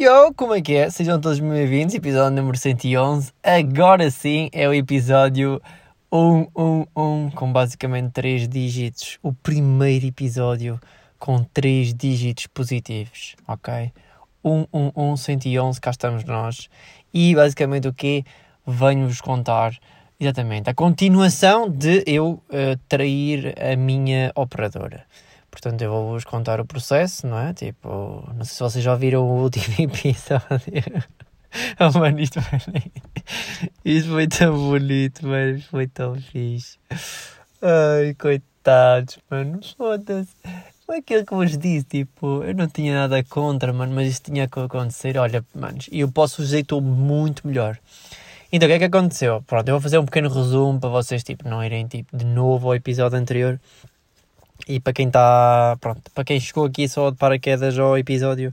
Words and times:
Yo, 0.00 0.32
como 0.36 0.54
é 0.54 0.62
que 0.62 0.76
é? 0.76 0.90
Sejam 0.90 1.20
todos 1.20 1.40
bem-vindos, 1.40 1.92
episódio 1.92 2.36
número 2.36 2.56
111. 2.56 3.32
Agora 3.42 4.08
sim 4.12 4.48
é 4.52 4.68
o 4.68 4.72
episódio 4.72 5.60
111, 6.14 7.34
com 7.34 7.52
basicamente 7.52 8.12
3 8.12 8.48
dígitos. 8.48 9.18
O 9.24 9.32
primeiro 9.32 10.06
episódio 10.06 10.80
com 11.18 11.42
3 11.42 11.92
dígitos 11.94 12.46
positivos, 12.46 13.34
ok? 13.48 13.92
111, 14.44 15.20
111, 15.20 15.80
cá 15.80 15.90
estamos 15.90 16.22
nós. 16.22 16.68
E 17.12 17.34
basicamente 17.34 17.88
o 17.88 17.92
que 17.92 18.24
Venho-vos 18.64 19.20
contar 19.20 19.76
exatamente 20.20 20.70
a 20.70 20.74
continuação 20.74 21.68
de 21.68 22.04
eu 22.06 22.40
uh, 22.50 22.78
trair 22.88 23.52
a 23.58 23.74
minha 23.74 24.30
operadora. 24.36 25.06
Portanto, 25.60 25.82
eu 25.82 25.90
vou-vos 25.90 26.22
contar 26.22 26.60
o 26.60 26.64
processo, 26.64 27.26
não 27.26 27.36
é? 27.36 27.52
Tipo, 27.52 28.22
não 28.32 28.44
sei 28.44 28.54
se 28.54 28.60
vocês 28.60 28.84
já 28.84 28.94
viram 28.94 29.28
o 29.28 29.42
último 29.42 29.74
episódio. 29.90 31.04
oh, 31.80 31.98
mano, 31.98 32.20
isto 32.20 32.40
foi, 32.40 32.60
isto 33.84 34.10
foi 34.10 34.28
tão 34.28 34.56
bonito, 34.56 35.26
mano. 35.26 35.60
Foi 35.62 35.88
tão 35.88 36.14
fixe. 36.14 36.78
Ai, 37.60 38.14
coitados, 38.14 39.18
mano. 39.28 39.58
Foda-se. 39.76 40.30
Foi 40.86 40.98
aquilo 40.98 41.26
que 41.26 41.34
vos 41.34 41.58
disse, 41.58 41.84
tipo, 41.84 42.44
eu 42.44 42.54
não 42.54 42.68
tinha 42.68 42.94
nada 42.94 43.22
contra, 43.24 43.72
mano, 43.72 43.92
mas 43.92 44.08
isto 44.08 44.30
tinha 44.30 44.46
que 44.46 44.60
acontecer. 44.60 45.18
Olha, 45.18 45.44
manos, 45.52 45.88
eu 45.90 46.08
posso 46.08 46.40
que 46.48 46.54
estou 46.54 46.80
muito 46.80 47.48
melhor. 47.48 47.76
Então, 48.52 48.68
o 48.68 48.70
que 48.70 48.74
é 48.74 48.78
que 48.78 48.84
aconteceu? 48.84 49.42
Pronto, 49.42 49.68
eu 49.68 49.74
vou 49.74 49.80
fazer 49.80 49.98
um 49.98 50.04
pequeno 50.04 50.28
resumo 50.28 50.78
para 50.78 50.88
vocês, 50.88 51.24
tipo, 51.24 51.48
não 51.48 51.64
irem, 51.64 51.84
tipo, 51.88 52.16
de 52.16 52.24
novo 52.24 52.68
ao 52.68 52.76
episódio 52.76 53.18
anterior. 53.18 53.60
E 54.66 54.80
para 54.80 54.92
quem 54.92 55.06
está, 55.06 55.76
pronto, 55.80 56.02
para 56.14 56.24
quem 56.24 56.40
chegou 56.40 56.66
aqui 56.66 56.88
só 56.88 57.10
de 57.10 57.16
paraquedas 57.16 57.78
ao 57.78 57.96
episódio, 57.96 58.52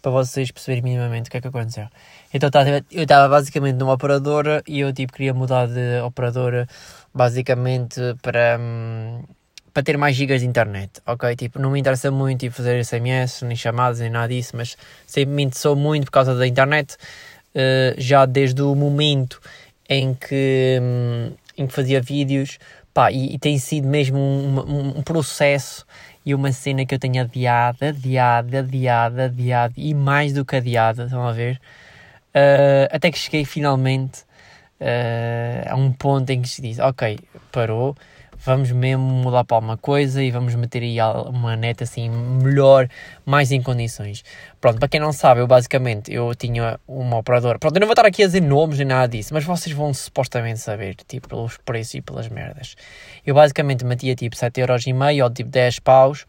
para 0.00 0.10
vocês 0.10 0.50
perceberem 0.50 0.82
minimamente 0.82 1.28
o 1.28 1.30
que 1.30 1.38
é 1.38 1.40
que 1.40 1.48
aconteceu. 1.48 1.86
Então 2.32 2.50
tá, 2.50 2.62
eu 2.90 3.02
estava 3.02 3.28
basicamente 3.28 3.76
numa 3.76 3.94
operadora 3.94 4.62
e 4.66 4.80
eu 4.80 4.92
tipo 4.92 5.12
queria 5.12 5.34
mudar 5.34 5.66
de 5.66 6.00
operadora 6.04 6.68
basicamente 7.12 8.00
para, 8.22 8.58
hum, 8.60 9.22
para 9.72 9.82
ter 9.82 9.96
mais 9.96 10.14
gigas 10.14 10.40
de 10.40 10.46
internet, 10.46 11.00
ok? 11.06 11.34
Tipo, 11.34 11.58
não 11.58 11.70
me 11.70 11.80
interessa 11.80 12.10
muito 12.10 12.40
tipo, 12.40 12.54
fazer 12.54 12.84
SMS, 12.84 13.42
nem 13.42 13.56
chamadas, 13.56 14.00
nem 14.00 14.10
nada 14.10 14.28
disso, 14.28 14.56
mas 14.56 14.76
sempre 15.06 15.34
me 15.34 15.42
interessou 15.42 15.74
muito 15.74 16.04
por 16.06 16.12
causa 16.12 16.34
da 16.34 16.46
internet, 16.46 16.94
uh, 17.54 17.94
já 17.96 18.26
desde 18.26 18.62
o 18.62 18.74
momento 18.74 19.40
em 19.88 20.14
que, 20.14 20.78
um, 20.82 21.32
em 21.56 21.66
que 21.66 21.72
fazia 21.72 22.00
vídeos, 22.00 22.58
Pá, 22.94 23.12
e, 23.12 23.34
e, 23.34 23.38
tem 23.38 23.58
sido 23.58 23.86
mesmo 23.86 24.18
um, 24.18 24.98
um, 24.98 25.02
processo 25.02 25.86
e 26.24 26.34
uma 26.34 26.52
cena 26.52 26.84
que 26.84 26.94
eu 26.94 26.98
tenho 26.98 27.22
adiado, 27.22 27.84
adiado, 27.84 28.56
adiado, 28.56 29.20
adiado 29.20 29.74
e 29.76 29.94
mais 29.94 30.32
do 30.32 30.44
que 30.44 30.56
adiado, 30.56 31.04
estão 31.04 31.26
a 31.26 31.32
ver? 31.32 31.60
Uh, 32.34 32.88
até 32.90 33.10
que 33.10 33.18
cheguei 33.18 33.44
finalmente 33.44 34.22
uh, 34.80 35.70
a 35.72 35.76
um 35.76 35.92
ponto 35.92 36.30
em 36.30 36.42
que 36.42 36.48
se 36.48 36.62
diz: 36.62 36.78
Ok, 36.78 37.18
parou, 37.52 37.96
vamos 38.44 38.70
mesmo 38.70 39.02
mudar 39.02 39.44
para 39.44 39.56
alguma 39.56 39.76
coisa 39.76 40.22
e 40.22 40.30
vamos 40.30 40.54
meter 40.54 40.82
aí 40.82 40.98
uma 41.26 41.56
neta 41.56 41.84
assim 41.84 42.08
melhor, 42.08 42.88
mais 43.24 43.52
em 43.52 43.60
condições. 43.60 44.24
Pronto, 44.60 44.78
para 44.78 44.88
quem 44.88 45.00
não 45.00 45.12
sabe, 45.12 45.40
eu 45.40 45.46
basicamente 45.46 46.12
eu 46.12 46.34
tinha 46.34 46.78
uma 46.86 47.18
operadora. 47.18 47.58
Pronto, 47.58 47.76
eu 47.76 47.80
não 47.80 47.86
vou 47.86 47.94
estar 47.94 48.06
aqui 48.06 48.22
a 48.22 48.26
dizer 48.26 48.40
nomes 48.40 48.78
nem 48.78 48.86
nada 48.86 49.08
disso, 49.08 49.34
mas 49.34 49.44
vocês 49.44 49.74
vão 49.74 49.92
supostamente 49.92 50.60
saber, 50.60 50.96
tipo, 51.06 51.28
pelos 51.28 51.56
preços 51.58 51.94
e 51.94 52.00
pelas 52.00 52.28
merdas. 52.28 52.76
Eu 53.26 53.34
basicamente 53.34 53.84
metia 53.84 54.14
tipo 54.14 54.36
7,5€ 54.36 55.22
ou 55.22 55.30
tipo 55.30 55.50
10 55.50 55.80
paus 55.80 56.26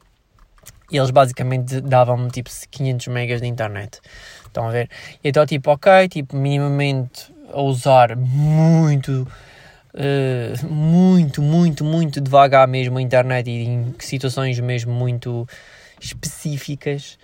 e 0.91 0.97
eles 0.97 1.11
basicamente 1.11 1.79
davam-me 1.81 2.29
tipo 2.31 2.49
500 2.71 3.07
megas 3.07 3.41
de 3.41 3.47
internet. 3.47 3.99
Estão 4.45 4.67
a 4.67 4.71
ver? 4.71 4.89
E 5.23 5.29
então, 5.29 5.45
tipo, 5.45 5.71
ok, 5.71 6.07
tipo, 6.07 6.35
minimamente 6.35 7.33
a 7.53 7.61
usar 7.61 8.15
muito 8.15 9.27
uh, 9.93 10.67
muito, 10.67 11.41
muito, 11.41 11.83
muito 11.83 12.21
devagar 12.21 12.67
mesmo 12.67 12.97
a 12.97 13.01
internet 13.01 13.49
e 13.49 13.65
em 13.65 13.95
situações 13.99 14.59
mesmo 14.59 14.93
muito 14.93 15.47
específicas. 15.99 17.17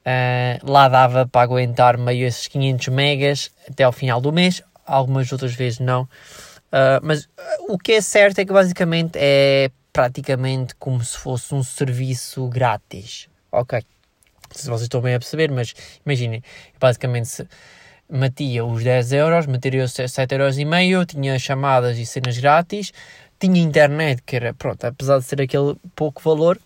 Uh, 0.00 0.70
lá 0.70 0.88
dava 0.88 1.26
para 1.26 1.42
aguentar 1.42 1.98
meio 1.98 2.26
esses 2.26 2.46
500 2.46 2.88
megas 2.88 3.50
até 3.68 3.84
ao 3.84 3.92
final 3.92 4.20
do 4.20 4.32
mês, 4.32 4.62
algumas 4.84 5.30
outras 5.32 5.54
vezes 5.54 5.80
não. 5.80 6.02
Uh, 6.02 7.00
mas 7.02 7.28
o 7.68 7.78
que 7.78 7.92
é 7.92 8.00
certo 8.00 8.38
é 8.38 8.44
que 8.44 8.52
basicamente 8.52 9.16
é 9.16 9.70
praticamente 9.92 10.74
como 10.76 11.02
se 11.02 11.16
fosse 11.16 11.54
um 11.54 11.62
serviço 11.62 12.46
grátis. 12.48 13.28
Ok. 13.50 13.78
Não 13.78 14.54
sei 14.54 14.62
se 14.62 14.68
vocês 14.68 14.82
estão 14.82 15.00
bem 15.00 15.14
a 15.14 15.18
perceber, 15.18 15.50
mas 15.50 15.74
imaginem, 16.04 16.42
basicamente 16.78 17.28
se 17.28 17.48
metia 18.08 18.64
os 18.64 18.82
10 18.82 19.12
euros, 19.12 19.46
meteria 19.46 19.84
os 19.84 19.92
7 19.92 20.32
euros 20.32 20.58
e 20.58 20.64
meio, 20.64 21.04
tinha 21.04 21.38
chamadas 21.38 21.98
e 21.98 22.06
cenas 22.06 22.38
grátis, 22.38 22.92
tinha 23.38 23.60
internet, 23.60 24.22
que 24.24 24.36
era, 24.36 24.54
pronto, 24.54 24.84
apesar 24.84 25.18
de 25.18 25.24
ser 25.24 25.40
aquele 25.42 25.76
pouco 25.94 26.22
valor, 26.22 26.58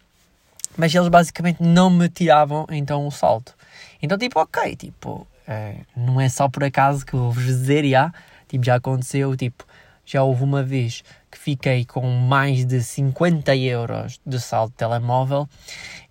mas 0.77 0.95
eles 0.95 1.09
basicamente 1.09 1.63
não 1.63 1.91
me 1.91 2.09
tiravam 2.09 2.67
então 2.71 3.07
o 3.07 3.11
salto. 3.11 3.55
Então, 4.03 4.17
tipo, 4.17 4.39
ok, 4.41 4.77
tipo, 4.77 5.27
é, 5.47 5.77
não 5.97 6.21
é 6.21 6.29
só 6.29 6.49
por 6.49 6.65
acaso 6.65 7.05
que 7.05 7.15
eu 7.15 7.21
vou-vos 7.21 7.45
dizer, 7.45 7.85
já, 7.89 8.13
tipo, 8.49 8.65
já 8.65 8.77
aconteceu, 8.77 9.37
tipo, 9.37 9.67
já 10.05 10.23
houve 10.23 10.43
uma 10.43 10.63
vez 10.63 11.03
que 11.31 11.39
fiquei 11.39 11.85
com 11.85 12.03
mais 12.03 12.65
de 12.65 12.83
50 12.83 13.55
euros 13.57 14.21
de 14.27 14.41
saldo 14.41 14.73
de 14.73 14.77
telemóvel 14.77 15.49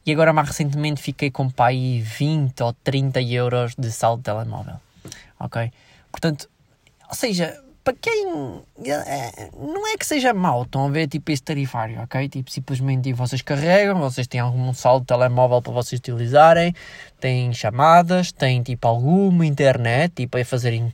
e 0.06 0.12
agora 0.12 0.32
mais 0.32 0.48
recentemente 0.48 1.02
fiquei 1.02 1.30
com 1.30 1.50
pai 1.50 2.02
20 2.04 2.64
ou 2.64 2.74
30 2.74 3.22
euros 3.22 3.76
de 3.78 3.92
saldo 3.92 4.20
de 4.20 4.24
telemóvel 4.24 4.80
ok? 5.40 5.72
Portanto, 6.12 6.50
ou 7.08 7.16
seja, 7.16 7.58
para 7.84 7.94
quem 8.00 8.28
é, 8.86 9.50
não 9.58 9.88
é 9.88 9.98
que 9.98 10.06
seja 10.06 10.34
mau, 10.34 10.64
estão 10.64 10.86
a 10.86 10.90
ver 10.90 11.08
tipo 11.08 11.32
este 11.32 11.44
tarifário, 11.44 12.02
ok? 12.02 12.28
Tipo, 12.30 12.52
simplesmente 12.52 13.12
vocês 13.14 13.42
carregam, 13.42 14.00
vocês 14.00 14.28
têm 14.28 14.42
algum 14.42 14.74
saldo 14.74 15.02
de 15.02 15.08
telemóvel 15.08 15.62
para 15.62 15.72
vocês 15.74 16.00
utilizarem, 16.00 16.74
têm 17.20 17.54
chamadas, 17.54 18.32
têm 18.32 18.62
tipo 18.62 18.88
alguma 18.88 19.46
internet, 19.46 20.14
tipo 20.14 20.38
a 20.38 20.46
fazerem 20.46 20.94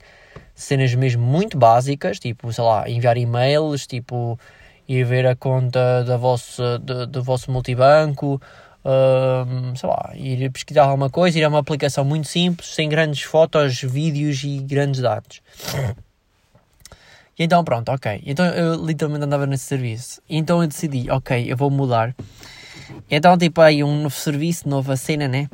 cenas 0.53 0.95
mesmo 0.95 1.21
muito 1.21 1.57
básicas, 1.57 2.17
tipo, 2.17 2.51
sei 2.53 2.63
lá, 2.63 2.89
enviar 2.89 3.17
e-mails, 3.17 3.85
tipo, 3.85 4.39
ir 4.87 5.03
ver 5.03 5.27
a 5.27 5.35
conta 5.35 6.03
da 6.03 6.15
vossa, 6.15 6.79
do, 6.79 7.05
do 7.05 7.23
vosso 7.23 7.51
multibanco, 7.51 8.41
uh, 8.85 9.75
sei 9.75 9.89
lá, 9.89 10.11
ir 10.15 10.51
pesquisar 10.51 10.83
alguma 10.83 11.09
coisa, 11.09 11.39
ir 11.39 11.43
a 11.43 11.49
uma 11.49 11.59
aplicação 11.59 12.05
muito 12.05 12.27
simples, 12.27 12.73
sem 12.73 12.87
grandes 12.87 13.23
fotos, 13.23 13.81
vídeos 13.81 14.43
e 14.43 14.59
grandes 14.59 15.01
dados. 15.01 15.41
E 17.37 17.43
então 17.43 17.63
pronto, 17.65 17.91
ok. 17.91 18.23
Então 18.25 18.45
eu 18.45 18.85
literalmente 18.85 19.25
andava 19.25 19.45
nesse 19.45 19.65
serviço. 19.65 20.21
E 20.29 20.37
então 20.37 20.61
eu 20.61 20.67
decidi, 20.69 21.09
ok, 21.09 21.51
eu 21.51 21.57
vou 21.57 21.69
mudar. 21.69 22.15
Então 23.11 23.37
tipo 23.37 23.59
aí 23.59 23.83
um 23.83 24.03
novo 24.03 24.15
serviço, 24.15 24.69
nova 24.69 24.95
cena, 24.95 25.27
né? 25.27 25.49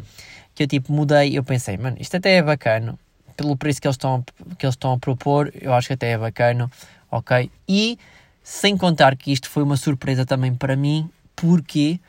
Que 0.53 0.63
eu 0.63 0.67
tipo 0.67 0.93
mudei, 0.93 1.35
eu 1.35 1.43
pensei, 1.43 1.77
mano, 1.77 1.97
isto 1.99 2.17
até 2.17 2.35
é 2.35 2.43
bacana. 2.43 2.99
Pelo 3.35 3.57
preço 3.57 3.81
que 3.81 3.87
eles 3.87 3.95
estão 3.95 4.23
que 4.59 4.65
eles 4.65 4.75
estão 4.75 4.93
a 4.93 4.99
propor, 4.99 5.51
eu 5.59 5.73
acho 5.73 5.87
que 5.87 5.93
até 5.93 6.11
é 6.11 6.17
bacana, 6.19 6.69
ok? 7.09 7.49
E 7.67 7.97
sem 8.43 8.77
contar 8.77 9.15
que 9.15 9.31
isto 9.31 9.49
foi 9.49 9.63
uma 9.63 9.77
surpresa 9.77 10.23
também 10.23 10.53
para 10.53 10.75
mim, 10.75 11.09
porque 11.35 11.99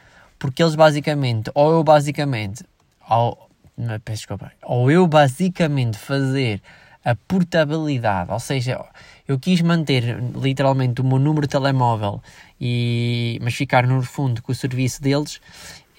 porque 0.43 0.61
eles 0.61 0.75
basicamente, 0.75 1.53
ou 1.55 1.71
eu 1.71 1.85
basicamente, 1.85 2.65
ou, 3.09 3.49
desculpa, 4.05 4.51
ou 4.65 4.91
eu 4.91 5.07
basicamente 5.07 5.97
fazer 5.97 6.61
a 7.05 7.15
portabilidade, 7.15 8.33
ou 8.33 8.41
seja, 8.41 8.85
eu 9.29 9.39
quis 9.39 9.61
manter 9.61 10.19
literalmente 10.35 11.01
o 11.01 11.05
meu 11.05 11.21
número 11.21 11.47
de 11.47 11.53
telemóvel, 11.53 12.21
e, 12.61 13.39
mas 13.41 13.55
ficar 13.55 13.87
no 13.87 14.03
fundo 14.03 14.43
com 14.43 14.51
o 14.51 14.55
serviço 14.55 15.01
deles, 15.01 15.41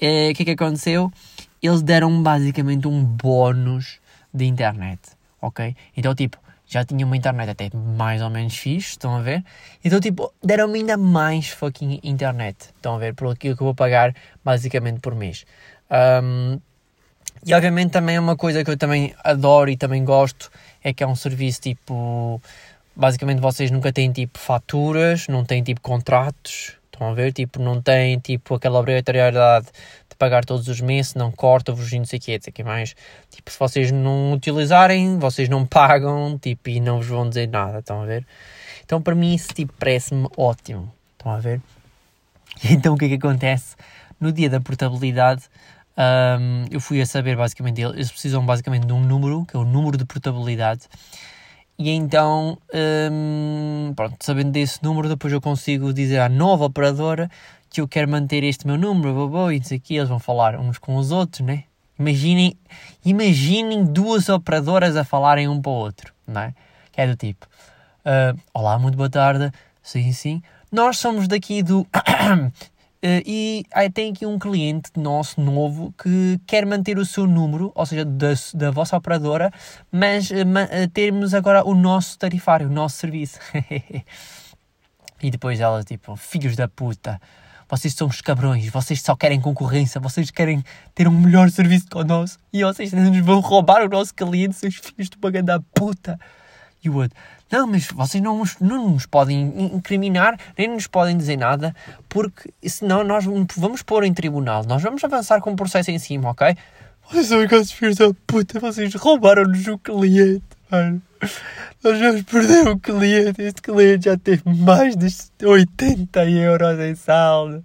eh, 0.01 0.31
o 0.31 0.35
que 0.35 0.41
é 0.41 0.45
que 0.47 0.51
aconteceu? 0.61 1.09
Eles 1.61 1.81
deram 1.81 2.21
basicamente 2.21 2.85
um 2.85 3.01
bónus 3.01 4.01
de 4.33 4.43
internet, 4.43 4.99
ok? 5.41 5.73
Então, 5.96 6.13
tipo, 6.13 6.37
já 6.73 6.84
tinha 6.84 7.05
uma 7.05 7.16
internet 7.16 7.49
até 7.49 7.70
mais 7.73 8.22
ou 8.22 8.29
menos 8.29 8.58
fixe, 8.58 8.90
estão 8.90 9.16
a 9.16 9.22
ver? 9.22 9.43
Então, 9.84 9.99
tipo, 9.99 10.34
deram-me 10.43 10.79
ainda 10.79 10.97
mais 10.97 11.49
fucking 11.49 11.99
internet, 12.03 12.70
estão 12.75 12.96
a 12.96 12.97
ver? 12.97 13.14
Por 13.14 13.31
aquilo 13.31 13.55
que 13.55 13.61
eu 13.61 13.66
vou 13.66 13.75
pagar 13.75 14.16
basicamente 14.43 14.99
por 14.99 15.14
mês. 15.14 15.46
Um, 15.91 16.59
e 17.46 17.53
obviamente 17.53 17.91
também 17.91 18.16
é 18.16 18.20
uma 18.20 18.35
coisa 18.35 18.64
que 18.64 18.72
eu 18.72 18.78
também 18.78 19.14
adoro 19.23 19.70
e 19.70 19.78
também 19.78 20.03
gosto, 20.03 20.49
é 20.84 20.93
que 20.93 21.03
é 21.03 21.08
um 21.08 21.16
serviço 21.16 21.61
tipo. 21.61 22.41
Basicamente 22.96 23.40
vocês 23.40 23.72
nunca 23.72 23.91
têm 23.91 24.11
tipo 24.11 24.37
faturas, 24.37 25.28
não 25.28 25.43
têm 25.43 25.64
tipo 25.64 25.81
contratos, 25.81 26.78
estão 26.93 27.09
a 27.09 27.14
ver? 27.14 27.34
Tipo, 27.34 27.59
não 27.59 27.81
têm 27.81 28.20
tipo 28.20 28.55
aquela 28.55 28.79
obrigatoriedade 28.79 29.67
de 30.13 30.17
pagar 30.17 30.45
todos 30.45 30.67
os 30.67 30.79
meses, 30.79 31.15
não 31.15 31.31
corta-vos 31.31 31.91
e 31.91 31.97
não 31.97 32.05
sei 32.05 32.19
o 32.19 32.21
que, 32.21 32.39
que 32.39 32.63
mais. 32.63 32.95
Tipo, 33.29 33.51
se 33.51 33.59
vocês 33.59 33.91
não 33.91 34.33
utilizarem, 34.33 35.17
vocês 35.19 35.49
não 35.49 35.65
pagam, 35.65 36.37
tipo, 36.39 36.69
e 36.69 36.79
não 36.79 36.97
vos 36.97 37.07
vão 37.07 37.27
dizer 37.27 37.47
nada, 37.49 37.79
estão 37.79 38.01
a 38.01 38.05
ver? 38.05 38.25
Então, 38.85 39.01
para 39.01 39.15
mim, 39.15 39.33
isso, 39.33 39.49
tipo, 39.53 39.73
parece-me 39.77 40.27
ótimo, 40.37 40.91
estão 41.17 41.31
a 41.31 41.39
ver? 41.39 41.61
Então, 42.69 42.93
o 42.93 42.97
que 42.97 43.05
é 43.05 43.07
que 43.09 43.15
acontece? 43.15 43.75
No 44.19 44.31
dia 44.31 44.49
da 44.49 44.61
portabilidade, 44.61 45.49
Um, 45.95 46.65
eu 46.71 46.79
fui 46.79 46.99
a 47.01 47.05
saber 47.05 47.35
basicamente, 47.37 47.79
eles 47.79 48.11
precisam 48.11 48.43
basicamente 48.43 48.87
de 48.87 48.93
um 48.93 48.99
número, 48.99 49.45
que 49.45 49.55
é 49.55 49.59
o 49.59 49.63
número 49.63 49.95
de 49.95 50.05
portabilidade. 50.05 50.87
E 51.77 51.89
então, 51.89 52.57
um, 53.11 53.93
pronto, 53.95 54.15
sabendo 54.19 54.51
desse 54.51 54.83
número, 54.83 55.09
depois 55.09 55.33
eu 55.33 55.41
consigo 55.41 55.93
dizer 55.93 56.19
à 56.19 56.29
nova 56.29 56.65
operadora 56.65 57.29
que 57.73 57.81
eu 57.81 57.87
quero 57.87 58.08
manter 58.08 58.43
este 58.43 58.67
meu 58.67 58.78
número, 58.78 59.52
e 59.52 59.58
isso 59.58 59.73
aqui, 59.73 59.96
eles 59.96 60.08
vão 60.08 60.20
falar 60.20 60.59
uns 60.59 60.78
com 60.78 60.96
os 60.96 61.11
outros, 61.11 61.46
né? 61.46 61.64
Imaginem, 61.97 62.55
imaginem 63.03 63.84
duas 63.84 64.29
operadoras 64.29 64.96
a 64.96 65.03
falarem 65.03 65.47
um 65.47 65.59
para 65.59 65.72
o 65.72 65.75
outro, 65.75 66.14
não 66.28 66.41
é? 66.41 66.53
Que 66.91 67.02
é 67.02 67.08
do 67.08 67.16
tipo, 67.16 67.47
uh, 68.05 68.40
olá, 68.53 68.78
muito 68.78 68.96
boa 68.96 69.09
tarde, 69.09 69.52
sim, 69.81 70.11
sim, 70.14 70.43
nós 70.72 70.99
somos 70.99 71.28
daqui 71.28 71.64
do 71.64 71.81
Uh, 71.81 72.52
e 73.25 73.66
aí 73.73 73.90
tem 73.90 74.11
aqui 74.11 74.25
um 74.25 74.37
cliente 74.37 74.91
nosso 74.96 75.41
novo 75.41 75.93
que 76.02 76.40
quer 76.46 76.67
manter 76.67 76.99
o 76.99 77.05
seu 77.05 77.25
número, 77.25 77.72
ou 77.73 77.85
seja, 77.87 78.05
da, 78.05 78.34
da 78.53 78.70
vossa 78.70 78.96
operadora, 78.96 79.52
mas 79.91 80.29
uh, 80.29 80.87
termos 80.93 81.34
agora 81.34 81.67
o 81.67 81.73
nosso 81.73 82.20
tarifário, 82.20 82.67
o 82.67 82.72
nosso 82.72 82.97
serviço. 82.97 83.40
e 85.22 85.31
depois 85.31 85.59
ela, 85.59 85.84
tipo, 85.84 86.16
filhos 86.16 86.55
da 86.55 86.67
puta, 86.67 87.20
vocês 87.69 87.93
são 87.93 88.07
os 88.07 88.21
cabrões, 88.21 88.67
vocês 88.69 89.01
só 89.01 89.15
querem 89.15 89.39
concorrência, 89.39 89.99
vocês 89.99 90.29
querem 90.31 90.63
ter 90.93 91.07
um 91.07 91.11
melhor 91.11 91.49
serviço 91.49 91.87
que 91.87 91.97
o 91.97 92.03
nosso 92.03 92.37
e 92.51 92.63
vocês 92.63 92.93
nos 92.93 93.17
vão 93.19 93.39
roubar 93.39 93.83
o 93.83 93.89
nosso 93.89 94.13
cliente, 94.13 94.55
seus 94.55 94.75
filhos 94.75 95.09
de 95.09 95.17
uma 95.17 95.31
grande 95.31 95.51
puta. 95.73 96.19
E 96.83 96.89
o 96.89 96.95
outro, 96.95 97.17
não, 97.51 97.65
mas 97.67 97.87
vocês 97.87 98.21
não, 98.21 98.43
não 98.59 98.89
nos 98.89 99.05
podem 99.05 99.53
incriminar, 99.75 100.37
nem 100.57 100.67
nos 100.67 100.87
podem 100.87 101.15
dizer 101.15 101.37
nada, 101.37 101.75
porque 102.09 102.51
senão 102.67 103.03
nós 103.03 103.25
vamos 103.55 103.81
pôr 103.81 104.03
em 104.03 104.13
tribunal, 104.13 104.65
nós 104.65 104.81
vamos 104.81 105.03
avançar 105.03 105.39
com 105.39 105.51
o 105.51 105.55
processo 105.55 105.91
em 105.91 105.99
cima, 105.99 106.31
ok? 106.31 106.57
Vocês 107.09 107.27
são 107.27 107.41
aqueles 107.41 107.71
filhos 107.71 107.97
da 107.97 108.11
puta, 108.25 108.59
vocês 108.59 108.93
roubaram-nos 108.95 109.67
o 109.67 109.77
cliente, 109.77 110.43
Nós 111.84 111.99
vamos 111.99 112.23
perder 112.23 112.67
o 112.67 112.79
cliente, 112.79 113.41
este 113.41 113.61
cliente 113.61 114.05
já 114.05 114.17
teve 114.17 114.41
mais 114.46 114.96
de 114.96 115.08
80 115.46 116.25
euros 116.29 116.79
em 116.79 116.96
saldo. 116.96 117.64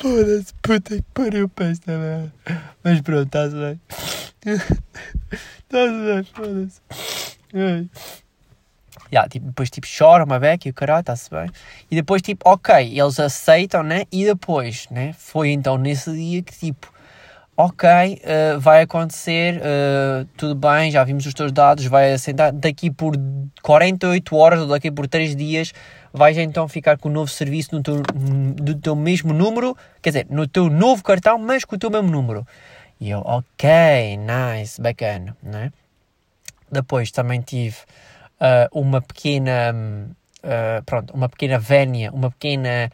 Foda-se, 0.00 0.54
puta 0.62 0.96
que 0.96 1.04
pariu 1.12 1.48
para 1.48 1.66
esta 1.68 1.92
merda. 1.92 2.32
Mas 2.82 3.00
pronto, 3.02 3.26
está-se 3.26 3.54
bem. 3.54 3.80
Está-se 5.70 6.04
bem, 6.06 6.24
foda-se. 6.24 6.80
Yeah, 9.12 9.28
tipo, 9.28 9.46
depois 9.46 9.68
tipo 9.68 9.86
chora 9.86 10.24
uma 10.24 10.38
beca 10.38 10.68
e 10.68 10.70
o 10.70 10.74
caralho, 10.74 11.00
está-se 11.00 11.28
bem. 11.28 11.50
E 11.90 11.96
depois 11.96 12.22
tipo, 12.22 12.48
ok, 12.48 12.98
eles 12.98 13.20
aceitam, 13.20 13.82
né? 13.82 14.04
E 14.10 14.24
depois, 14.24 14.88
né? 14.90 15.12
Foi 15.18 15.50
então 15.50 15.76
nesse 15.76 16.10
dia 16.12 16.42
que 16.42 16.56
tipo, 16.56 16.90
ok, 17.64 17.88
uh, 17.88 18.58
vai 18.60 18.82
acontecer, 18.82 19.60
uh, 19.60 20.24
tudo 20.36 20.54
bem, 20.54 20.90
já 20.90 21.04
vimos 21.04 21.26
os 21.26 21.34
teus 21.34 21.52
dados, 21.52 21.84
vai 21.86 22.12
assentar 22.12 22.52
daqui 22.52 22.90
por 22.90 23.14
48 23.62 24.36
horas 24.36 24.60
ou 24.60 24.68
daqui 24.68 24.90
por 24.90 25.06
3 25.06 25.36
dias, 25.36 25.72
vais 26.12 26.38
então 26.38 26.66
ficar 26.68 26.96
com 26.96 27.08
o 27.08 27.12
novo 27.12 27.30
serviço 27.30 27.74
no 27.74 27.82
teu, 27.82 28.02
no 28.14 28.74
teu 28.76 28.96
mesmo 28.96 29.32
número, 29.32 29.76
quer 30.00 30.10
dizer, 30.10 30.26
no 30.30 30.46
teu 30.48 30.70
novo 30.70 31.02
cartão, 31.02 31.38
mas 31.38 31.64
com 31.64 31.76
o 31.76 31.78
teu 31.78 31.90
mesmo 31.90 32.10
número. 32.10 32.46
E 32.98 33.10
eu, 33.10 33.20
ok, 33.20 34.18
nice, 34.18 34.80
bacana, 34.80 35.36
né? 35.42 35.72
Depois 36.70 37.10
também 37.10 37.40
tive 37.40 37.76
uh, 38.40 38.78
uma 38.78 39.00
pequena, 39.00 39.74
uh, 40.44 40.82
pronto, 40.84 41.12
uma 41.12 41.28
pequena 41.28 41.58
vénia, 41.58 42.10
uma 42.12 42.30
pequena, 42.30 42.90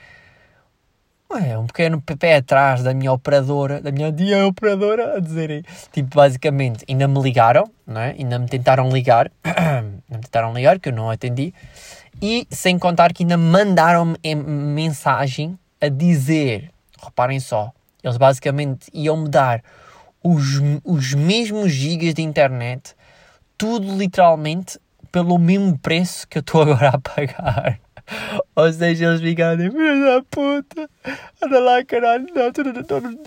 ué, 1.30 1.58
um 1.58 1.66
pequeno 1.66 2.00
pé 2.00 2.36
atrás 2.36 2.82
da 2.82 2.94
minha 2.94 3.12
operadora, 3.12 3.80
da 3.80 3.90
minha 3.90 4.10
dia 4.12 4.46
operadora, 4.46 5.16
a 5.16 5.20
dizerem, 5.20 5.62
tipo, 5.92 6.14
basicamente, 6.14 6.84
ainda 6.88 7.06
me 7.08 7.20
ligaram, 7.20 7.70
não 7.86 8.00
é? 8.00 8.10
ainda 8.18 8.38
me 8.38 8.46
tentaram 8.46 8.88
ligar, 8.90 9.30
me 10.08 10.18
tentaram 10.18 10.52
ligar, 10.52 10.78
que 10.78 10.88
eu 10.88 10.92
não 10.92 11.10
atendi, 11.10 11.52
e 12.20 12.46
sem 12.50 12.78
contar 12.78 13.12
que 13.12 13.22
ainda 13.22 13.36
mandaram-me 13.36 14.16
mensagem 14.34 15.58
a 15.80 15.88
dizer, 15.88 16.70
reparem 17.02 17.40
só, 17.40 17.72
eles 18.02 18.16
basicamente 18.16 18.88
iam-me 18.94 19.28
dar 19.28 19.62
os, 20.22 20.60
os 20.84 21.14
mesmos 21.14 21.72
gigas 21.72 22.14
de 22.14 22.22
internet 22.22 22.94
tudo 23.58 23.96
literalmente 23.96 24.78
pelo 25.10 25.38
mesmo 25.38 25.78
preço 25.78 26.26
que 26.28 26.38
eu 26.38 26.40
estou 26.40 26.62
agora 26.62 26.90
a 26.90 26.98
pagar. 26.98 27.80
Ou 28.54 28.72
seja, 28.72 29.06
eles 29.06 29.20
ficaram, 29.20 29.70
filho 29.70 30.04
da 30.04 30.22
puta, 30.22 30.90
anda 31.42 31.60
lá, 31.60 31.84
caralho, 31.84 32.26
não, 32.34 32.52
tu, 32.52 32.62
tu, 32.62 32.84
tu, 32.84 33.18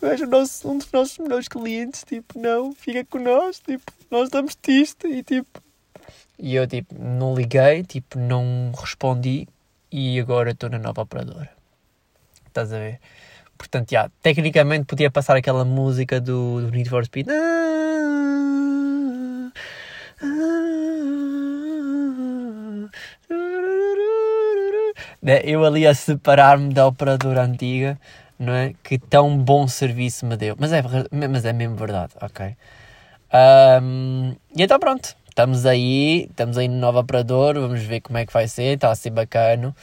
tu 0.00 0.06
és 0.06 0.20
o 0.20 0.26
nosso, 0.26 0.70
um 0.70 0.78
dos 0.78 0.90
nossos 0.92 1.18
melhores 1.18 1.48
clientes, 1.48 2.04
tipo, 2.04 2.38
não, 2.38 2.72
fica 2.72 3.04
com 3.04 3.18
nós, 3.18 3.60
tipo, 3.60 3.92
nós 4.10 4.28
damos-te 4.28 4.72
isto, 4.72 5.06
e 5.06 5.22
tipo... 5.22 5.62
E 6.38 6.54
eu, 6.54 6.66
tipo, 6.66 6.94
não 6.98 7.34
liguei, 7.34 7.82
tipo, 7.82 8.18
não 8.18 8.72
respondi, 8.76 9.48
e 9.90 10.20
agora 10.20 10.50
estou 10.50 10.70
na 10.70 10.78
nova 10.78 11.02
operadora. 11.02 11.50
Estás 12.46 12.72
a 12.72 12.78
ver? 12.78 13.00
Portanto, 13.56 13.90
já, 13.90 14.08
tecnicamente 14.22 14.84
podia 14.84 15.10
passar 15.10 15.36
aquela 15.36 15.64
música 15.64 16.20
do, 16.20 16.60
do 16.60 16.70
Need 16.70 16.88
for 16.88 17.04
Speed. 17.04 17.26
Né, 25.28 25.42
eu 25.44 25.62
ali 25.62 25.86
a 25.86 25.94
separar-me 25.94 26.72
da 26.72 26.86
operadora 26.86 27.42
antiga, 27.42 28.00
não 28.38 28.54
é? 28.54 28.72
Que 28.82 28.98
tão 28.98 29.36
bom 29.36 29.68
serviço 29.68 30.24
me 30.24 30.38
deu. 30.38 30.56
Mas 30.58 30.72
é, 30.72 30.82
mas 31.12 31.44
é 31.44 31.52
mesmo 31.52 31.76
verdade, 31.76 32.14
ok? 32.18 32.56
Um, 33.82 34.34
e 34.56 34.62
então 34.62 34.78
pronto, 34.80 35.14
estamos 35.28 35.66
aí, 35.66 36.28
estamos 36.30 36.56
aí 36.56 36.66
no 36.66 36.78
novo 36.78 37.00
operador, 37.00 37.56
vamos 37.60 37.82
ver 37.82 38.00
como 38.00 38.16
é 38.16 38.24
que 38.24 38.32
vai 38.32 38.48
ser, 38.48 38.76
está 38.76 38.90
a 38.90 38.94
ser 38.94 39.10
bacana. 39.10 39.76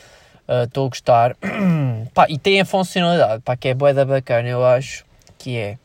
Ah, 0.48 0.64
estou 0.64 0.86
uh, 0.86 0.88
a 0.88 0.90
gostar. 0.90 1.38
pá, 2.16 2.26
e 2.28 2.40
tem 2.40 2.60
a 2.60 2.66
funcionalidade, 2.66 3.44
pá, 3.44 3.56
que 3.56 3.68
é 3.68 3.76
boeda 3.76 4.04
bacana, 4.04 4.50
eu 4.50 4.66
acho, 4.66 5.06
que 5.38 5.58
é, 5.58 5.78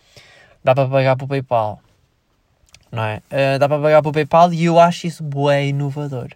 dá 0.64 0.74
para 0.74 0.88
pagar 0.88 1.16
para 1.16 1.24
o 1.26 1.28
Paypal, 1.28 1.80
não 2.90 3.04
é? 3.04 3.20
Uh, 3.30 3.58
dá 3.58 3.68
para 3.68 3.78
pagar 3.78 4.00
para 4.00 4.08
o 4.08 4.12
Paypal 4.12 4.54
e 4.54 4.64
eu 4.64 4.80
acho 4.80 5.06
isso 5.06 5.22
bué 5.22 5.66
inovador 5.66 6.30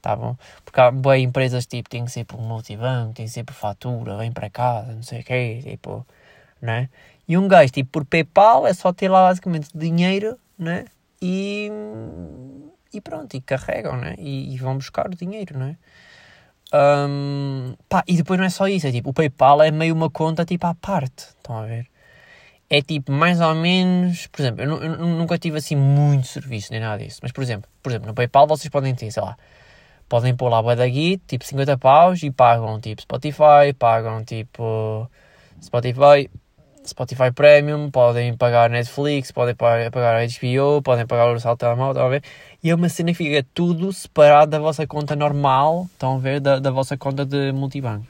tá 0.00 0.16
bom? 0.16 0.36
Porque 0.70 0.80
há 0.80 0.90
boas 0.92 1.18
empresas 1.18 1.66
tipo, 1.66 1.90
tem 1.90 2.04
que 2.04 2.12
ser 2.12 2.24
multibanco, 2.38 3.14
tem 3.14 3.26
por 3.44 3.54
fatura, 3.54 4.16
vem 4.16 4.30
para 4.30 4.48
casa, 4.48 4.92
não 4.92 5.02
sei 5.02 5.20
o 5.20 5.24
quê, 5.24 5.60
tipo, 5.64 6.06
né? 6.62 6.88
E 7.26 7.36
um 7.36 7.48
gajo, 7.48 7.72
tipo, 7.72 7.90
por 7.90 8.04
PayPal 8.04 8.64
é 8.68 8.72
só 8.72 8.92
ter 8.92 9.08
lá 9.08 9.26
basicamente 9.26 9.68
dinheiro, 9.74 10.38
né? 10.56 10.84
E, 11.20 11.72
e 12.94 13.00
pronto, 13.00 13.36
e 13.36 13.40
carregam, 13.40 13.96
né? 13.96 14.14
E, 14.16 14.54
e 14.54 14.58
vão 14.58 14.76
buscar 14.76 15.08
o 15.08 15.16
dinheiro, 15.16 15.58
né? 15.58 15.76
Um, 16.72 17.74
pá, 17.88 18.04
e 18.06 18.16
depois 18.16 18.38
não 18.38 18.46
é 18.46 18.50
só 18.50 18.68
isso, 18.68 18.86
é 18.86 18.92
tipo, 18.92 19.10
o 19.10 19.12
PayPal 19.12 19.60
é 19.62 19.72
meio 19.72 19.92
uma 19.92 20.08
conta 20.08 20.44
tipo 20.44 20.68
à 20.68 20.74
parte, 20.76 21.24
estão 21.36 21.58
a 21.58 21.66
ver? 21.66 21.88
É 22.70 22.80
tipo, 22.80 23.10
mais 23.10 23.40
ou 23.40 23.56
menos, 23.56 24.28
por 24.28 24.40
exemplo, 24.40 24.62
eu, 24.62 24.80
eu 24.80 25.06
nunca 25.06 25.36
tive 25.36 25.58
assim 25.58 25.74
muito 25.74 26.28
serviço 26.28 26.70
nem 26.70 26.80
nada 26.80 27.02
disso, 27.02 27.18
mas 27.22 27.32
por 27.32 27.42
exemplo, 27.42 27.68
por 27.82 27.90
exemplo, 27.90 28.06
no 28.06 28.14
PayPal 28.14 28.46
vocês 28.46 28.68
podem 28.68 28.94
ter, 28.94 29.10
sei 29.10 29.20
lá, 29.20 29.36
podem 30.10 30.34
pôr 30.34 30.48
lá 30.48 30.60
da 30.74 30.88
guia, 30.88 31.18
tipo 31.28 31.44
50 31.44 31.78
paus 31.78 32.22
e 32.24 32.32
pagam 32.32 32.80
tipo 32.80 33.00
Spotify, 33.00 33.72
pagam 33.78 34.24
tipo 34.24 35.08
Spotify, 35.62 36.28
Spotify 36.84 37.30
Premium, 37.32 37.88
podem 37.92 38.36
pagar 38.36 38.68
Netflix, 38.68 39.30
podem 39.30 39.54
pagar 39.54 39.88
HBO, 39.92 40.82
podem 40.82 41.06
pagar 41.06 41.32
o 41.32 41.38
salto 41.38 41.60
telemóvel, 41.60 42.08
estão? 42.08 42.22
E 42.62 42.70
é 42.70 42.74
uma 42.74 42.88
cena 42.88 43.12
que 43.12 43.18
fica 43.18 43.46
tudo 43.54 43.92
separado 43.92 44.50
da 44.50 44.58
vossa 44.58 44.84
conta 44.84 45.14
normal, 45.14 45.86
estão 45.92 46.16
a 46.16 46.18
ver? 46.18 46.40
Da, 46.40 46.58
da 46.58 46.72
vossa 46.72 46.96
conta 46.96 47.24
de 47.24 47.52
multibanco. 47.52 48.06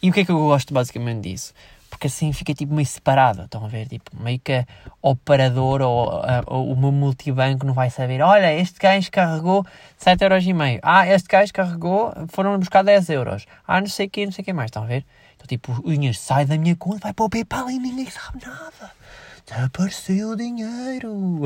E 0.00 0.10
o 0.10 0.12
que 0.12 0.20
é 0.20 0.24
que 0.24 0.30
eu 0.30 0.38
gosto 0.38 0.72
basicamente 0.72 1.28
disso? 1.28 1.52
Porque 1.92 2.06
assim 2.06 2.32
fica 2.32 2.54
tipo 2.54 2.72
meio 2.72 2.86
separado, 2.86 3.42
estão 3.42 3.62
a 3.66 3.68
ver? 3.68 3.86
Tipo, 3.86 4.10
meio 4.18 4.38
que 4.40 4.52
a 4.54 4.66
operador 5.02 5.82
ou, 5.82 6.22
ou 6.46 6.72
o 6.72 6.76
meu 6.76 6.90
multibanco 6.90 7.66
não 7.66 7.74
vai 7.74 7.90
saber, 7.90 8.22
olha, 8.22 8.50
este 8.54 8.80
gajo 8.80 9.10
carregou 9.10 9.62
7,5€, 10.00 10.80
ah, 10.82 11.06
este 11.06 11.28
gajo 11.28 11.52
carregou, 11.52 12.10
foram 12.28 12.58
buscar 12.58 12.82
10 12.82 13.10
euros, 13.10 13.46
ah, 13.68 13.78
não 13.78 13.88
sei 13.88 14.06
o 14.06 14.10
que, 14.10 14.24
não 14.24 14.32
sei 14.32 14.40
o 14.40 14.44
que 14.46 14.54
mais, 14.54 14.68
estão 14.68 14.84
a 14.84 14.86
ver? 14.86 15.04
Então 15.36 15.46
tipo, 15.46 15.70
o 15.84 15.92
dinheiro 15.92 16.16
sai 16.16 16.46
da 16.46 16.56
minha 16.56 16.74
conta, 16.74 17.00
vai 17.00 17.12
para 17.12 17.26
o 17.26 17.28
PayPal 17.28 17.70
e 17.70 17.78
ninguém 17.78 18.08
sabe 18.08 18.38
nada. 18.44 18.90
Desapareceu 19.46 20.30
o 20.30 20.36
dinheiro. 20.36 21.42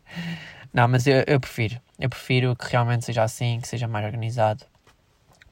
não, 0.72 0.88
mas 0.88 1.06
eu, 1.06 1.24
eu 1.26 1.38
prefiro, 1.38 1.78
eu 2.00 2.08
prefiro 2.08 2.56
que 2.56 2.70
realmente 2.70 3.04
seja 3.04 3.22
assim, 3.22 3.60
que 3.60 3.68
seja 3.68 3.86
mais 3.86 4.06
organizado. 4.06 4.64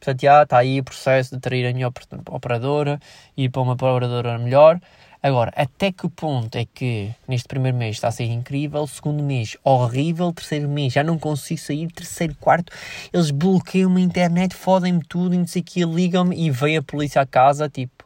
Portanto, 0.02 0.20
já 0.20 0.42
está 0.42 0.58
aí 0.58 0.80
o 0.80 0.84
processo 0.84 1.36
de 1.36 1.40
trair 1.40 1.64
a 1.64 1.72
minha 1.72 1.86
operadora 1.86 2.98
e 3.36 3.44
ir 3.44 3.50
para 3.50 3.62
uma 3.62 3.74
operadora 3.74 4.36
melhor. 4.36 4.80
Agora, 5.22 5.52
até 5.54 5.92
que 5.92 6.08
ponto 6.08 6.56
é 6.56 6.64
que 6.64 7.14
neste 7.28 7.46
primeiro 7.46 7.78
mês 7.78 7.94
está 7.94 8.08
a 8.08 8.10
ser 8.10 8.24
incrível, 8.24 8.84
segundo 8.88 9.22
mês 9.22 9.56
horrível, 9.62 10.32
terceiro 10.32 10.68
mês 10.68 10.92
já 10.92 11.04
não 11.04 11.16
consigo 11.16 11.60
sair, 11.60 11.86
terceiro, 11.92 12.34
quarto, 12.40 12.72
eles 13.12 13.30
bloqueiam 13.30 13.94
a 13.94 14.00
internet, 14.00 14.56
fodem-me 14.56 15.04
tudo 15.08 15.38
não 15.38 15.46
sei 15.46 15.62
o 15.62 15.64
que, 15.64 15.84
ligam-me 15.84 16.36
e 16.36 16.50
vem 16.50 16.76
a 16.76 16.82
polícia 16.82 17.22
à 17.22 17.26
casa, 17.26 17.68
tipo, 17.68 18.04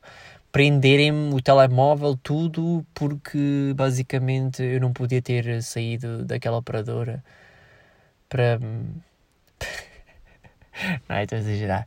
prenderem-me 0.52 1.34
o 1.34 1.40
telemóvel, 1.40 2.14
tudo, 2.22 2.84
porque 2.92 3.72
basicamente 3.74 4.62
eu 4.62 4.78
não 4.82 4.92
podia 4.92 5.22
ter 5.22 5.62
saído 5.62 6.26
daquela 6.26 6.58
operadora 6.58 7.24
para. 8.28 8.60
não, 11.08 11.20
estou 11.20 11.36
a 11.36 11.40
exagerar. 11.40 11.86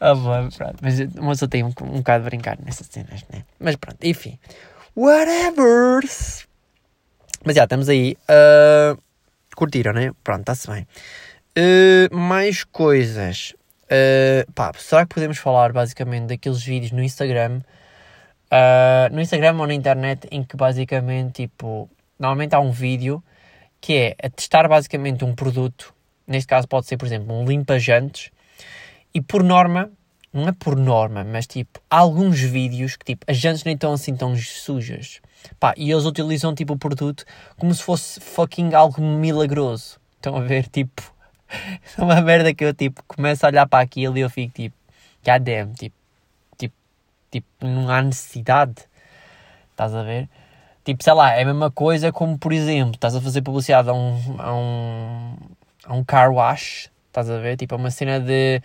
Ah, 0.00 0.14
bom, 0.14 0.48
pronto. 0.50 0.76
Mas 0.82 1.00
uma 1.00 1.30
pessoa 1.30 1.48
tem 1.48 1.62
um, 1.62 1.72
um 1.82 1.98
bocado 1.98 2.24
de 2.24 2.30
brincar 2.30 2.58
nessas 2.62 2.86
cenas, 2.88 3.24
né? 3.32 3.44
Mas 3.58 3.76
pronto, 3.76 3.98
enfim. 4.02 4.38
Whatever! 4.94 6.02
Mas 7.44 7.56
já, 7.56 7.64
estamos 7.64 7.88
aí. 7.88 8.16
Uh, 8.28 9.00
curtiram, 9.54 9.92
né? 9.92 10.12
Pronto, 10.22 10.40
está-se 10.40 10.68
bem. 10.68 10.86
Uh, 11.56 12.14
mais 12.14 12.64
coisas. 12.64 13.54
Uh, 13.84 14.50
pá, 14.52 14.72
será 14.76 15.06
que 15.06 15.14
podemos 15.14 15.38
falar 15.38 15.72
basicamente 15.72 16.26
daqueles 16.26 16.62
vídeos 16.62 16.92
no 16.92 17.02
Instagram? 17.02 17.60
Uh, 18.46 19.12
no 19.12 19.20
Instagram 19.20 19.56
ou 19.58 19.66
na 19.66 19.74
internet 19.74 20.28
em 20.30 20.44
que 20.44 20.56
basicamente, 20.56 21.46
tipo, 21.46 21.88
normalmente 22.18 22.54
há 22.54 22.60
um 22.60 22.70
vídeo 22.70 23.22
que 23.80 23.94
é 23.94 24.16
a 24.22 24.28
testar 24.28 24.68
basicamente 24.68 25.24
um 25.24 25.34
produto. 25.34 25.94
Neste 26.26 26.48
caso 26.48 26.66
pode 26.66 26.86
ser, 26.86 26.96
por 26.96 27.06
exemplo, 27.06 27.34
um 27.34 27.44
limpa-jantes. 27.44 28.30
E 29.14 29.20
por 29.20 29.42
norma, 29.42 29.90
não 30.32 30.48
é 30.48 30.52
por 30.52 30.76
norma, 30.76 31.24
mas 31.24 31.46
tipo, 31.46 31.80
há 31.88 31.98
alguns 31.98 32.38
vídeos 32.40 32.96
que 32.96 33.04
tipo, 33.04 33.24
as 33.30 33.38
jantes 33.38 33.64
nem 33.64 33.74
estão 33.74 33.92
assim 33.92 34.14
tão 34.14 34.36
sujas. 34.36 35.20
Pá, 35.58 35.72
e 35.76 35.90
eles 35.90 36.04
utilizam 36.04 36.54
tipo 36.54 36.74
o 36.74 36.78
produto 36.78 37.24
como 37.58 37.72
se 37.74 37.82
fosse 37.82 38.20
fucking 38.20 38.74
algo 38.74 39.00
milagroso. 39.00 39.98
Estão 40.16 40.36
a 40.36 40.40
ver? 40.40 40.68
Tipo, 40.68 41.02
é 41.96 42.02
uma 42.02 42.20
merda 42.20 42.52
que 42.52 42.64
eu 42.64 42.74
tipo 42.74 43.02
começo 43.06 43.46
a 43.46 43.48
olhar 43.48 43.66
para 43.66 43.82
aquilo 43.82 44.18
e 44.18 44.20
eu 44.20 44.28
fico 44.28 44.52
tipo, 44.52 44.76
god 45.24 45.42
damn, 45.42 45.72
tipo, 45.72 45.96
tipo, 46.58 46.74
tipo, 47.30 47.46
não 47.62 47.88
há 47.88 48.02
necessidade. 48.02 48.74
Estás 49.70 49.94
a 49.94 50.02
ver? 50.02 50.28
Tipo, 50.84 51.02
sei 51.02 51.12
lá, 51.14 51.32
é 51.32 51.42
a 51.42 51.46
mesma 51.46 51.70
coisa 51.70 52.12
como, 52.12 52.38
por 52.38 52.52
exemplo, 52.52 52.94
estás 52.94 53.16
a 53.16 53.20
fazer 53.20 53.42
publicidade 53.42 53.88
a 53.88 53.92
um, 53.92 54.36
a 54.38 54.54
um, 54.54 55.25
a 55.86 55.94
um 55.94 56.04
car 56.04 56.32
wash, 56.32 56.90
estás 57.06 57.30
a 57.30 57.38
ver? 57.38 57.56
Tipo, 57.56 57.74
é 57.74 57.78
uma 57.78 57.90
cena 57.90 58.20
de 58.20 58.60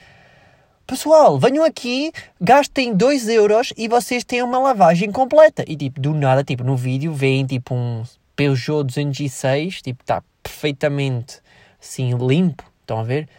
pessoal, 0.86 1.40
venham 1.40 1.64
aqui, 1.64 2.12
gastem 2.40 2.94
2 2.94 3.30
euros 3.30 3.72
e 3.78 3.88
vocês 3.88 4.24
têm 4.26 4.42
uma 4.42 4.60
lavagem 4.60 5.12
completa. 5.12 5.64
E 5.68 5.76
tipo, 5.76 6.02
do 6.02 6.14
nada, 6.14 6.44
tipo, 6.44 6.64
no 6.64 6.76
vídeo 6.76 7.14
vem 7.14 7.46
tipo 7.46 7.74
um 7.74 8.04
Peugeot 8.36 8.84
206, 8.84 9.82
tipo, 9.82 10.04
está 10.04 10.22
perfeitamente 10.44 11.40
assim 11.82 12.14
limpo. 12.18 12.64
Estão 12.82 13.00
a 13.00 13.04
ver? 13.04 13.30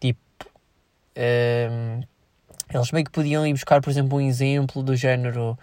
Tipo, 0.00 0.18
um, 0.46 0.50
ehm, 1.16 2.00
eles 2.72 2.92
meio 2.92 3.04
que 3.04 3.10
podiam 3.10 3.46
ir 3.46 3.52
buscar, 3.52 3.80
por 3.80 3.90
exemplo, 3.90 4.18
um 4.18 4.20
exemplo 4.20 4.82
do 4.82 4.96
género. 4.96 5.58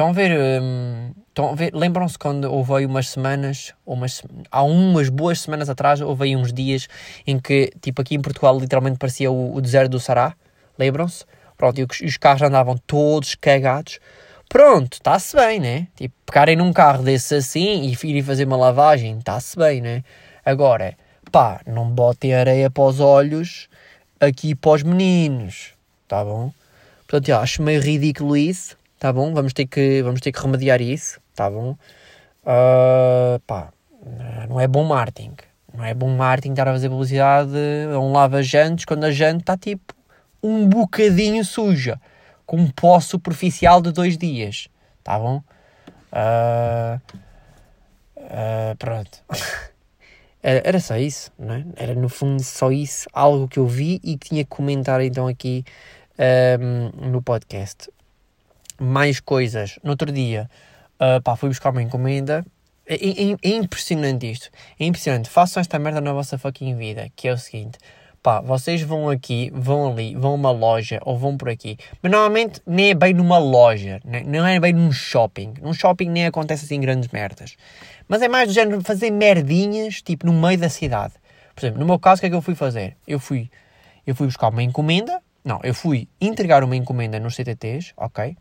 Estão 0.00 0.08
a 0.08 0.12
ver? 0.14 0.30
Um, 0.30 1.12
ehm, 1.36 1.50
a 1.50 1.54
ver? 1.54 1.74
Lembram-se 1.74 2.18
quando 2.18 2.50
houve 2.50 2.72
aí 2.72 2.86
umas 2.86 3.10
semanas, 3.10 3.74
umas, 3.84 4.22
há 4.50 4.62
umas 4.62 5.10
boas 5.10 5.42
semanas 5.42 5.68
atrás, 5.68 6.00
houve 6.00 6.24
aí 6.24 6.34
uns 6.34 6.54
dias 6.54 6.88
em 7.26 7.38
que, 7.38 7.70
tipo, 7.82 8.00
aqui 8.00 8.14
em 8.14 8.22
Portugal 8.22 8.58
literalmente 8.58 8.96
parecia 8.96 9.30
o, 9.30 9.54
o 9.54 9.60
deserto 9.60 9.90
do 9.90 10.00
Sará 10.00 10.34
Lembram-se? 10.78 11.26
Pronto, 11.54 11.78
e 11.78 12.06
os 12.06 12.16
carros 12.16 12.40
andavam 12.40 12.78
todos 12.86 13.34
cagados. 13.34 13.98
Pronto, 14.48 14.94
está-se 14.94 15.36
bem, 15.36 15.60
né? 15.60 15.86
Tipo, 15.94 16.14
pegarem 16.24 16.56
num 16.56 16.72
carro 16.72 17.02
desse 17.02 17.34
assim 17.34 17.82
e 17.82 18.08
irem 18.08 18.22
fazer 18.22 18.46
uma 18.46 18.56
lavagem, 18.56 19.18
está-se 19.18 19.54
bem, 19.54 19.82
né? 19.82 20.02
Agora, 20.42 20.96
pá, 21.30 21.60
não 21.66 21.90
botem 21.90 22.32
areia 22.32 22.70
para 22.70 22.84
os 22.84 23.00
olhos 23.00 23.68
aqui 24.18 24.54
para 24.54 24.70
os 24.70 24.82
meninos, 24.82 25.74
tá 26.08 26.24
bom? 26.24 26.50
Portanto, 27.06 27.28
eu 27.28 27.36
acho 27.36 27.62
meio 27.62 27.82
ridículo 27.82 28.34
isso, 28.34 28.79
tá 29.00 29.10
bom? 29.12 29.32
Vamos 29.32 29.54
ter 29.54 29.66
que, 29.66 30.02
vamos 30.02 30.20
ter 30.20 30.30
que 30.30 30.40
remediar 30.40 30.80
isso, 30.80 31.20
tá 31.34 31.50
bom? 31.50 31.70
Uh, 32.44 33.40
pá, 33.46 33.72
não 34.48 34.60
é 34.60 34.68
bom 34.68 34.84
marketing. 34.84 35.32
Não 35.74 35.82
é 35.82 35.94
bom 35.94 36.14
marketing 36.14 36.50
estar 36.50 36.68
a 36.68 36.72
fazer 36.72 36.90
publicidade 36.90 37.56
a 37.92 37.98
um 37.98 38.12
lava-jantes 38.12 38.84
quando 38.84 39.04
a 39.04 39.10
jante 39.10 39.40
está 39.40 39.56
tipo 39.56 39.94
um 40.42 40.68
bocadinho 40.68 41.44
suja, 41.44 41.98
com 42.44 42.58
um 42.58 42.70
pó 42.70 43.00
superficial 43.00 43.80
de 43.80 43.90
dois 43.90 44.18
dias. 44.18 44.68
Tá 45.02 45.18
bom? 45.18 45.42
Uh, 46.12 47.00
uh, 48.18 48.76
pronto. 48.78 49.24
era, 50.42 50.78
só 50.78 50.98
isso, 50.98 51.32
não 51.38 51.54
é? 51.54 51.64
Era 51.76 51.94
no 51.94 52.10
fundo 52.10 52.42
só 52.42 52.70
isso, 52.70 53.08
algo 53.14 53.48
que 53.48 53.58
eu 53.58 53.66
vi 53.66 53.98
e 54.04 54.18
que 54.18 54.28
tinha 54.28 54.44
que 54.44 54.50
comentar 54.50 55.00
então 55.00 55.26
aqui 55.26 55.64
um, 56.60 57.10
no 57.10 57.22
podcast. 57.22 57.88
Mais 58.80 59.20
coisas. 59.20 59.78
No 59.84 59.90
outro 59.90 60.10
dia, 60.10 60.50
uh, 60.94 61.22
pá, 61.22 61.36
fui 61.36 61.50
buscar 61.50 61.70
uma 61.70 61.82
encomenda. 61.82 62.44
É, 62.86 62.94
é, 62.94 63.36
é 63.42 63.48
impressionante 63.50 64.30
isto. 64.30 64.50
É 64.78 64.84
impressionante. 64.84 65.28
Façam 65.28 65.60
esta 65.60 65.78
merda 65.78 66.00
na 66.00 66.12
vossa 66.12 66.38
fucking 66.38 66.76
vida, 66.76 67.08
que 67.14 67.28
é 67.28 67.32
o 67.32 67.38
seguinte 67.38 67.78
pá, 68.22 68.40
vocês 68.40 68.82
vão 68.82 69.08
aqui, 69.08 69.50
vão 69.54 69.90
ali, 69.90 70.14
vão 70.14 70.32
a 70.32 70.34
uma 70.34 70.50
loja 70.50 71.00
ou 71.02 71.18
vão 71.18 71.36
por 71.36 71.48
aqui. 71.48 71.78
Mas 72.02 72.12
normalmente 72.12 72.60
nem 72.66 72.90
é 72.90 72.94
bem 72.94 73.14
numa 73.14 73.38
loja, 73.38 74.00
né? 74.04 74.22
não 74.26 74.46
é 74.46 74.60
bem 74.60 74.72
num 74.72 74.92
shopping. 74.92 75.54
Num 75.60 75.72
shopping 75.72 76.08
nem 76.08 76.26
acontece 76.26 76.64
assim 76.64 76.80
grandes 76.80 77.08
merdas. 77.10 77.56
Mas 78.08 78.22
é 78.22 78.28
mais 78.28 78.48
do 78.48 78.54
género 78.54 78.80
fazer 78.82 79.10
merdinhas, 79.10 80.02
tipo, 80.02 80.26
no 80.26 80.32
meio 80.32 80.58
da 80.58 80.68
cidade. 80.68 81.14
Por 81.54 81.60
exemplo, 81.60 81.80
no 81.80 81.86
meu 81.86 81.98
caso, 81.98 82.18
o 82.18 82.20
que 82.20 82.26
é 82.26 82.30
que 82.30 82.36
eu 82.36 82.42
fui 82.42 82.54
fazer? 82.54 82.96
Eu 83.06 83.18
fui, 83.18 83.50
eu 84.06 84.14
fui 84.14 84.26
buscar 84.26 84.48
uma 84.48 84.62
encomenda. 84.62 85.20
Não, 85.44 85.60
eu 85.62 85.74
fui 85.74 86.08
entregar 86.20 86.62
uma 86.62 86.76
encomenda 86.76 87.18
nos 87.18 87.34
CTTs, 87.34 87.92
ok? 87.96 88.36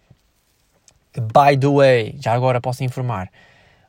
By 1.19 1.57
the 1.57 1.67
way, 1.67 2.15
já 2.19 2.33
agora 2.33 2.61
posso 2.61 2.83
informar, 2.83 3.29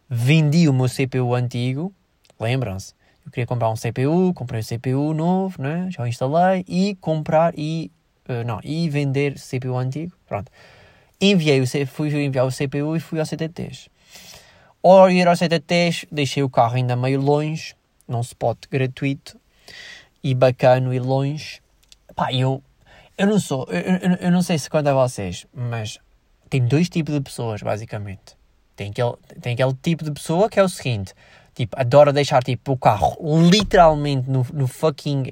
vendi 0.09 0.69
o 0.69 0.73
meu 0.73 0.89
CPU 0.89 1.35
antigo, 1.35 1.95
lembram-se? 2.39 2.95
eu 3.25 3.31
queria 3.31 3.47
comprar 3.47 3.71
um 3.71 3.75
CPU, 3.75 4.35
comprei 4.35 4.61
o 4.61 4.65
CPU 4.65 5.15
novo, 5.15 5.63
né? 5.63 5.89
já 5.91 6.03
o 6.03 6.07
instalei, 6.07 6.65
e 6.67 6.97
comprar 6.97 7.53
e, 7.57 7.91
uh, 8.29 8.45
não, 8.45 8.61
e 8.65 8.89
vender 8.89 9.35
CPU 9.39 9.77
antigo, 9.77 10.13
pronto. 10.27 10.51
Enviei 11.21 11.61
o, 11.61 11.67
fui 11.87 12.09
enviar 12.25 12.47
o 12.47 12.51
CPU 12.51 12.97
e 12.97 13.01
fui 13.01 13.21
ao 13.21 13.27
CTTs. 13.27 13.89
Ao 14.83 15.11
ir 15.11 15.29
ao 15.29 15.37
CTTs, 15.37 16.07
deixei 16.11 16.43
o 16.43 16.49
carro 16.51 16.77
ainda 16.77 16.97
meio 16.97 17.21
longe, 17.21 17.75
num 18.09 18.23
spot 18.23 18.59
gratuito 18.71 19.39
e 20.25 20.35
bacano 20.35 20.93
e 20.93 20.99
longe. 20.99 21.61
Pá, 22.17 22.33
eu, 22.33 22.63
eu 23.17 23.27
não 23.27 23.39
sou, 23.39 23.69
eu, 23.71 23.81
eu, 23.81 24.17
eu 24.17 24.31
não 24.33 24.43
sei 24.43 24.59
se 24.59 24.69
conta 24.69 24.91
a 24.91 24.95
vocês, 24.95 25.47
mas 25.55 26.01
tem 26.51 26.63
dois 26.63 26.89
tipos 26.89 27.15
de 27.15 27.21
pessoas, 27.21 27.63
basicamente. 27.63 28.37
Tem 28.77 28.91
aquele, 28.91 29.15
tem 29.41 29.55
aquele 29.55 29.75
tipo 29.83 30.05
de 30.05 30.11
pessoa 30.11 30.51
que 30.51 30.59
é 30.59 30.63
o 30.63 30.69
seguinte: 30.69 31.15
Tipo, 31.55 31.79
adora 31.79 32.13
deixar 32.13 32.43
tipo, 32.43 32.73
o 32.73 32.77
carro 32.77 33.17
literalmente 33.49 34.31
no, 34.31 34.47
no 34.53 34.67
fucking. 34.67 35.31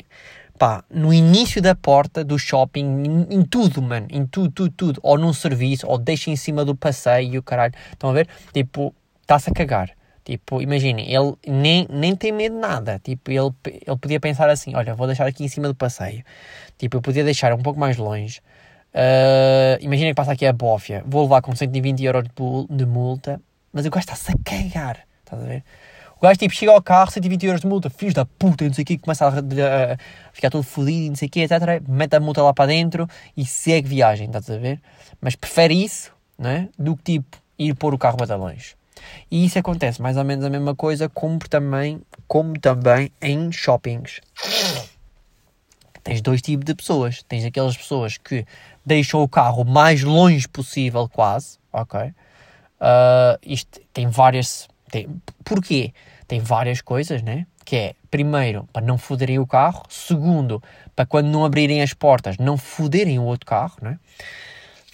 Pá, 0.59 0.85
no 0.91 1.15
início 1.15 1.63
da 1.63 1.75
porta 1.75 2.25
do 2.25 2.37
shopping, 2.37 2.85
em, 2.85 3.37
em, 3.37 3.43
tudo, 3.43 3.81
mano, 3.81 4.09
em 4.11 4.27
tudo, 4.27 4.51
tudo, 4.51 4.75
tudo. 4.77 5.01
Ou 5.03 5.17
num 5.17 5.33
serviço, 5.33 5.87
ou 5.87 5.97
deixa 5.97 6.31
em 6.31 6.37
cima 6.37 6.65
do 6.65 6.75
passeio, 6.75 7.43
caralho. 7.43 7.73
Estão 7.93 8.11
a 8.11 8.13
ver? 8.13 8.29
Tipo, 8.53 8.93
está-se 9.23 9.49
a 9.49 9.55
cagar. 9.55 9.91
Tipo, 10.25 10.61
imaginem, 10.61 11.11
ele 11.11 11.35
nem, 11.47 11.87
nem 11.89 12.15
tem 12.15 12.33
medo 12.33 12.57
de 12.57 12.61
nada. 12.61 13.01
Tipo, 13.03 13.31
ele, 13.31 13.51
ele 13.65 13.97
podia 13.97 14.21
pensar 14.21 14.51
assim: 14.51 14.75
olha, 14.75 14.95
vou 14.95 15.07
deixar 15.07 15.27
aqui 15.27 15.45
em 15.45 15.49
cima 15.49 15.69
do 15.69 15.75
passeio. 15.75 16.23
Tipo, 16.77 16.99
eu 16.99 17.01
podia 17.01 17.25
deixar 17.25 17.53
um 17.55 17.63
pouco 17.63 17.81
mais 17.81 17.97
longe. 17.97 18.43
Uh, 18.95 19.79
imaginem 19.81 20.13
que 20.13 20.17
passa 20.17 20.33
aqui 20.33 20.47
a 20.47 20.53
bófia. 20.53 21.03
Vou 21.07 21.23
levar 21.23 21.43
com 21.43 21.55
120 21.55 22.05
euros 22.05 22.25
de 22.71 22.87
multa. 22.87 23.41
Mas 23.73 23.87
o 23.87 23.91
gajo 23.91 24.01
está-se 24.01 24.33
a 24.33 24.35
cagar. 24.45 25.07
Estás 25.25 25.43
a 25.43 25.47
ver? 25.47 25.65
O 26.19 26.23
gajo 26.23 26.39
tipo 26.39 26.53
chega 26.53 26.73
ao 26.73 26.83
carro, 26.83 27.13
120 27.13 27.47
euros 27.47 27.61
de 27.61 27.67
multa, 27.69 27.89
filhos 27.89 28.13
da 28.13 28.25
puta, 28.25 28.65
não 28.65 28.75
sei 28.75 28.83
o 28.83 28.87
que, 28.87 28.99
começa 28.99 29.25
a, 29.25 29.29
a, 29.29 29.33
a, 29.33 29.99
ficar 30.33 30.51
todo 30.51 30.65
fodido, 30.65 31.11
não 31.11 31.17
sei 31.17 31.29
o 31.29 31.31
que, 31.31 31.41
etc. 31.41 31.81
Mete 31.87 32.17
a 32.17 32.21
multa 32.21 32.43
lá 32.43 32.53
para 32.53 32.67
dentro 32.67 33.09
e 33.37 33.47
segue 33.47 33.89
viagem, 33.89 34.27
estás 34.27 34.51
a 34.51 34.57
ver? 34.57 34.81
Mas 35.21 35.37
prefere 35.37 35.75
isso, 35.75 36.13
não 36.37 36.51
é? 36.51 36.69
Do 36.77 36.97
que 36.97 37.03
tipo 37.05 37.37
ir 37.57 37.73
pôr 37.75 37.95
o 37.95 37.99
carro 37.99 38.17
batalhões. 38.17 38.75
E 39.31 39.45
isso 39.45 39.59
acontece 39.61 40.03
mais 40.03 40.17
ou 40.17 40.25
menos 40.25 40.45
a 40.45 40.51
mesma 40.51 40.75
coisa, 40.75 41.09
como 41.09 41.39
também, 41.39 42.01
como 42.27 42.59
também 42.59 43.13
em 43.23 43.53
shoppings. 43.53 44.21
Tens 46.03 46.21
dois 46.21 46.43
tipos 46.43 46.65
de 46.65 46.75
pessoas. 46.75 47.23
Tens 47.23 47.45
aquelas 47.45 47.77
pessoas 47.77 48.17
que 48.17 48.45
deixam 48.89 49.23
o 49.23 49.29
carro 49.29 49.65
mais 49.65 50.03
longe 50.03 50.49
possível, 50.49 51.09
quase, 51.09 51.59
ok? 51.73 52.01
Uh, 52.81 53.39
isto 53.45 53.81
tem 53.93 54.09
várias 54.09 54.69
tem, 54.91 55.09
porquê? 55.45 55.93
Tem 56.27 56.41
várias 56.41 56.81
coisas, 56.81 57.23
né? 57.23 57.47
Que 57.65 57.77
é, 57.77 57.95
primeiro, 58.11 58.69
para 58.73 58.85
não 58.85 58.99
foderem 58.99 59.39
o 59.39 59.47
carro. 59.47 59.83
Segundo, 59.89 60.63
para 60.97 61.07
quando 61.07 61.27
não 61.27 61.45
abrirem 61.45 61.83
as 61.83 61.95
portas, 61.95 62.37
não 62.39 62.57
foderem 62.57 63.19
o 63.19 63.25
outro 63.25 63.47
carro, 63.47 63.77
né? 63.83 63.99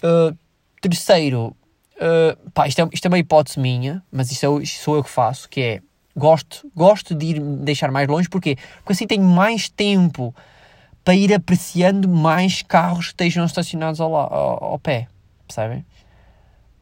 Uh, 0.03 0.37
terceiro, 0.81 1.55
uh, 1.95 2.51
pá, 2.51 2.67
isto 2.67 2.81
é, 2.81 2.89
isto 2.91 3.05
é 3.05 3.07
uma 3.07 3.17
hipótese 3.19 3.59
minha, 3.59 4.03
mas 4.11 4.31
isto, 4.31 4.45
é, 4.45 4.63
isto 4.63 4.83
sou 4.83 4.95
eu 4.95 5.03
que 5.03 5.09
faço, 5.09 5.49
que 5.49 5.61
é, 5.61 5.81
gosto, 6.15 6.69
gosto 6.75 7.15
de 7.15 7.25
ir 7.25 7.39
deixar 7.39 7.91
mais 7.91 8.07
longe, 8.07 8.29
porquê? 8.29 8.57
Porque 8.77 8.93
assim 8.93 9.07
tenho 9.07 9.23
mais 9.23 9.69
tempo 9.69 10.35
para 11.05 11.13
ir 11.13 11.31
apreciando 11.31 12.09
mais 12.09 12.63
carros 12.63 13.05
que 13.05 13.11
estejam 13.13 13.45
estacionados 13.45 14.01
ao, 14.01 14.13
ao, 14.15 14.63
ao 14.63 14.79
pé, 14.79 15.07
percebem? 15.47 15.85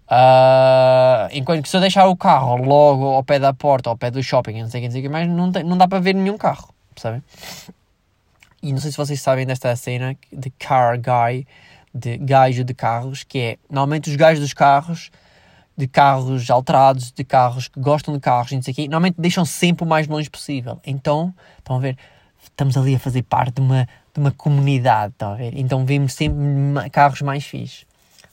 Uh, 0.05 1.27
enquanto 1.31 1.63
que 1.63 1.69
se 1.69 1.75
eu 1.75 1.81
deixar 1.81 2.07
o 2.07 2.15
carro 2.15 2.55
logo 2.63 3.05
ao 3.05 3.23
pé 3.23 3.37
da 3.37 3.53
porta, 3.53 3.89
ao 3.89 3.97
pé 3.97 4.09
do 4.09 4.23
shopping, 4.23 4.61
não 4.61 4.69
sei 4.69 4.79
o 4.79 4.81
que, 4.81 4.87
não 4.87 4.93
sei 4.93 5.01
que 5.01 5.09
mais, 5.09 5.27
não, 5.27 5.51
tem, 5.51 5.63
não 5.63 5.77
dá 5.77 5.89
para 5.89 5.99
ver 5.99 6.15
nenhum 6.15 6.37
carro, 6.37 6.73
percebem? 6.95 7.21
E 8.61 8.71
não 8.71 8.79
sei 8.79 8.91
se 8.91 8.97
vocês 8.97 9.19
sabem 9.19 9.45
desta 9.45 9.75
cena 9.75 10.15
de 10.31 10.49
car 10.51 10.97
guy, 10.97 11.45
de 11.93 12.17
gajo 12.17 12.63
de 12.63 12.73
carros, 12.73 13.23
que 13.23 13.39
é, 13.39 13.57
normalmente 13.69 14.09
os 14.09 14.15
gajos 14.15 14.39
dos 14.39 14.53
carros, 14.53 15.11
de 15.75 15.85
carros 15.85 16.49
alterados, 16.49 17.11
de 17.11 17.25
carros 17.25 17.67
que 17.67 17.79
gostam 17.79 18.13
de 18.13 18.21
carros, 18.21 18.53
não 18.53 18.61
sei 18.61 18.71
o 18.71 18.75
quê, 18.75 18.81
normalmente 18.83 19.15
deixam 19.17 19.43
sempre 19.43 19.83
o 19.83 19.87
mais 19.87 20.07
longe 20.07 20.29
possível. 20.29 20.79
Então, 20.85 21.33
estão 21.57 21.75
a 21.75 21.79
ver, 21.79 21.97
estamos 22.41 22.77
ali 22.77 22.95
a 22.95 22.99
fazer 22.99 23.23
parte 23.23 23.55
de 23.55 23.61
uma, 23.61 23.85
de 24.13 24.19
uma 24.19 24.31
comunidade, 24.31 25.13
estão 25.13 25.33
a 25.33 25.35
ver? 25.35 25.57
Então 25.57 25.85
vemos 25.85 26.13
sempre 26.13 26.89
carros 26.91 27.21
mais 27.21 27.43
fixes, 27.43 27.85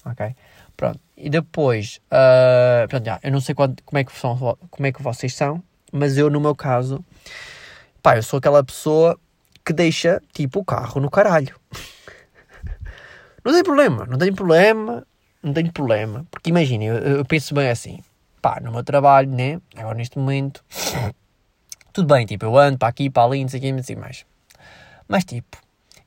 ok? 0.05 0.35
Pronto, 0.77 1.01
e 1.17 1.29
depois, 1.29 2.01
uh, 2.07 2.89
pronto, 2.89 3.05
já, 3.05 3.19
eu 3.23 3.33
não 3.33 3.41
sei 3.41 3.55
quando, 3.55 3.83
como, 3.85 3.99
é 3.99 4.05
que 4.05 4.13
são, 4.13 4.59
como 4.71 4.87
é 4.87 4.93
que 4.93 5.03
vocês 5.03 5.35
são, 5.35 5.63
mas 5.93 6.17
eu, 6.17 6.31
no 6.31 6.41
meu 6.41 6.55
caso, 6.55 7.05
pá, 8.03 8.17
eu 8.17 8.23
sou 8.23 8.39
aquela 8.39 8.63
pessoa 8.65 9.19
que 9.65 9.73
deixa, 9.73 10.23
tipo, 10.33 10.61
o 10.61 10.65
carro 10.65 11.01
no 11.01 11.11
caralho. 11.11 11.55
não 13.45 13.53
tem 13.53 13.63
problema, 13.63 14.07
não 14.07 14.19
tem 14.19 14.33
problema, 14.33 15.07
não 15.43 15.53
tem 15.53 15.67
problema. 15.67 16.27
Porque 16.31 16.51
imaginem, 16.51 16.89
eu, 16.89 16.97
eu, 16.97 17.25
penso 17.25 17.55
bem 17.55 17.69
assim, 17.69 18.03
pá, 18.41 18.59
no 18.63 18.73
meu 18.73 18.83
trabalho, 18.83 19.31
né, 19.31 19.61
agora 19.77 19.97
neste 19.97 20.19
momento, 20.19 20.65
tudo 21.93 22.15
bem, 22.15 22.25
tipo, 22.25 22.45
eu 22.45 22.57
ando 22.57 22.79
para 22.79 22.89
aqui, 22.89 23.11
para 23.11 23.25
ali, 23.25 23.43
não 23.43 23.49
sei 23.49 23.59
o 23.59 23.63
que, 23.63 23.73
não 23.73 24.01
mais. 24.01 24.25
Mas, 25.07 25.25
tipo, 25.25 25.59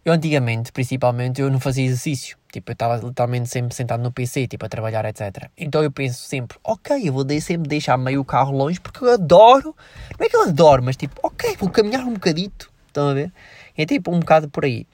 eu 0.06 0.12
antigamente, 0.14 0.72
principalmente, 0.72 1.42
eu 1.42 1.50
não 1.50 1.60
fazia 1.60 1.86
exercício. 1.86 2.38
Tipo, 2.52 2.72
eu 2.72 2.74
estava 2.74 2.98
literalmente 2.98 3.50
sempre 3.50 3.74
sentado 3.74 4.04
no 4.04 4.12
PC, 4.12 4.48
tipo, 4.48 4.66
a 4.66 4.70
trabalhar, 4.70 5.06
etc. 5.06 5.50
Então 5.58 5.82
eu 5.82 5.92
penso 5.92 6.24
sempre, 6.28 6.58
ok, 6.64 7.08
eu 7.08 7.14
vou 7.14 7.26
sempre 7.42 7.68
deixar 7.68 7.98
meio 7.98 8.22
o 8.22 8.26
carro 8.26 8.56
longe 8.56 8.80
porque 8.80 9.04
eu 9.04 9.12
adoro. 9.12 9.76
Não 10.20 10.26
é 10.26 10.30
que 10.30 10.36
eu 10.36 10.44
adoro, 10.44 10.84
mas 10.84 10.98
tipo, 10.98 11.20
ok, 11.24 11.56
vou 11.58 11.70
caminhar 11.70 12.06
um 12.06 12.14
bocadito. 12.14 12.72
Estão 12.88 13.10
a 13.10 13.14
ver? 13.14 13.32
É 13.76 13.86
tipo 13.86 14.14
um 14.14 14.20
bocado 14.20 14.50
por 14.50 14.66
aí. 14.66 14.86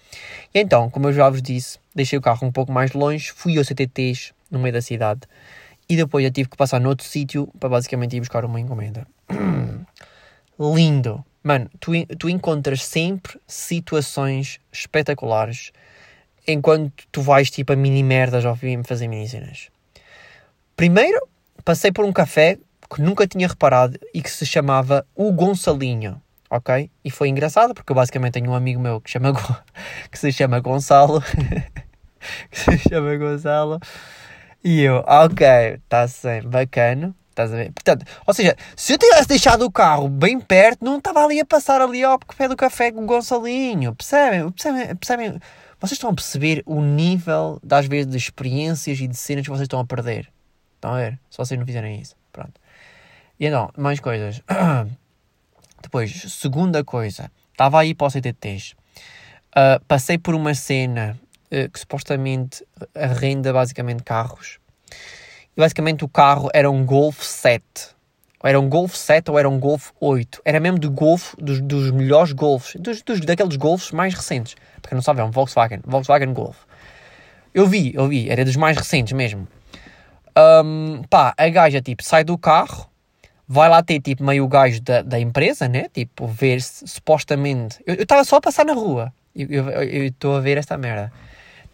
E 0.54 0.60
então, 0.60 0.90
como 0.90 1.08
eu 1.08 1.14
já 1.14 1.30
vos 1.30 1.42
disse, 1.42 1.80
deixei 1.94 2.18
o 2.18 2.22
carro 2.22 2.48
um 2.48 2.52
pouco 2.52 2.72
mais 2.72 2.94
longe, 2.94 3.32
fui 3.32 3.58
ao 3.58 3.64
CTTs 3.66 4.34
no 4.50 4.60
meio 4.60 4.74
da 4.74 4.82
cidade 4.82 5.22
e 5.90 5.98
depois 5.98 6.24
eu 6.24 6.32
tive 6.32 6.50
que 6.50 6.56
passar 6.56 6.80
noutro 6.80 7.06
sítio 7.06 7.48
para 7.60 7.68
basicamente 7.68 8.16
ir 8.16 8.20
buscar 8.20 8.46
uma 8.46 8.60
encomenda. 8.60 9.08
Lindo! 10.60 11.26
Mano, 11.44 11.70
tu, 11.80 11.92
tu 12.18 12.30
encontras 12.30 12.84
sempre 12.86 13.40
situações 13.48 14.60
espetaculares 14.72 15.72
enquanto 16.48 17.08
tu 17.12 17.22
vais 17.22 17.50
tipo 17.50 17.72
a 17.74 17.76
mini 17.76 18.04
merdas 18.04 18.46
ao 18.46 18.56
fim 18.56 18.84
fazer 18.84 19.08
mini 19.08 19.28
cenas. 19.28 19.70
Primeiro, 20.76 21.20
passei 21.64 21.92
por 21.92 22.06
um 22.06 22.12
café 22.12 22.58
que 22.94 23.02
nunca 23.02 23.28
tinha 23.28 23.48
reparado 23.48 24.00
e 24.14 24.22
que 24.22 24.32
se 24.32 24.46
chamava 24.46 25.06
O 25.16 25.32
Gonçalinho, 25.32 26.22
ok? 26.50 26.90
E 27.04 27.12
foi 27.12 27.30
engraçado 27.30 27.74
porque 27.74 27.92
eu 27.92 27.96
basicamente 27.96 28.34
tenho 28.34 28.52
um 28.52 28.56
amigo 28.56 28.80
meu 28.80 29.00
que, 29.00 29.10
chama, 29.10 29.34
que 30.12 30.18
se 30.18 30.32
chama 30.32 30.60
Gonçalo, 30.60 31.22
que 32.50 32.60
se 32.60 32.78
chama 32.90 33.16
Gonçalo, 33.16 33.80
e 34.64 34.82
eu, 34.82 34.98
ok, 35.08 35.48
está 35.76 36.06
bem, 36.24 36.42
bacana. 36.42 37.16
Estás 37.30 37.54
a 37.54 37.56
ver? 37.56 37.72
Portanto, 37.72 38.06
ou 38.26 38.34
seja, 38.34 38.56
se 38.76 38.94
eu 38.94 38.98
tivesse 38.98 39.28
deixado 39.28 39.64
o 39.64 39.72
carro 39.72 40.10
bem 40.10 40.40
perto, 40.40 40.84
não 40.84 40.98
estava 40.98 41.24
ali 41.24 41.40
a 41.40 41.46
passar 41.46 41.82
ali 41.82 42.04
ao 42.04 42.20
pé 42.20 42.48
do 42.48 42.56
café 42.56 42.92
com 42.92 43.04
o 43.04 43.06
Gonçalinho. 43.06 43.96
Percebem? 43.96 44.52
Percebem? 44.52 44.96
Percebem? 44.96 45.40
Vocês 45.80 45.94
estão 45.94 46.10
a 46.10 46.14
perceber 46.14 46.62
o 46.66 46.82
nível, 46.82 47.60
das 47.64 47.86
vezes, 47.86 48.12
de 48.12 48.18
experiências 48.18 49.00
e 49.00 49.08
de 49.08 49.16
cenas 49.16 49.46
que 49.46 49.50
vocês 49.50 49.62
estão 49.62 49.80
a 49.80 49.86
perder. 49.86 50.30
Estão 50.76 50.94
a 50.94 50.98
ver? 50.98 51.20
Se 51.30 51.38
vocês 51.38 51.58
não 51.58 51.66
fizerem 51.66 52.02
isso. 52.02 52.16
Pronto. 52.34 52.60
E 53.40 53.46
então, 53.46 53.72
mais 53.78 54.00
coisas. 54.02 54.42
Depois, 55.82 56.12
segunda 56.34 56.84
coisa. 56.84 57.32
Estava 57.52 57.80
aí 57.80 57.96
para 57.96 58.08
o 58.08 58.10
CTTs. 58.10 58.74
Uh, 59.52 59.84
passei 59.88 60.18
por 60.18 60.36
uma 60.36 60.54
cena 60.54 61.18
uh, 61.46 61.70
que 61.70 61.80
supostamente 61.80 62.66
arrenda 62.94 63.54
basicamente 63.54 64.04
carros. 64.04 64.60
E 65.56 65.60
basicamente 65.60 66.04
o 66.04 66.08
carro 66.08 66.50
era 66.54 66.70
um 66.70 66.86
Golf 66.86 67.22
7. 67.22 67.64
Ou 68.42 68.50
era 68.50 68.60
um 68.60 68.70
Golf 68.70 68.96
7 68.96 69.30
ou 69.32 69.38
era 69.38 69.50
um 69.50 69.60
Golf 69.60 69.92
8. 70.00 70.42
Era 70.46 70.60
mesmo 70.60 70.80
do 70.80 70.90
Golf, 70.90 71.34
dos, 71.38 71.60
dos 71.60 71.92
melhores 71.92 72.32
Golfs. 72.32 72.76
Dos, 72.80 73.02
dos, 73.02 73.20
daqueles 73.20 73.58
Golfs 73.58 73.92
mais 73.92 74.14
recentes. 74.14 74.56
Porque 74.82 74.96
não 74.96 75.02
sabe, 75.02 75.20
é 75.20 75.24
um 75.24 75.32
Volkswagen. 75.32 75.82
Volkswagen 75.86 76.34
Golf. 76.34 76.58
Eu 77.54 77.68
vi, 77.68 77.94
eu 77.94 78.08
vi. 78.08 78.30
Era 78.30 78.46
dos 78.46 78.56
mais 78.56 78.78
recentes 78.78 79.14
mesmo. 79.14 79.48
Um, 80.38 81.02
pá, 81.10 81.34
a 81.38 81.50
gaja 81.50 81.82
tipo 81.82 82.04
sai 82.04 82.24
do 82.24 82.38
carro. 82.38 82.88
Vai 83.46 83.68
lá 83.68 83.82
ter 83.82 84.00
tipo 84.00 84.24
meio 84.24 84.48
gajo 84.48 84.80
da, 84.82 85.02
da 85.02 85.20
empresa, 85.20 85.68
né? 85.68 85.88
Tipo, 85.92 86.28
ver 86.28 86.62
se 86.62 86.88
supostamente. 86.88 87.80
Eu 87.86 87.96
estava 87.96 88.24
só 88.24 88.36
a 88.38 88.42
passar 88.42 88.64
na 88.64 88.74
rua. 88.74 89.12
Eu 89.36 90.06
estou 90.06 90.36
a 90.36 90.40
ver 90.40 90.58
esta 90.58 90.78
merda. 90.78 91.12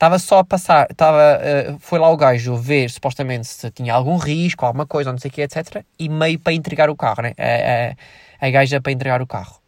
Estava 0.05 0.19
só 0.19 0.37
a 0.37 0.43
passar, 0.43 0.87
tava, 0.95 1.39
uh, 1.39 1.79
foi 1.79 1.97
lá 1.97 2.07
o 2.11 2.15
gajo 2.15 2.55
ver 2.55 2.87
supostamente 2.91 3.47
se 3.47 3.71
tinha 3.71 3.91
algum 3.91 4.17
risco, 4.17 4.63
alguma 4.63 4.85
coisa, 4.85 5.11
não 5.11 5.17
sei 5.17 5.31
o 5.31 5.33
que, 5.33 5.41
etc. 5.41 5.83
E 5.97 6.07
meio 6.07 6.37
para 6.37 6.53
entregar 6.53 6.91
o 6.91 6.95
carro, 6.95 7.23
né? 7.23 7.33
A, 7.39 8.45
a, 8.45 8.47
a 8.47 8.51
gaja 8.51 8.79
para 8.79 8.91
entregar 8.91 9.19
o 9.19 9.25
carro. 9.25 9.59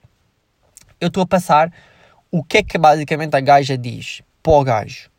Eu 1.02 1.08
estou 1.08 1.23
a 1.23 1.26
passar, 1.26 1.73
o 2.30 2.43
que 2.43 2.60
é 2.60 2.63
que 2.63 2.78
basicamente 2.78 3.36
a 3.36 3.39
gaja 3.39 3.76
diz 3.76 4.21
para 4.43 4.54
o 4.54 4.63
gajo? 4.63 5.10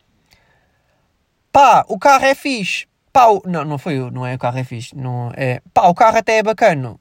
Pá, 1.50 1.84
o 1.88 1.98
carro 1.98 2.24
é 2.24 2.36
fixe. 2.36 2.86
Pá, 3.12 3.26
o... 3.26 3.42
não, 3.44 3.64
não 3.64 3.76
foi 3.76 3.98
não 4.12 4.24
é 4.24 4.36
o 4.36 4.38
carro 4.38 4.58
é 4.60 4.62
fixe. 4.62 4.94
Não, 4.94 5.32
é, 5.36 5.60
pá, 5.74 5.88
o 5.88 5.94
carro 5.96 6.18
até 6.18 6.38
é 6.38 6.42
bacana. 6.44 6.94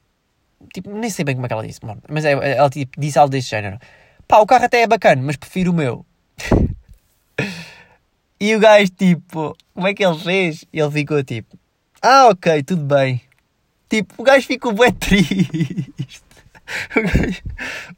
Tipo, 0.74 0.90
nem 0.90 1.12
sei 1.12 1.24
bem 1.24 1.36
como 1.36 1.46
é 1.46 1.50
que 1.50 1.54
ela 1.54 1.68
disse, 1.68 1.86
mano. 1.86 2.02
Mas 2.10 2.26
é, 2.26 2.32
ela 2.32 2.70
tipo, 2.72 3.00
disse 3.00 3.20
algo 3.20 3.30
desse 3.30 3.52
género. 3.52 3.78
Pá, 4.28 4.40
o 4.40 4.48
carro 4.48 4.66
até 4.66 4.82
é 4.82 4.88
bacana, 4.88 5.22
mas 5.24 5.36
prefiro 5.36 5.70
o 5.70 5.76
meu. 5.76 6.04
E 8.40 8.56
o 8.56 8.60
gajo, 8.60 8.92
tipo, 8.92 9.58
como 9.74 9.88
é 9.88 9.94
que 9.94 10.06
ele 10.06 10.20
fez? 10.20 10.64
Ele 10.72 10.92
ficou 10.92 11.24
tipo, 11.24 11.58
ah, 12.02 12.28
ok, 12.28 12.62
tudo 12.62 12.84
bem. 12.84 13.22
Tipo, 13.90 14.14
o 14.18 14.24
gajo 14.24 14.46
ficou 14.46 14.74
bem 14.74 14.92
triste. 14.94 15.92
O 16.96 17.02
gajo, 17.02 17.42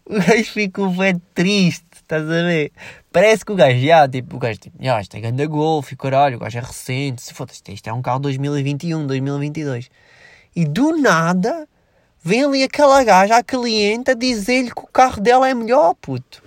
o 0.05 0.13
gajo 0.13 0.51
ficou 0.51 0.89
bem 0.91 1.21
triste, 1.33 1.85
estás 1.93 2.23
a 2.23 2.43
ver? 2.43 2.71
Parece 3.11 3.43
que 3.43 3.51
o 3.51 3.55
gajo, 3.55 3.79
já, 3.79 4.07
tipo, 4.07 4.35
o 4.35 4.39
gajo, 4.39 4.59
tipo, 4.59 4.77
já, 4.81 5.01
isto 5.01 5.17
é 5.17 5.19
grande 5.19 5.45
golfe, 5.47 5.95
caralho, 5.95 6.37
o 6.37 6.39
gajo 6.39 6.57
é 6.57 6.61
recente, 6.61 7.21
se 7.21 7.33
foda 7.33 7.51
isto 7.51 7.87
é 7.87 7.91
um 7.91 8.01
carro 8.01 8.19
2021, 8.19 9.07
2022. 9.07 9.89
E 10.55 10.65
do 10.65 10.95
nada, 10.95 11.67
vem 12.23 12.43
ali 12.43 12.63
aquela 12.63 13.03
gaja, 13.03 13.37
a 13.37 13.43
cliente, 13.43 14.11
a 14.11 14.13
dizer-lhe 14.13 14.71
que 14.71 14.81
o 14.81 14.87
carro 14.87 15.19
dela 15.19 15.49
é 15.49 15.53
melhor, 15.53 15.95
puto. 15.95 16.43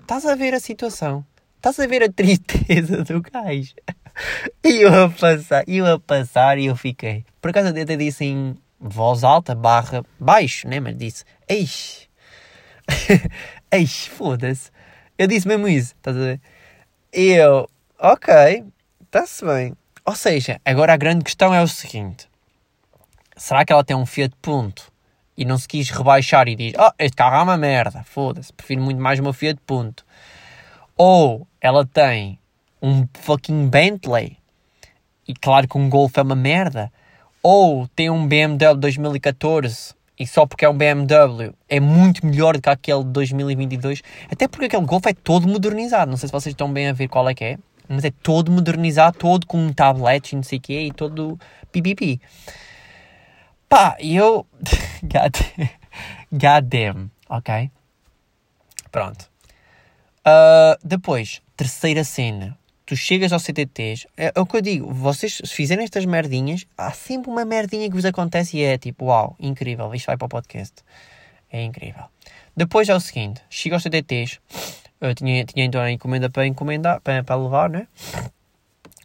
Estás 0.00 0.24
a 0.24 0.34
ver 0.34 0.54
a 0.54 0.60
situação? 0.60 1.24
Estás 1.56 1.80
a 1.80 1.86
ver 1.86 2.02
a 2.02 2.12
tristeza 2.12 3.02
do 3.02 3.20
gajo? 3.20 3.74
E 4.64 4.82
eu 4.82 5.04
a 5.04 5.10
passar, 5.10 5.64
eu 5.68 5.86
a 5.86 5.98
passar 5.98 6.58
e 6.58 6.66
eu 6.66 6.76
fiquei. 6.76 7.24
Por 7.40 7.50
acaso 7.50 7.68
eu 7.76 7.82
até 7.82 7.96
disse 7.96 8.24
em 8.24 8.56
voz 8.80 9.24
alta, 9.24 9.54
barra 9.54 10.04
baixo, 10.18 10.68
né? 10.68 10.80
Mas 10.80 10.96
disse, 10.96 11.24
eis. 11.48 12.08
eis, 13.70 14.06
foda-se. 14.06 14.70
Eu 15.18 15.26
disse 15.26 15.48
mesmo 15.48 15.66
isso, 15.68 15.94
estás 15.96 16.16
a 16.16 16.20
ver? 16.20 16.40
E 17.12 17.32
eu, 17.32 17.68
ok, 17.98 18.64
está-se 19.04 19.44
bem. 19.44 19.74
Ou 20.04 20.14
seja, 20.14 20.60
agora 20.64 20.92
a 20.92 20.96
grande 20.96 21.24
questão 21.24 21.52
é 21.52 21.62
o 21.62 21.68
seguinte: 21.68 22.28
será 23.36 23.64
que 23.64 23.72
ela 23.72 23.84
tem 23.84 23.96
um 23.96 24.06
Fiat 24.06 24.34
Punto 24.40 24.92
e 25.36 25.44
não 25.44 25.58
se 25.58 25.66
quis 25.66 25.90
rebaixar 25.90 26.48
e 26.48 26.56
diz, 26.56 26.74
oh, 26.78 26.92
este 26.98 27.16
carro 27.16 27.36
é 27.36 27.42
uma 27.42 27.56
merda, 27.56 28.04
foda-se, 28.04 28.52
prefiro 28.52 28.82
muito 28.82 29.00
mais 29.00 29.18
uma 29.18 29.32
Fiat 29.32 29.60
Punto 29.66 30.04
ou 30.96 31.46
ela 31.60 31.84
tem 31.84 32.38
um 32.82 33.06
fucking 33.14 33.68
Bentley, 33.68 34.38
e 35.26 35.34
claro 35.34 35.68
que 35.68 35.76
um 35.76 35.88
Golf 35.88 36.16
é 36.16 36.22
uma 36.22 36.36
merda, 36.36 36.92
ou 37.42 37.86
tem 37.88 38.10
um 38.10 38.26
BMW 38.26 38.74
2014 38.76 39.94
e 40.18 40.26
só 40.26 40.46
porque 40.46 40.64
é 40.64 40.68
um 40.68 40.76
BMW 40.76 41.54
é 41.68 41.78
muito 41.78 42.24
melhor 42.24 42.56
do 42.56 42.62
que 42.62 42.70
aquele 42.70 43.04
de 43.04 43.10
2022, 43.10 44.02
até 44.30 44.48
porque 44.48 44.66
aquele 44.66 44.86
Golf 44.86 45.04
é 45.06 45.12
todo 45.12 45.46
modernizado. 45.46 46.10
Não 46.10 46.16
sei 46.16 46.28
se 46.28 46.32
vocês 46.32 46.52
estão 46.52 46.72
bem 46.72 46.88
a 46.88 46.92
ver 46.92 47.08
qual 47.08 47.28
é 47.28 47.34
que 47.34 47.44
é, 47.44 47.58
mas 47.88 48.04
é 48.04 48.10
todo 48.10 48.50
modernizado, 48.50 49.18
todo 49.18 49.46
com 49.46 49.72
tablet 49.72 50.32
e 50.32 50.36
não 50.36 50.42
sei 50.42 50.58
o 50.58 50.60
quê, 50.60 50.80
e 50.86 50.92
todo 50.92 51.38
pipipi. 51.70 52.20
Pá, 53.68 53.96
eu. 54.00 54.46
God, 55.02 55.36
God 56.32 56.64
damn, 56.64 57.10
ok? 57.28 57.70
Pronto. 58.90 59.35
Uh, 60.26 60.76
depois, 60.82 61.40
terceira 61.56 62.02
cena. 62.02 62.58
Tu 62.84 62.96
chegas 62.96 63.32
ao 63.32 63.40
CTTs, 63.40 64.06
é, 64.16 64.32
é, 64.34 64.40
o 64.40 64.46
que 64.46 64.56
eu 64.56 64.60
digo, 64.60 64.92
vocês 64.92 65.40
se 65.44 65.54
fizerem 65.54 65.84
estas 65.84 66.04
merdinhas, 66.04 66.66
há 66.78 66.92
sempre 66.92 67.30
uma 67.30 67.44
merdinha 67.44 67.88
que 67.88 67.94
vos 67.94 68.04
acontece 68.04 68.58
e 68.58 68.62
é 68.62 68.78
tipo, 68.78 69.06
uau, 69.06 69.34
incrível, 69.40 69.92
isto 69.92 70.06
vai 70.06 70.16
para 70.16 70.26
o 70.26 70.28
podcast. 70.28 70.74
É 71.50 71.62
incrível. 71.62 72.04
Depois 72.56 72.88
é 72.88 72.94
o 72.94 73.00
seguinte, 73.00 73.42
chego 73.50 73.74
aos 73.74 73.82
CTTs, 73.82 74.38
eu 75.00 75.14
tinha, 75.16 75.44
tinha 75.44 75.64
então 75.64 75.80
a 75.80 75.90
encomenda 75.90 76.30
para 76.30 76.46
encomendar, 76.46 77.00
para, 77.00 77.24
para 77.24 77.36
levar, 77.36 77.68
né? 77.68 77.88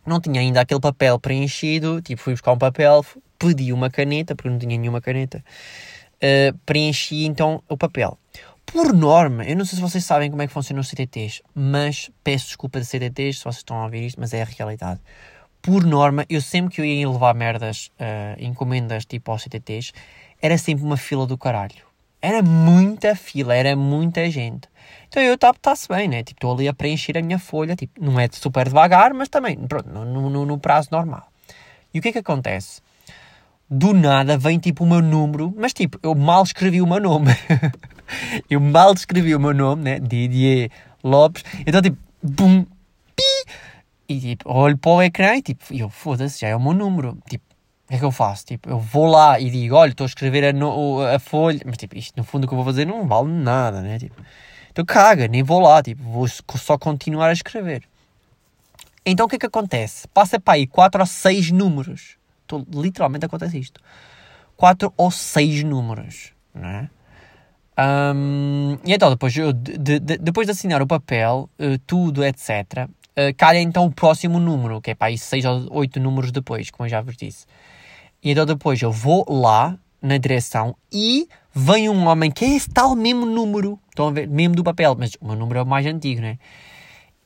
não 0.06 0.20
tinha 0.20 0.42
ainda 0.42 0.62
aquele 0.62 0.80
papel 0.80 1.20
preenchido, 1.20 2.02
tipo, 2.02 2.22
fui 2.22 2.34
buscar 2.34 2.52
um 2.54 2.58
papel, 2.58 3.06
pedi 3.38 3.72
uma 3.72 3.90
caneta, 3.90 4.36
porque 4.36 4.50
não 4.50 4.58
tinha 4.58 4.78
nenhuma 4.78 5.02
caneta, 5.02 5.44
uh, 6.18 6.58
preenchi 6.66 7.26
então 7.26 7.64
o 7.70 7.78
papel. 7.78 8.18
Por 8.72 8.94
norma, 8.94 9.44
eu 9.44 9.58
não 9.58 9.66
sei 9.66 9.76
se 9.76 9.82
vocês 9.82 10.06
sabem 10.06 10.30
como 10.30 10.42
é 10.42 10.48
que 10.48 10.54
funcionam 10.54 10.80
os 10.80 10.88
CTTs, 10.88 11.42
mas 11.54 12.10
peço 12.24 12.46
desculpa 12.48 12.80
de 12.80 12.86
CTTs 12.86 13.40
se 13.40 13.44
vocês 13.44 13.58
estão 13.58 13.78
a 13.78 13.84
ouvir 13.84 14.06
isto, 14.06 14.20
mas 14.20 14.34
é 14.34 14.42
a 14.42 14.46
realidade. 14.46 15.02
Por 15.62 15.84
norma, 15.84 16.26
eu 16.30 16.42
sempre 16.42 16.74
que 16.74 16.82
eu 16.82 16.86
ia 16.86 17.10
levar 17.10 17.36
merdas, 17.36 17.92
uh, 18.00 18.42
encomendas 18.42 19.06
tipo 19.06 19.30
aos 19.30 19.44
CTTs, 19.44 19.92
era 20.42 20.58
sempre 20.58 20.86
uma 20.86 20.96
fila 20.96 21.28
do 21.28 21.38
caralho. 21.38 21.84
Era 22.22 22.42
muita 22.42 23.14
fila, 23.14 23.54
era 23.54 23.76
muita 23.76 24.32
gente. 24.32 24.70
Então 25.10 25.22
eu 25.22 25.34
estava, 25.34 25.58
está-se 25.58 25.90
bem, 25.90 26.08
né? 26.08 26.24
Tipo, 26.24 26.38
estou 26.38 26.54
ali 26.54 26.68
a 26.70 26.74
preencher 26.74 27.18
a 27.18 27.22
minha 27.22 27.40
folha, 27.40 27.76
tipo, 27.76 28.02
não 28.02 28.18
é 28.18 28.30
super 28.32 28.66
devagar, 28.70 29.14
mas 29.14 29.28
também, 29.28 29.58
pronto, 29.68 29.90
no, 29.90 30.30
no, 30.30 30.46
no 30.46 30.58
prazo 30.58 30.88
normal. 30.92 31.28
E 31.94 32.00
o 32.00 32.02
que 32.02 32.08
é 32.08 32.12
que 32.14 32.20
acontece? 32.20 32.82
Do 33.70 33.94
nada 33.94 34.38
vem 34.38 34.60
tipo 34.60 34.84
o 34.86 34.88
meu 34.88 35.02
número, 35.02 35.54
mas 35.58 35.74
tipo, 35.74 36.00
eu 36.02 36.16
mal 36.16 36.44
escrevi 36.44 36.82
o 36.82 36.88
meu 36.88 37.02
nome. 37.02 37.32
eu 38.50 38.60
mal 38.60 38.94
escrevi 38.94 39.36
o 39.36 39.40
meu 39.40 39.54
nome, 39.54 39.84
né? 39.84 40.00
Didier 40.00 40.70
Lopes. 41.04 41.44
Então, 41.66 41.82
tipo, 41.82 41.98
bum, 42.22 42.66
pi. 43.16 43.24
E 44.10 44.20
tipo, 44.20 44.52
olho 44.52 44.78
para 44.78 44.92
o 44.92 45.02
ecrã 45.02 45.36
e 45.36 45.42
tipo, 45.42 45.74
eu 45.74 45.90
foda-se, 45.90 46.42
já 46.42 46.50
é 46.50 46.56
o 46.56 46.60
meu 46.60 46.74
número. 46.74 47.18
Tipo, 47.30 47.46
que 47.92 47.96
é 47.96 48.00
que 48.00 48.06
eu 48.06 48.12
faço? 48.12 48.46
Tipo, 48.46 48.70
eu 48.70 48.80
vou 48.80 49.06
lá 49.06 49.38
e 49.38 49.50
digo, 49.50 49.76
olha, 49.76 49.92
estou 49.92 50.06
a 50.06 50.08
escrever 50.08 50.46
a, 50.46 50.54
no, 50.54 51.02
a, 51.02 51.20
folha, 51.20 51.60
mas 51.66 51.76
tipo, 51.76 51.98
isto 51.98 52.16
no 52.16 52.24
fundo 52.24 52.46
o 52.46 52.48
que 52.48 52.54
eu 52.54 52.56
vou 52.56 52.66
fazer 52.66 52.86
não 52.86 53.06
vale 53.06 53.28
nada, 53.28 53.82
né? 53.82 54.00
Tipo, 54.00 54.16
então 54.72 54.86
caga, 54.86 55.28
nem 55.28 55.44
vou 55.44 55.60
lá, 55.60 55.84
tipo, 55.84 56.02
vou 56.02 56.26
só 56.28 56.78
continuar 56.78 57.28
a 57.28 57.34
escrever. 57.34 57.84
Então 59.06 59.26
o 59.26 59.30
que 59.30 59.36
é 59.36 59.40
que 59.40 59.46
acontece? 59.46 60.08
Passa 60.08 60.40
para 60.40 60.54
aí 60.54 60.66
4 60.66 61.02
ou 61.02 61.06
6 61.06 61.52
números. 61.52 62.16
Tô, 62.48 62.66
literalmente 62.74 63.26
acontece 63.26 63.60
isto. 63.60 63.82
4 64.56 64.94
ou 64.96 65.12
6 65.12 65.66
números, 65.66 66.32
não 66.56 66.70
é? 66.70 66.90
Um, 67.78 68.78
e 68.86 68.94
então, 68.94 69.10
depois, 69.10 69.34
de, 69.34 69.54
de, 69.54 70.00
depois 70.00 70.46
de 70.46 70.52
assinar 70.52 70.82
o 70.82 70.88
papel, 70.88 71.50
uh, 71.60 71.78
tudo, 71.88 72.24
etc., 72.24 72.88
uh, 72.88 73.36
calha 73.38 73.60
então 73.60 73.86
o 73.86 73.92
próximo 73.92 74.40
número, 74.40 74.82
que 74.82 74.92
é 74.92 74.96
para 74.96 75.08
aí 75.08 75.18
6 75.18 75.46
ou 75.46 75.68
8 75.72 76.00
números 76.00 76.32
depois, 76.32 76.70
como 76.70 76.86
eu 76.86 76.90
já 76.90 77.02
vos 77.02 77.16
disse. 77.16 77.46
E 78.24 78.32
então 78.32 78.46
depois 78.46 78.82
eu 78.82 78.92
vou 78.92 79.26
lá 79.28 79.78
na 80.02 80.18
direção 80.18 80.76
e 80.92 81.28
vem 81.54 81.90
um 81.90 82.08
homem 82.08 82.32
que 82.32 82.46
é 82.46 82.56
esse 82.56 82.70
tal 82.70 82.96
mesmo 82.96 83.26
número. 83.26 83.80
Estão 83.90 84.08
a 84.08 84.12
ver? 84.12 84.28
Mesmo 84.28 84.56
do 84.56 84.64
papel, 84.64 84.96
mas 84.98 85.16
o 85.20 85.28
meu 85.28 85.36
número 85.36 85.60
é 85.60 85.64
o 85.64 85.66
mais 85.66 85.86
antigo, 85.86 86.22
né? 86.22 86.38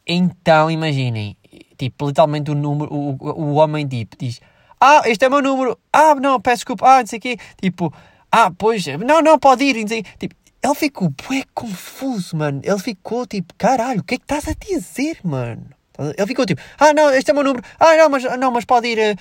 Então 0.08 0.69
imaginem, 0.69 1.36
tipo, 1.77 2.08
literalmente 2.08 2.51
o 2.51 2.55
número, 2.55 2.93
o, 2.93 3.15
o, 3.19 3.41
o 3.41 3.53
homem 3.55 3.88
tipo, 3.88 4.15
diz: 4.17 4.39
Ah, 4.79 5.01
este 5.05 5.25
é 5.25 5.27
o 5.27 5.31
meu 5.31 5.41
número. 5.41 5.77
Ah, 5.91 6.15
não, 6.15 6.39
peço 6.39 6.58
desculpa. 6.58 6.88
Ah, 6.88 6.99
não 6.99 7.08
sei 7.08 7.17
o 7.17 7.21
quê. 7.21 7.38
Tipo, 7.60 7.91
ah, 8.37 8.51
pois, 8.51 8.85
não, 8.85 9.21
não, 9.21 9.39
pode 9.39 9.63
ir. 9.63 9.85
Tipo, 9.85 10.35
ele 10.61 10.75
ficou 10.75 11.07
bué 11.09 11.45
confuso, 11.53 12.35
mano. 12.35 12.59
Ele 12.65 12.79
ficou 12.79 13.25
tipo, 13.25 13.53
caralho, 13.57 14.01
o 14.01 14.03
que 14.03 14.15
é 14.15 14.17
que 14.17 14.25
estás 14.25 14.45
a 14.49 14.53
dizer, 14.53 15.19
mano? 15.23 15.65
Ele 15.97 16.27
ficou 16.27 16.45
tipo, 16.45 16.61
ah, 16.77 16.93
não, 16.93 17.11
este 17.11 17.31
é 17.31 17.33
o 17.33 17.35
meu 17.35 17.45
número. 17.45 17.65
Ah, 17.79 17.95
não, 17.95 18.09
mas, 18.09 18.23
não, 18.37 18.51
mas 18.51 18.65
pode 18.65 18.89
ir. 18.89 18.97
Uh, 18.97 19.17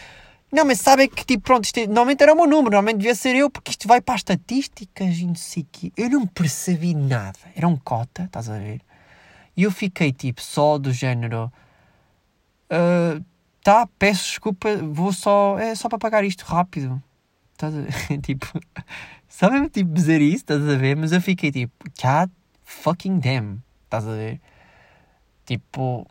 não, 0.50 0.64
mas 0.64 0.80
sabem 0.80 1.08
que, 1.08 1.24
tipo, 1.24 1.44
pronto, 1.44 1.64
isto, 1.64 1.78
é, 1.78 1.86
normalmente 1.86 2.24
era 2.24 2.32
o 2.32 2.36
meu 2.36 2.46
número, 2.46 2.72
normalmente 2.72 2.96
devia 2.96 3.14
ser 3.14 3.36
eu, 3.36 3.48
porque 3.48 3.70
isto 3.70 3.86
vai 3.86 4.00
para 4.00 4.16
as 4.16 4.20
estatísticas 4.20 5.16
e 5.16 5.26
não 5.26 5.36
sei 5.36 5.64
quê. 5.70 5.92
Eu 5.96 6.10
não 6.10 6.26
percebi 6.26 6.92
nada. 6.92 7.38
Era 7.54 7.68
um 7.68 7.76
cota, 7.76 8.24
estás 8.24 8.50
a 8.50 8.58
ver? 8.58 8.80
E 9.56 9.62
eu 9.62 9.70
fiquei, 9.70 10.12
tipo, 10.12 10.42
só 10.42 10.76
do 10.76 10.92
género... 10.92 11.52
Uh, 12.68 13.24
tá, 13.62 13.88
peço 13.96 14.24
desculpa, 14.24 14.76
vou 14.76 15.12
só... 15.12 15.56
É 15.56 15.72
só 15.76 15.88
para 15.88 15.98
pagar 15.98 16.24
isto 16.24 16.44
rápido. 16.44 17.00
Estás 17.54 17.74
a 17.74 17.80
ver? 17.80 18.18
tipo... 18.22 18.46
Só 19.28 19.50
mesmo, 19.50 19.68
tipo, 19.68 19.92
dizer 19.92 20.20
isso, 20.20 20.36
estás 20.36 20.62
a 20.62 20.76
ver? 20.76 20.96
Mas 20.96 21.10
eu 21.10 21.20
fiquei, 21.20 21.50
tipo, 21.50 21.72
God 22.00 22.30
fucking 22.62 23.18
damn. 23.18 23.62
Estás 23.84 24.06
a 24.06 24.12
ver? 24.12 24.40
Tipo 25.46 26.06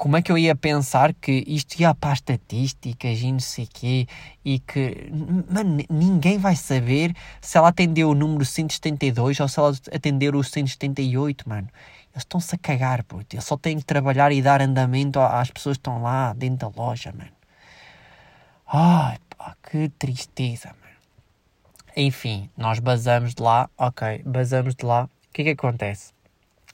como 0.00 0.16
é 0.16 0.22
que 0.22 0.32
eu 0.32 0.38
ia 0.38 0.56
pensar 0.56 1.12
que 1.12 1.44
isto 1.46 1.78
ia 1.78 1.94
para 1.94 2.12
as 2.12 2.18
estatísticas 2.20 3.20
e 3.20 3.30
não 3.30 3.38
sei 3.38 3.68
quê 3.70 4.06
e 4.42 4.58
que 4.58 5.10
mano, 5.46 5.84
ninguém 5.90 6.38
vai 6.38 6.56
saber 6.56 7.14
se 7.38 7.58
ela 7.58 7.68
atendeu 7.68 8.08
o 8.08 8.14
número 8.14 8.42
172 8.42 9.38
ou 9.40 9.46
se 9.46 9.58
ela 9.58 9.76
atendeu 9.94 10.34
o 10.34 10.42
178, 10.42 11.46
mano. 11.46 11.68
Eles 12.14 12.22
estão-se 12.22 12.54
a 12.54 12.58
cagar, 12.58 13.04
puto. 13.04 13.38
Só 13.42 13.58
têm 13.58 13.78
que 13.78 13.84
trabalhar 13.84 14.32
e 14.32 14.40
dar 14.40 14.62
andamento 14.62 15.20
às 15.20 15.50
pessoas 15.50 15.76
que 15.76 15.80
estão 15.80 16.00
lá 16.00 16.32
dentro 16.32 16.70
da 16.70 16.82
loja, 16.82 17.12
mano. 17.12 17.30
Ai, 18.66 19.18
pá, 19.40 19.56
que 19.62 19.88
tristeza, 19.98 20.68
mano. 20.68 20.96
Enfim, 21.96 22.50
nós 22.56 22.78
basamos 22.78 23.34
de 23.34 23.42
lá, 23.42 23.70
ok, 23.78 24.22
basamos 24.26 24.74
de 24.74 24.84
lá. 24.84 25.04
O 25.04 25.32
que 25.32 25.40
é 25.40 25.44
que 25.46 25.50
acontece? 25.50 26.12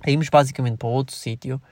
Íamos 0.04 0.28
basicamente 0.28 0.76
para 0.76 0.88
outro 0.88 1.14
sítio 1.14 1.62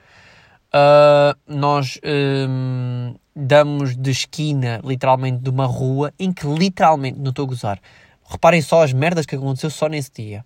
uh, 0.74 1.38
nós 1.46 1.98
um, 2.04 3.14
damos 3.34 3.96
de 3.96 4.10
esquina, 4.10 4.80
literalmente, 4.84 5.42
de 5.42 5.50
uma 5.50 5.66
rua 5.66 6.12
em 6.18 6.32
que, 6.32 6.46
literalmente, 6.46 7.18
não 7.18 7.30
estou 7.30 7.44
a 7.44 7.48
gozar. 7.48 7.80
Reparem 8.24 8.62
só 8.62 8.82
as 8.82 8.92
merdas 8.92 9.26
que 9.26 9.36
aconteceu 9.36 9.70
só 9.70 9.88
nesse 9.88 10.10
dia. 10.12 10.44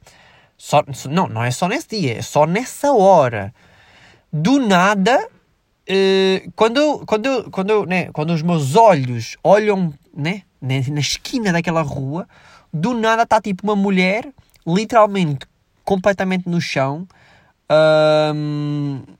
Só, 0.57 0.83
não, 1.09 1.29
não 1.29 1.45
é 1.45 1.51
só 1.51 1.69
nesse 1.69 1.89
dia, 1.89 2.19
é 2.19 2.23
só 2.23 2.47
nessa 2.47 2.93
hora. 2.93 3.55
Do 4.33 4.59
nada, 4.59 5.27
uh, 5.27 6.53
quando, 6.55 7.05
quando, 7.07 7.51
quando, 7.51 7.87
né, 7.87 8.11
quando 8.13 8.31
os 8.31 8.43
meus 8.43 8.75
olhos 8.77 9.37
olham 9.43 9.95
né, 10.19 10.43
na 10.61 10.99
esquina 10.99 11.53
daquela 11.53 11.81
rua, 11.81 12.27
do 12.73 12.93
nada 12.93 13.23
está 13.23 13.41
tipo 13.41 13.63
uma 13.63 13.77
mulher, 13.77 14.29
literalmente, 14.67 15.47
completamente 15.85 16.49
no 16.49 16.61
chão, 16.61 17.07
uh, 17.71 19.17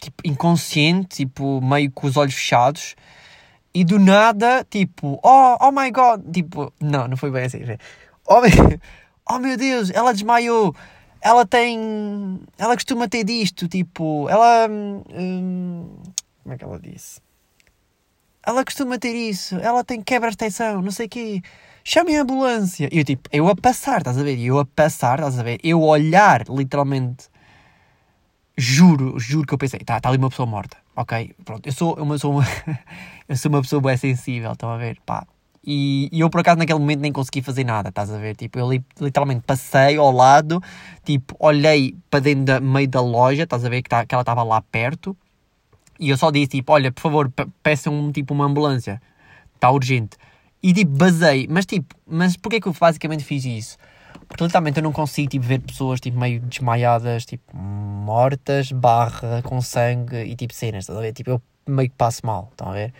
tipo, 0.00 0.22
inconsciente, 0.24 1.16
tipo, 1.18 1.60
meio 1.60 1.90
com 1.92 2.06
os 2.06 2.16
olhos 2.16 2.34
fechados. 2.34 2.96
E 3.74 3.84
do 3.84 3.98
nada, 3.98 4.66
tipo, 4.68 5.20
oh, 5.22 5.56
oh 5.60 5.70
my 5.70 5.90
god, 5.90 6.22
tipo, 6.32 6.72
não, 6.80 7.08
não 7.08 7.16
foi 7.16 7.30
bem 7.30 7.44
assim. 7.44 7.60
Oh, 8.26 8.40
oh 9.30 9.38
meu 9.38 9.56
Deus, 9.56 9.90
ela 9.90 10.12
desmaiou. 10.12 10.74
Ela 11.20 11.46
tem. 11.46 12.40
Ela 12.58 12.74
costuma 12.74 13.08
ter 13.08 13.24
disto, 13.24 13.68
tipo, 13.68 14.28
ela. 14.28 14.68
Hum, 14.68 15.88
como 16.42 16.54
é 16.54 16.58
que 16.58 16.64
ela 16.64 16.78
disse? 16.80 17.20
Ela 18.44 18.64
costuma 18.64 18.98
ter 18.98 19.14
isso, 19.14 19.56
ela 19.56 19.84
tem 19.84 20.00
quebra 20.02 20.30
de 20.30 20.36
tensão, 20.36 20.82
não 20.82 20.90
sei 20.90 21.06
o 21.06 21.08
quê. 21.08 21.42
Chame 21.84 22.16
a 22.16 22.22
ambulância. 22.22 22.88
E 22.92 22.98
eu, 22.98 23.04
tipo, 23.04 23.28
eu 23.32 23.48
a 23.48 23.56
passar, 23.56 23.98
estás 23.98 24.18
a 24.18 24.22
ver? 24.22 24.38
Eu 24.38 24.58
a 24.58 24.64
passar, 24.64 25.18
estás 25.18 25.38
a 25.38 25.42
ver? 25.42 25.60
Eu 25.62 25.80
olhar, 25.80 26.44
literalmente, 26.48 27.28
juro, 28.56 29.18
juro 29.18 29.46
que 29.46 29.54
eu 29.54 29.58
pensei, 29.58 29.80
tá, 29.80 30.00
tá 30.00 30.08
ali 30.08 30.18
uma 30.18 30.28
pessoa 30.28 30.46
morta, 30.46 30.76
ok? 30.96 31.34
Pronto, 31.44 31.66
eu 31.66 31.72
sou, 31.72 31.96
eu 31.96 32.18
sou 32.18 32.32
uma, 32.32 32.44
eu 33.28 33.36
sou 33.36 33.50
uma 33.50 33.62
pessoa 33.62 33.80
bem 33.80 33.96
sensível, 33.96 34.52
estão 34.52 34.70
a 34.70 34.76
ver? 34.76 34.98
Pá. 35.06 35.26
E, 35.64 36.08
e, 36.12 36.20
eu 36.20 36.28
por 36.28 36.40
acaso 36.40 36.58
naquele 36.58 36.80
momento 36.80 37.00
nem 37.00 37.12
consegui 37.12 37.40
fazer 37.40 37.62
nada, 37.64 37.90
estás 37.90 38.10
a 38.10 38.18
ver? 38.18 38.34
Tipo, 38.34 38.58
eu 38.58 38.68
li, 38.68 38.84
literalmente 39.00 39.42
passei 39.46 39.96
ao 39.96 40.10
lado, 40.10 40.60
tipo, 41.04 41.36
olhei 41.38 41.96
para 42.10 42.20
dentro 42.20 42.60
do 42.60 42.66
meio 42.66 42.88
da 42.88 43.00
loja, 43.00 43.44
estás 43.44 43.64
a 43.64 43.68
ver 43.68 43.82
que, 43.82 43.88
tá, 43.88 44.04
que 44.04 44.14
ela 44.14 44.22
estava 44.22 44.42
lá 44.42 44.60
perto, 44.60 45.16
e 46.02 46.10
eu 46.10 46.16
só 46.16 46.32
disse, 46.32 46.48
tipo, 46.48 46.72
olha, 46.72 46.90
por 46.90 47.00
favor, 47.00 47.32
peçam 47.62 48.10
tipo 48.10 48.34
uma 48.34 48.44
ambulância, 48.44 49.00
está 49.54 49.70
urgente. 49.70 50.16
E 50.60 50.72
tipo, 50.72 50.90
basei, 50.96 51.46
mas 51.48 51.64
tipo, 51.64 51.94
mas 52.04 52.36
porquê 52.36 52.60
que 52.60 52.66
eu 52.66 52.72
basicamente 52.72 53.22
fiz 53.22 53.44
isso? 53.44 53.78
Porque 54.26 54.42
literalmente 54.42 54.78
eu 54.78 54.82
não 54.82 54.90
consigo 54.90 55.30
tipo, 55.30 55.46
ver 55.46 55.60
pessoas 55.60 56.00
tipo, 56.00 56.18
meio 56.18 56.40
desmaiadas, 56.40 57.24
tipo, 57.24 57.56
mortas, 57.56 58.72
barra, 58.72 59.42
com 59.42 59.62
sangue 59.62 60.24
e 60.24 60.34
tipo 60.34 60.52
cenas, 60.52 60.82
estão 60.82 60.98
a 60.98 61.02
ver? 61.02 61.12
Tipo, 61.12 61.30
eu 61.30 61.42
meio 61.68 61.88
que 61.88 61.94
passo 61.94 62.26
mal, 62.26 62.48
estão 62.50 62.70
a 62.70 62.72
ver? 62.72 62.92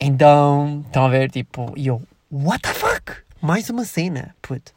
Então, 0.00 0.84
estão 0.86 1.04
a 1.04 1.08
ver, 1.08 1.28
tipo, 1.32 1.72
e 1.76 1.88
eu, 1.88 2.00
what 2.30 2.62
the 2.62 2.72
fuck? 2.72 3.12
Mais 3.42 3.68
uma 3.70 3.84
cena, 3.84 4.36
puto. 4.40 4.72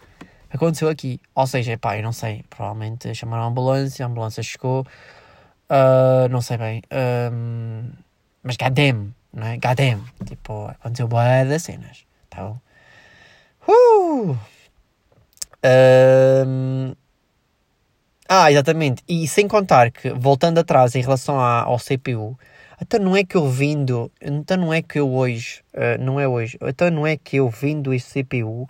Aconteceu 0.49 0.89
aqui. 0.89 1.21
Ou 1.35 1.45
seja, 1.45 1.77
pá, 1.77 1.97
eu 1.97 2.03
não 2.03 2.11
sei, 2.13 2.43
provavelmente 2.49 3.13
chamaram 3.13 3.43
a 3.43 3.47
ambulância, 3.47 4.03
a 4.03 4.09
ambulância 4.09 4.41
chegou, 4.41 4.87
uh, 5.71 6.27
não 6.29 6.41
sei 6.41 6.57
bem, 6.57 6.81
um, 7.31 7.89
mas 8.43 8.57
goddamn, 8.57 9.13
não 9.33 9.47
é? 9.47 9.57
Goddamn, 9.57 10.03
tipo, 10.25 10.67
aconteceu 10.67 11.07
boa 11.07 11.45
das 11.45 11.63
cenas, 11.63 12.05
tá 12.29 12.43
bom? 12.43 12.59
Uh! 13.67 14.37
Um... 15.63 16.95
Ah, 18.27 18.51
exatamente. 18.51 19.03
E 19.07 19.27
sem 19.27 19.47
contar 19.47 19.91
que, 19.91 20.09
voltando 20.11 20.57
atrás 20.59 20.95
em 20.95 21.01
relação 21.01 21.39
à, 21.39 21.63
ao 21.63 21.77
CPU, 21.77 22.37
então 22.81 22.99
não 22.99 23.15
é 23.15 23.23
que 23.23 23.35
eu 23.35 23.47
vindo, 23.47 24.11
então 24.21 24.57
não 24.57 24.73
é 24.73 24.81
que 24.81 24.99
eu 24.99 25.13
hoje, 25.13 25.61
uh, 25.73 26.01
não 26.01 26.19
é 26.19 26.27
hoje, 26.27 26.57
então 26.61 26.89
não 26.89 27.05
é 27.05 27.15
que 27.15 27.37
eu 27.37 27.49
vindo 27.49 27.93
esse 27.93 28.23
CPU, 28.23 28.67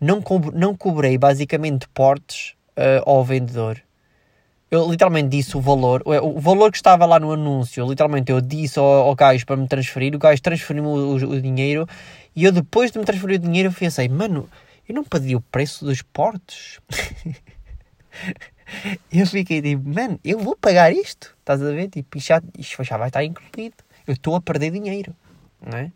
não, 0.00 0.22
co 0.22 0.38
não 0.52 0.76
cobrei 0.76 1.18
basicamente 1.18 1.88
portes 1.88 2.54
uh, 2.76 3.02
ao 3.04 3.24
vendedor. 3.24 3.82
Eu 4.70 4.90
literalmente 4.90 5.28
disse 5.28 5.56
o 5.56 5.60
valor, 5.60 6.02
o 6.04 6.40
valor 6.40 6.70
que 6.70 6.76
estava 6.76 7.06
lá 7.06 7.18
no 7.18 7.32
anúncio, 7.32 7.88
literalmente 7.88 8.30
eu 8.30 8.40
disse 8.40 8.78
ao, 8.78 8.84
ao 8.84 9.14
gajo 9.14 9.46
para 9.46 9.56
me 9.56 9.66
transferir, 9.66 10.14
o 10.14 10.18
gajo 10.18 10.42
transferiu-me 10.42 10.88
o, 10.88 11.14
o, 11.14 11.40
dinheiro 11.40 11.88
e 12.36 12.44
eu 12.44 12.52
depois 12.52 12.90
de 12.90 12.98
me 12.98 13.04
transferir 13.04 13.36
o 13.36 13.42
dinheiro 13.42 13.72
pensei, 13.72 14.08
mano, 14.08 14.48
eu 14.86 14.94
não 14.94 15.04
pedi 15.04 15.34
o 15.34 15.40
preço 15.40 15.84
dos 15.84 16.02
portos. 16.02 16.80
eu 19.10 19.26
fiquei 19.26 19.62
tipo, 19.62 19.88
mano, 19.88 20.20
eu 20.22 20.38
vou 20.38 20.54
pagar 20.54 20.92
isto, 20.92 21.34
estás 21.40 21.62
a 21.62 21.70
ver? 21.70 21.88
Tipo, 21.88 22.18
já, 22.18 22.42
isto 22.58 22.84
já 22.84 22.96
vai 22.96 23.08
estar 23.08 23.24
incluído. 23.24 23.76
Eu 24.06 24.14
estou 24.14 24.34
a 24.34 24.40
perder 24.40 24.70
dinheiro, 24.70 25.14
não 25.60 25.78
é? 25.78 25.92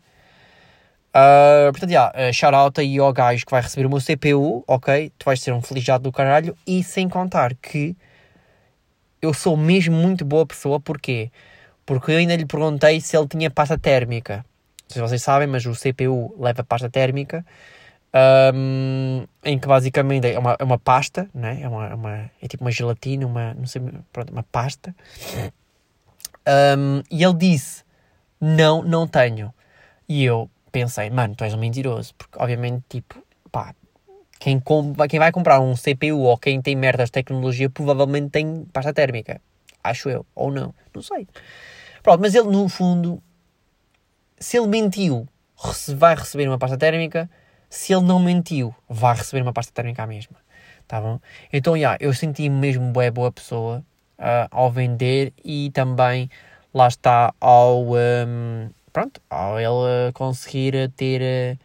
Uh, 1.15 1.71
portanto, 1.71 1.91
yeah, 1.91 2.11
uh, 2.17 2.33
shout 2.33 2.55
out 2.55 2.81
aí 2.81 2.97
ao 2.97 3.13
gajo 3.13 3.45
que 3.45 3.51
vai 3.51 3.61
receber 3.61 3.85
o 3.85 3.89
meu 3.89 3.99
CPU, 3.99 4.63
ok? 4.67 5.11
Tu 5.15 5.25
vais 5.25 5.39
ser 5.39 5.53
um 5.53 5.61
felizado 5.61 6.03
do 6.03 6.11
caralho. 6.11 6.57
E 6.65 6.83
sem 6.83 7.07
contar 7.07 7.53
que 7.53 7.95
eu 9.23 9.33
sou 9.33 9.55
mesmo 9.55 9.95
muito 9.95 10.25
boa 10.25 10.45
pessoa, 10.45 10.81
porquê? 10.81 11.31
Porque 11.85 12.11
eu 12.11 12.17
ainda 12.17 12.35
lhe 12.35 12.45
perguntei 12.45 12.99
se 12.99 13.15
ele 13.15 13.27
tinha 13.27 13.49
pasta 13.49 13.77
térmica. 13.77 14.45
Não 14.83 14.89
sei 14.89 15.01
se 15.01 15.09
vocês 15.09 15.23
sabem, 15.23 15.47
mas 15.47 15.65
o 15.65 15.73
CPU 15.73 16.35
leva 16.37 16.61
pasta 16.61 16.89
térmica, 16.89 17.45
um, 18.53 19.25
em 19.43 19.57
que 19.57 19.65
basicamente 19.65 20.27
é 20.27 20.37
uma, 20.37 20.57
é 20.59 20.63
uma 20.63 20.77
pasta, 20.77 21.29
né? 21.33 21.59
é, 21.61 21.69
uma, 21.69 21.87
é, 21.87 21.93
uma, 21.95 22.31
é 22.41 22.47
tipo 22.49 22.65
uma 22.65 22.71
gelatina, 22.71 23.25
uma, 23.25 23.53
não 23.53 23.65
sei, 23.65 23.81
pronto, 24.11 24.31
uma 24.31 24.43
pasta. 24.43 24.93
Um, 26.77 27.01
e 27.09 27.23
ele 27.23 27.33
disse: 27.33 27.83
Não, 28.41 28.83
não 28.83 29.07
tenho. 29.07 29.53
E 30.07 30.23
eu, 30.25 30.49
pensei, 30.73 31.09
mano, 31.09 31.35
tu 31.35 31.45
és 31.45 31.53
um 31.53 31.57
mentiroso, 31.57 32.13
porque 32.15 32.37
obviamente, 32.37 32.83
tipo, 32.89 33.22
quem, 34.43 34.61
quem 35.07 35.19
vai 35.19 35.31
comprar 35.31 35.61
um 35.61 35.73
CPU 35.73 36.19
ou 36.19 36.37
quem 36.37 36.61
tem 36.61 36.75
merdas 36.75 37.07
de 37.07 37.13
tecnologia 37.13 37.69
provavelmente 37.69 38.29
tem 38.29 38.65
pasta 38.73 38.93
térmica. 38.93 39.39
Acho 39.81 40.09
eu, 40.09 40.25
ou 40.35 40.51
não, 40.51 40.75
não 40.93 41.01
sei. 41.01 41.25
Pronto, 42.01 42.19
mas 42.19 42.35
ele 42.35 42.49
no 42.49 42.67
fundo, 42.67 43.23
se 44.37 44.57
ele 44.57 44.67
mentiu, 44.67 45.25
vai 45.87 46.13
receber 46.13 46.49
uma 46.49 46.57
pasta 46.57 46.77
térmica. 46.77 47.29
Se 47.69 47.93
ele 47.93 48.03
não 48.03 48.19
mentiu, 48.19 48.75
vai 48.89 49.15
receber 49.15 49.41
uma 49.41 49.53
pasta 49.53 49.71
térmica 49.71 50.03
à 50.03 50.07
mesma. 50.07 50.35
Tá 50.89 50.99
bom? 50.99 51.21
Então, 51.51 51.73
já, 51.73 51.79
yeah, 51.79 51.97
eu 52.01 52.13
senti-me 52.13 52.55
mesmo 52.55 52.91
boa, 52.91 53.09
boa 53.11 53.31
pessoa 53.31 53.83
uh, 54.19 54.47
ao 54.51 54.69
vender 54.69 55.31
e 55.43 55.71
também, 55.71 56.29
lá 56.73 56.89
está, 56.89 57.33
ao. 57.39 57.93
Um, 57.93 58.69
pronto, 58.91 59.21
ao 59.29 59.57
ele 59.57 60.11
conseguir 60.13 60.91
ter. 60.97 61.57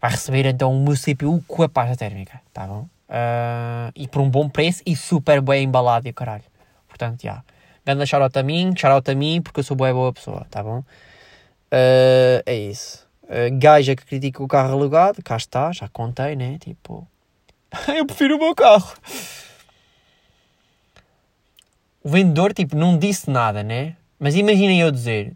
Vai 0.00 0.10
receber 0.10 0.46
então 0.46 0.74
meu 0.82 0.94
CPU 0.94 1.42
com 1.46 1.62
a 1.62 1.68
pasta 1.68 1.96
térmica, 1.96 2.40
tá 2.52 2.66
bom? 2.66 2.88
Uh, 3.08 3.90
e 3.94 4.06
por 4.06 4.22
um 4.22 4.30
bom 4.30 4.48
preço 4.48 4.82
e 4.86 4.96
super 4.96 5.40
bem 5.40 5.64
embalado 5.64 6.08
e 6.08 6.12
caralho. 6.12 6.44
Portanto, 6.88 7.22
já. 7.22 7.30
Yeah. 7.30 7.44
Ganda 7.84 8.06
shoutout 8.06 8.38
a 8.38 8.42
mim, 8.42 8.72
shoutout 8.76 9.10
a 9.10 9.14
mim, 9.14 9.40
porque 9.42 9.60
eu 9.60 9.64
sou 9.64 9.76
boa 9.76 9.92
boa 9.92 10.12
pessoa, 10.12 10.46
tá 10.50 10.62
bom? 10.62 10.78
Uh, 10.78 12.42
é 12.46 12.54
isso. 12.54 13.06
Uh, 13.24 13.58
gaja 13.58 13.96
que 13.96 14.04
critica 14.04 14.42
o 14.42 14.48
carro 14.48 14.72
alugado, 14.72 15.22
cá 15.22 15.36
está, 15.36 15.72
já 15.72 15.88
contei, 15.88 16.36
né? 16.36 16.58
Tipo, 16.58 17.06
eu 17.96 18.06
prefiro 18.06 18.36
o 18.36 18.38
meu 18.38 18.54
carro. 18.54 18.92
O 22.02 22.08
vendedor, 22.10 22.52
tipo, 22.52 22.76
não 22.76 22.98
disse 22.98 23.30
nada, 23.30 23.62
né? 23.62 23.96
Mas 24.18 24.34
imaginem 24.34 24.80
eu 24.80 24.90
dizer, 24.90 25.34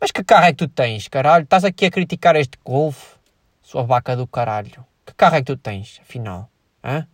mas 0.00 0.10
que 0.10 0.22
carro 0.22 0.46
é 0.46 0.50
que 0.50 0.58
tu 0.58 0.68
tens, 0.68 1.08
caralho? 1.08 1.44
Estás 1.44 1.64
aqui 1.64 1.86
a 1.86 1.90
criticar 1.90 2.36
este 2.36 2.58
Golf? 2.64 3.15
Sua 3.66 3.82
vaca 3.82 4.14
do 4.14 4.28
caralho. 4.28 4.86
Que 5.04 5.12
carro 5.12 5.34
é 5.34 5.38
que 5.40 5.46
tu 5.46 5.56
tens, 5.56 5.98
afinal? 6.00 6.48
Hã? 6.84 7.04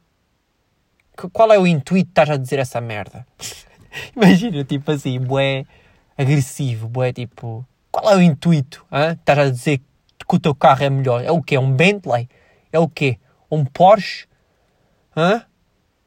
Que, 1.16 1.26
qual 1.30 1.50
é 1.50 1.58
o 1.58 1.66
intuito 1.66 2.04
de 2.04 2.10
estás 2.10 2.28
a 2.28 2.36
dizer 2.36 2.58
essa 2.58 2.78
merda? 2.78 3.26
Imagina, 4.14 4.62
tipo 4.62 4.92
assim, 4.92 5.18
bué 5.18 5.64
agressivo, 6.16 6.88
bué 6.88 7.10
tipo... 7.10 7.66
Qual 7.90 8.12
é 8.12 8.16
o 8.16 8.20
intuito? 8.20 8.84
Hã? 8.92 9.12
Estás 9.12 9.38
a 9.38 9.48
dizer 9.50 9.78
que 9.78 10.36
o 10.36 10.38
teu 10.38 10.54
carro 10.54 10.84
é 10.84 10.90
melhor? 10.90 11.24
É 11.24 11.32
o 11.32 11.40
quê? 11.40 11.56
Um 11.56 11.72
Bentley? 11.72 12.28
É 12.70 12.78
o 12.78 12.86
quê? 12.86 13.18
Um 13.50 13.64
Porsche? 13.64 14.26
Hã? 15.16 15.46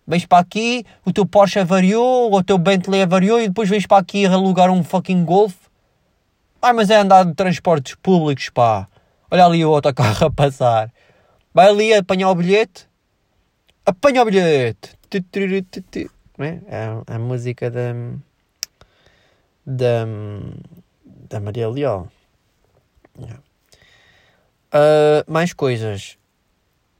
Vens 0.05 0.27
para 0.27 0.43
aqui, 0.43 0.85
o 1.03 1.11
teu 1.11 1.25
Porsche 1.25 1.57
avariou, 1.57 2.31
o 2.31 2.43
teu 2.43 2.59
Bentley 2.59 3.01
avariou 3.01 3.41
e 3.41 3.47
depois 3.47 3.67
vens 3.67 3.87
para 3.87 3.97
aqui 3.97 4.27
alugar 4.27 4.69
um 4.69 4.83
fucking 4.83 5.25
Golf? 5.25 5.55
Ai, 6.61 6.71
mas 6.71 6.91
é 6.91 6.97
andar 6.97 7.25
de 7.25 7.33
transportes 7.33 7.95
públicos, 7.95 8.51
pá. 8.51 8.87
Olha 9.31 9.45
ali 9.45 9.65
o 9.65 9.71
outro 9.71 9.93
carro 9.93 10.27
a 10.27 10.31
passar. 10.31 10.91
Vai 11.53 11.69
ali 11.69 11.93
apanhar 11.93 12.29
o 12.29 12.35
bilhete. 12.35 12.87
Apanha 13.85 14.21
o 14.21 14.25
bilhete. 14.25 14.97
É? 16.37 16.59
é 16.67 17.03
a 17.07 17.19
música 17.19 17.71
da. 17.71 17.93
da. 19.65 20.05
da 21.05 21.39
Maria 21.39 21.69
Leal. 21.69 22.07
Uh, 24.75 25.23
mais 25.31 25.53
coisas. 25.53 26.17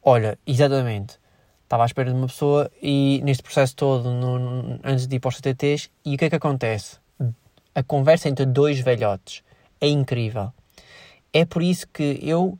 Olha, 0.01 0.39
exatamente. 0.47 1.19
Estava 1.63 1.83
à 1.83 1.85
espera 1.87 2.11
de 2.11 2.15
uma 2.15 2.27
pessoa 2.27 2.71
e 2.81 3.19
neste 3.23 3.43
processo 3.43 3.75
todo, 3.75 4.11
no, 4.11 4.79
antes 4.83 5.07
de 5.07 5.15
ir 5.15 5.19
para 5.19 5.29
os 5.29 5.35
CTTs, 5.35 5.89
e 6.05 6.15
o 6.15 6.17
que 6.17 6.25
é 6.25 6.29
que 6.29 6.35
acontece? 6.35 6.97
A 7.73 7.83
conversa 7.83 8.29
entre 8.29 8.45
dois 8.45 8.79
velhotes 8.79 9.43
é 9.81 9.87
incrível. 9.87 10.53
É 11.35 11.43
por 11.43 11.61
isso 11.61 11.85
que 11.89 12.17
eu, 12.21 12.57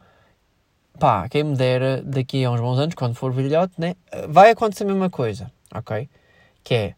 pá, 1.00 1.30
quem 1.30 1.46
me 1.46 1.56
dera 1.56 2.02
daqui 2.04 2.44
a 2.44 2.52
uns 2.52 2.60
bons 2.60 2.78
anos, 2.78 2.94
quando 2.94 3.16
for 3.16 3.32
velhote, 3.32 3.74
né, 3.78 3.96
vai 4.28 4.50
acontecer 4.50 4.84
a 4.84 4.88
mesma 4.88 5.10
coisa, 5.10 5.50
ok? 5.74 6.10
Que 6.62 6.74
é, 6.74 6.96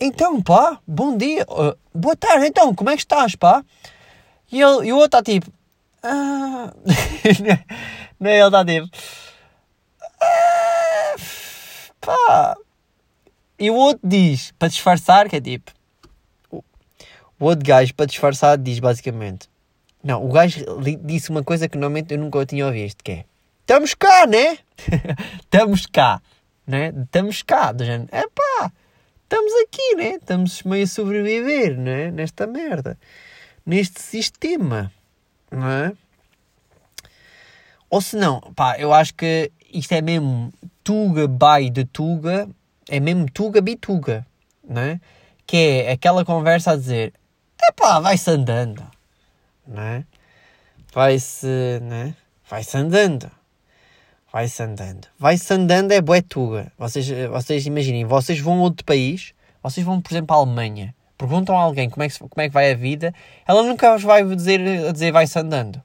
então 0.00 0.40
pá, 0.40 0.80
bom 0.86 1.18
dia, 1.18 1.44
uh, 1.50 1.76
boa 1.94 2.16
tarde, 2.16 2.46
então, 2.46 2.74
como 2.74 2.88
é 2.88 2.94
que 2.94 3.02
estás, 3.02 3.36
pá? 3.36 3.62
E, 4.50 4.58
ele, 4.58 4.86
e 4.86 4.92
o 4.94 4.96
outro 4.96 5.18
está 5.18 5.22
tipo, 5.22 5.52
ah... 6.02 6.72
não 8.18 8.30
é 8.30 8.38
ele 8.38 8.46
está 8.46 8.64
tipo, 8.64 8.88
ah... 10.18 11.14
pá. 12.00 12.56
E 13.58 13.70
o 13.70 13.74
outro 13.74 14.00
diz, 14.02 14.54
para 14.58 14.68
disfarçar, 14.68 15.28
que 15.28 15.36
é 15.36 15.40
tipo, 15.42 15.72
o 16.50 16.64
outro 17.38 17.66
gajo, 17.66 17.94
para 17.94 18.06
disfarçar, 18.06 18.56
diz 18.56 18.78
basicamente: 18.78 19.49
Não, 20.02 20.24
o 20.24 20.32
gajo 20.32 20.64
disse 21.02 21.30
uma 21.30 21.44
coisa 21.44 21.68
que 21.68 21.76
normalmente 21.76 22.14
eu 22.14 22.18
nunca 22.18 22.44
tinha 22.46 22.66
ouvido, 22.66 22.96
que 23.04 23.12
é: 23.12 23.24
Estamos 23.60 23.94
cá, 23.94 24.26
né? 24.26 24.58
Estamos 25.40 25.86
cá, 25.86 26.22
né? 26.66 26.92
Estamos 27.04 27.42
cá, 27.42 27.72
do 27.72 27.84
género: 27.84 28.08
É 28.10 28.22
pá, 28.28 28.72
estamos 29.22 29.52
aqui, 29.62 29.94
né? 29.96 30.14
Estamos 30.14 30.62
meio 30.62 30.84
a 30.84 30.86
sobreviver, 30.86 31.76
né? 31.78 32.10
Nesta 32.10 32.46
merda, 32.46 32.98
neste 33.64 34.00
sistema, 34.00 34.90
não 35.50 35.68
é? 35.68 35.92
Ou 37.90 38.00
se 38.00 38.16
não, 38.16 38.40
pá, 38.54 38.78
eu 38.78 38.94
acho 38.94 39.14
que 39.14 39.52
isto 39.72 39.92
é 39.92 40.00
mesmo 40.00 40.52
Tuga 40.82 41.28
by 41.28 41.68
de 41.70 41.84
Tuga, 41.84 42.48
é 42.88 42.98
mesmo 42.98 43.30
Tuga 43.30 43.60
bituga, 43.60 44.26
não 44.66 44.80
é? 44.80 45.00
Que 45.46 45.56
é 45.56 45.92
aquela 45.92 46.24
conversa 46.24 46.70
a 46.70 46.76
dizer: 46.76 47.12
Epá, 47.62 48.00
vai-se 48.00 48.30
andando, 48.30 48.82
não 49.66 49.82
é? 49.82 50.04
Vai-se, 50.92 51.46
né? 51.82 52.14
Vai-se 52.48 52.76
andando. 52.76 53.30
Vai-se 54.32 54.62
andando. 54.62 55.08
Vai-se 55.18 55.52
andando 55.52 55.92
é 55.92 56.00
boetuga. 56.00 56.72
Vocês, 56.78 57.08
vocês 57.28 57.66
imaginem, 57.66 58.04
vocês 58.04 58.40
vão 58.40 58.58
a 58.58 58.62
outro 58.62 58.84
país, 58.84 59.32
vocês 59.62 59.84
vão, 59.84 60.00
por 60.00 60.12
exemplo, 60.12 60.34
à 60.34 60.38
Alemanha, 60.38 60.94
perguntam 61.18 61.56
a 61.56 61.62
alguém 61.62 61.90
como 61.90 62.02
é 62.02 62.08
que, 62.08 62.18
como 62.18 62.40
é 62.40 62.48
que 62.48 62.54
vai 62.54 62.72
a 62.72 62.76
vida, 62.76 63.12
ela 63.46 63.62
nunca 63.62 63.92
vos 63.92 64.02
vai 64.02 64.24
dizer, 64.24 64.92
dizer 64.92 65.12
vai-se 65.12 65.38
andando. 65.38 65.82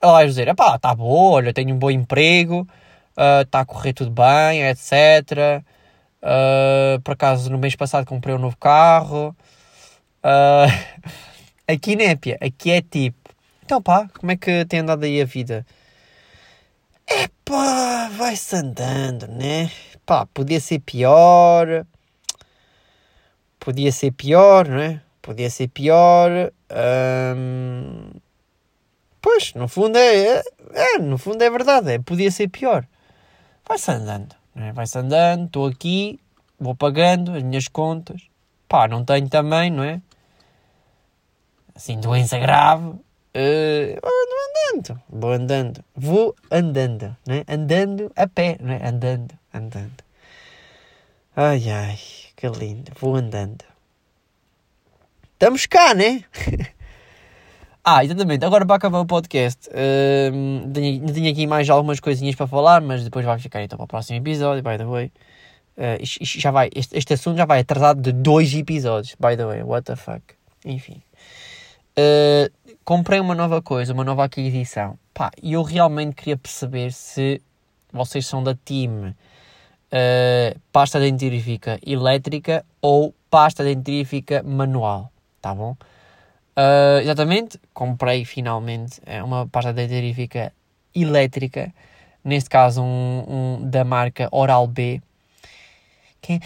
Ela 0.00 0.12
vai 0.12 0.26
dizer, 0.26 0.48
epá, 0.48 0.76
está 0.76 0.94
boa, 0.94 1.36
olha, 1.36 1.52
tenho 1.52 1.74
um 1.74 1.78
bom 1.78 1.90
emprego, 1.90 2.66
está 3.42 3.60
uh, 3.60 3.62
a 3.62 3.64
correr 3.64 3.92
tudo 3.92 4.10
bem, 4.10 4.62
etc. 4.68 5.62
Uh, 6.22 7.00
por 7.02 7.12
acaso, 7.12 7.50
no 7.50 7.58
mês 7.58 7.74
passado 7.74 8.06
comprei 8.06 8.34
um 8.34 8.38
novo 8.38 8.56
carro, 8.56 9.36
Uh, 10.18 10.66
aqui 11.68 11.94
népia, 11.94 12.38
aqui 12.40 12.70
é 12.70 12.80
tipo, 12.80 13.30
então 13.62 13.82
pá, 13.82 14.08
como 14.18 14.32
é 14.32 14.36
que 14.36 14.64
tem 14.64 14.80
andado 14.80 15.04
aí 15.04 15.20
a 15.20 15.24
vida? 15.26 15.66
Epá, 17.06 18.08
vai-se 18.08 18.56
andando, 18.56 19.26
né? 19.28 19.70
Pá, 20.04 20.26
podia 20.26 20.60
ser 20.60 20.80
pior. 20.80 21.86
Podia 23.58 23.92
ser 23.92 24.12
pior, 24.12 24.68
não 24.68 24.80
é? 24.80 25.00
Podia 25.20 25.50
ser 25.50 25.68
pior. 25.68 26.52
Um... 26.70 28.10
Pois, 29.20 29.52
no 29.54 29.68
fundo 29.68 29.98
é, 29.98 30.38
é, 30.38 30.42
é, 30.74 30.98
no 30.98 31.18
fundo 31.18 31.42
é 31.42 31.50
verdade, 31.50 31.92
é, 31.92 31.98
podia 31.98 32.30
ser 32.30 32.48
pior. 32.48 32.86
Vai-se 33.66 33.90
andando, 33.90 34.34
não 34.54 34.64
é? 34.64 34.72
Vai-se 34.72 34.98
andando, 34.98 35.46
estou 35.46 35.66
aqui, 35.66 36.18
vou 36.58 36.74
pagando 36.74 37.34
as 37.34 37.42
minhas 37.42 37.68
contas. 37.68 38.22
Pá, 38.68 38.86
não 38.88 39.04
tenho 39.04 39.28
também, 39.28 39.70
não 39.70 39.82
é? 39.84 40.00
Assim, 41.78 42.00
doença 42.00 42.36
grave, 42.40 42.88
uh, 42.88 43.00
vou 44.02 44.12
andando, 44.48 45.02
vou 45.08 45.32
andando, 45.32 45.84
vou 45.94 46.36
andando, 46.50 47.16
né? 47.24 47.44
andando 47.48 48.12
a 48.16 48.26
pé, 48.26 48.56
né? 48.60 48.80
andando, 48.84 49.32
andando. 49.54 50.02
Ai 51.36 51.70
ai, 51.70 51.98
Que 52.34 52.48
lindo. 52.48 52.90
Vou 52.98 53.14
andando. 53.14 53.64
Estamos 55.34 55.66
cá, 55.66 55.94
né? 55.94 56.24
ah, 57.84 58.04
exatamente. 58.04 58.44
Agora 58.44 58.66
para 58.66 58.74
acabar 58.74 58.98
o 58.98 59.06
podcast, 59.06 59.68
uh, 59.68 60.72
tenho, 60.72 61.06
tenho 61.12 61.30
aqui 61.30 61.46
mais 61.46 61.70
algumas 61.70 62.00
coisinhas 62.00 62.34
para 62.34 62.48
falar, 62.48 62.80
mas 62.80 63.04
depois 63.04 63.24
vai 63.24 63.38
ficar 63.38 63.62
então 63.62 63.76
para 63.76 63.84
o 63.84 63.86
próximo 63.86 64.18
episódio, 64.18 64.64
by 64.64 64.78
the 64.78 64.84
way. 64.84 65.12
Uh, 65.76 66.02
já 66.02 66.50
vai, 66.50 66.70
este, 66.74 66.98
este, 66.98 67.14
assunto 67.14 67.36
já 67.36 67.44
vai 67.44 67.60
atrasado 67.60 68.00
de 68.02 68.10
dois 68.10 68.52
episódios, 68.52 69.14
by 69.14 69.36
the 69.36 69.46
way. 69.46 69.62
What 69.62 69.84
the 69.84 69.94
fuck. 69.94 70.22
Enfim. 70.64 71.00
Uh, 71.98 72.76
comprei 72.84 73.18
uma 73.18 73.34
nova 73.34 73.60
coisa, 73.60 73.92
uma 73.92 74.04
nova 74.04 74.22
aquisição. 74.22 74.96
Pá, 75.12 75.32
e 75.42 75.54
eu 75.54 75.64
realmente 75.64 76.14
queria 76.14 76.36
perceber 76.36 76.92
se 76.92 77.42
vocês 77.92 78.24
são 78.24 78.40
da 78.40 78.54
team 78.54 79.08
uh, 79.08 80.60
pasta 80.70 81.00
dentífrica 81.00 81.76
elétrica 81.84 82.64
ou 82.80 83.12
pasta 83.28 83.64
dentífrica 83.64 84.44
manual, 84.44 85.10
tá 85.42 85.52
bom? 85.52 85.72
Uh, 86.56 87.00
exatamente, 87.02 87.58
comprei 87.74 88.24
finalmente 88.24 89.00
eh, 89.04 89.22
uma 89.22 89.48
pasta 89.48 89.72
dentífrica 89.72 90.52
elétrica, 90.94 91.72
neste 92.22 92.48
caso 92.48 92.80
um, 92.80 93.24
um 93.60 93.68
da 93.68 93.84
marca 93.84 94.28
Oral 94.30 94.68
B. 94.68 95.02
Que, 96.20 96.40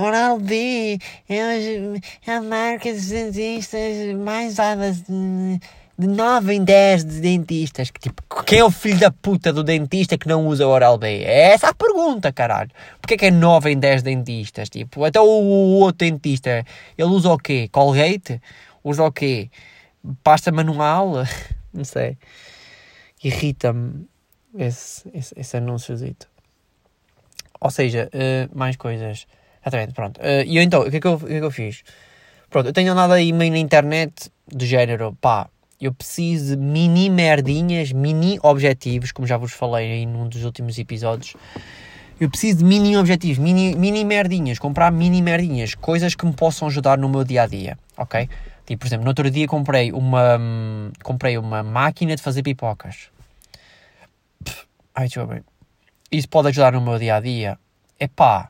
Oral 0.00 0.38
B 0.38 0.98
é 1.28 2.32
a 2.32 2.40
marca 2.40 2.92
de 2.92 3.00
dentistas 3.00 4.14
mais 4.16 4.52
usadas 4.54 5.02
de 5.02 5.60
9 5.98 6.54
em 6.54 6.64
10 6.64 7.04
de 7.04 7.20
dentistas. 7.20 7.90
Que, 7.90 8.00
tipo, 8.00 8.22
quem 8.44 8.58
é 8.58 8.64
o 8.64 8.70
filho 8.70 8.98
da 8.98 9.10
puta 9.10 9.52
do 9.52 9.62
dentista 9.62 10.18
que 10.18 10.28
não 10.28 10.46
usa 10.46 10.66
Oral-B? 10.66 11.22
É 11.22 11.52
essa 11.52 11.68
a 11.68 11.74
pergunta, 11.74 12.32
caralho. 12.32 12.70
Porquê 13.00 13.16
que 13.16 13.26
é 13.26 13.30
9 13.30 13.70
em 13.70 13.78
10 13.78 14.02
dentistas? 14.02 14.68
Tipo, 14.68 15.04
até 15.04 15.20
o, 15.20 15.24
o 15.24 15.80
outro 15.80 16.06
dentista, 16.06 16.64
ele 16.98 17.08
usa 17.08 17.30
o 17.30 17.38
quê? 17.38 17.68
Colgate? 17.70 18.40
Usa 18.82 19.04
o 19.04 19.12
quê? 19.12 19.50
Pasta 20.22 20.50
manual? 20.50 21.12
não 21.72 21.84
sei. 21.84 22.18
Irrita-me 23.22 24.06
esse, 24.56 25.08
esse, 25.14 25.34
esse 25.36 25.56
anúnciozito. 25.56 26.33
Ou 27.60 27.70
seja, 27.70 28.10
uh, 28.12 28.58
mais 28.58 28.76
coisas. 28.76 29.26
Exatamente, 29.62 29.94
pronto. 29.94 30.20
Uh, 30.20 30.44
e 30.46 30.56
eu 30.56 30.62
então, 30.62 30.82
o 30.82 30.90
que, 30.90 30.96
é 30.96 31.00
que 31.00 31.06
eu, 31.06 31.18
que 31.18 31.32
é 31.32 31.38
que 31.38 31.46
eu 31.46 31.50
fiz? 31.50 31.82
Pronto, 32.50 32.66
eu 32.68 32.72
tenho 32.72 32.92
andado 32.92 33.12
aí 33.12 33.32
meio 33.32 33.50
na 33.52 33.58
internet 33.58 34.30
do 34.46 34.64
género, 34.64 35.16
pá, 35.20 35.48
eu 35.80 35.92
preciso 35.92 36.56
de 36.56 36.62
mini 36.62 37.10
merdinhas, 37.10 37.92
mini 37.92 38.38
objetivos, 38.42 39.12
como 39.12 39.26
já 39.26 39.36
vos 39.36 39.52
falei 39.52 39.92
aí 39.92 40.06
num 40.06 40.28
dos 40.28 40.44
últimos 40.44 40.78
episódios. 40.78 41.34
Eu 42.20 42.30
preciso 42.30 42.58
de 42.58 42.64
mini 42.64 42.96
objetivos, 42.96 43.38
mini, 43.38 43.74
mini 43.74 44.04
merdinhas, 44.04 44.58
comprar 44.58 44.92
mini 44.92 45.20
merdinhas, 45.20 45.74
coisas 45.74 46.14
que 46.14 46.24
me 46.24 46.32
possam 46.32 46.68
ajudar 46.68 46.96
no 46.96 47.08
meu 47.08 47.24
dia 47.24 47.42
a 47.42 47.46
dia, 47.46 47.76
ok? 47.96 48.28
Tipo, 48.64 48.80
por 48.80 48.86
exemplo, 48.86 49.04
no 49.04 49.10
outro 49.10 49.30
dia 49.30 49.46
comprei 49.46 49.92
uma, 49.92 50.38
comprei 51.02 51.36
uma 51.36 51.62
máquina 51.62 52.14
de 52.14 52.22
fazer 52.22 52.42
pipocas. 52.42 53.10
Ai, 54.94 55.06
deixa 55.06 55.20
eu 55.20 55.26
ver. 55.26 55.44
Isso 56.14 56.28
pode 56.28 56.46
ajudar 56.46 56.72
no 56.74 56.80
meu 56.80 56.96
dia 56.96 57.16
a 57.16 57.20
dia? 57.20 57.58
É 57.98 58.06
pá, 58.06 58.48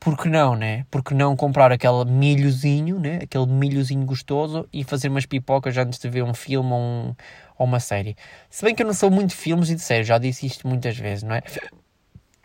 porque 0.00 0.26
não, 0.26 0.56
né? 0.56 0.86
Porque 0.90 1.12
não 1.12 1.36
comprar 1.36 1.70
aquele 1.70 2.06
milhozinho, 2.06 2.98
né? 2.98 3.18
Aquele 3.22 3.44
milhozinho 3.44 4.06
gostoso 4.06 4.66
e 4.72 4.82
fazer 4.84 5.10
umas 5.10 5.26
pipocas 5.26 5.76
antes 5.76 5.98
de 5.98 6.08
ver 6.08 6.22
um 6.22 6.32
filme 6.32 6.72
ou, 6.72 6.78
um, 6.78 7.14
ou 7.58 7.66
uma 7.66 7.78
série. 7.78 8.16
Se 8.48 8.64
bem 8.64 8.74
que 8.74 8.82
eu 8.82 8.86
não 8.86 8.94
sou 8.94 9.10
muito 9.10 9.30
de 9.30 9.36
filmes 9.36 9.68
e 9.68 9.74
de 9.74 9.82
séries, 9.82 10.06
já 10.06 10.16
disse 10.16 10.46
isto 10.46 10.66
muitas 10.66 10.96
vezes, 10.96 11.24
não 11.24 11.34
é? 11.34 11.42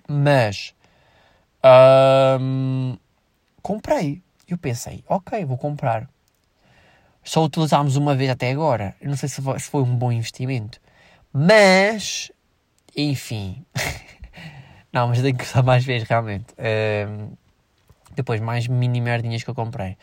Mas 0.09 0.75
hum, 2.41 2.97
comprei. 3.61 4.21
Eu 4.45 4.57
pensei, 4.57 5.05
ok, 5.07 5.45
vou 5.45 5.57
comprar. 5.57 6.09
Só 7.23 7.45
utilizámos 7.45 7.95
uma 7.95 8.13
vez 8.13 8.29
até 8.29 8.51
agora. 8.51 8.93
Eu 8.99 9.07
não 9.07 9.15
sei 9.15 9.29
se 9.29 9.41
foi, 9.41 9.57
se 9.57 9.69
foi 9.69 9.83
um 9.83 9.95
bom 9.95 10.11
investimento. 10.11 10.81
Mas, 11.31 12.29
enfim. 12.93 13.65
não, 14.93 15.07
mas 15.07 15.21
tenho 15.21 15.35
que 15.35 15.43
usar 15.43 15.63
mais 15.63 15.83
vezes, 15.83 16.07
realmente. 16.07 16.45
Hum, 16.59 17.29
depois, 18.15 18.39
mais 18.39 18.67
mini 18.67 19.01
merdinhas 19.01 19.43
que 19.43 19.49
eu 19.49 19.55
comprei. 19.55 19.97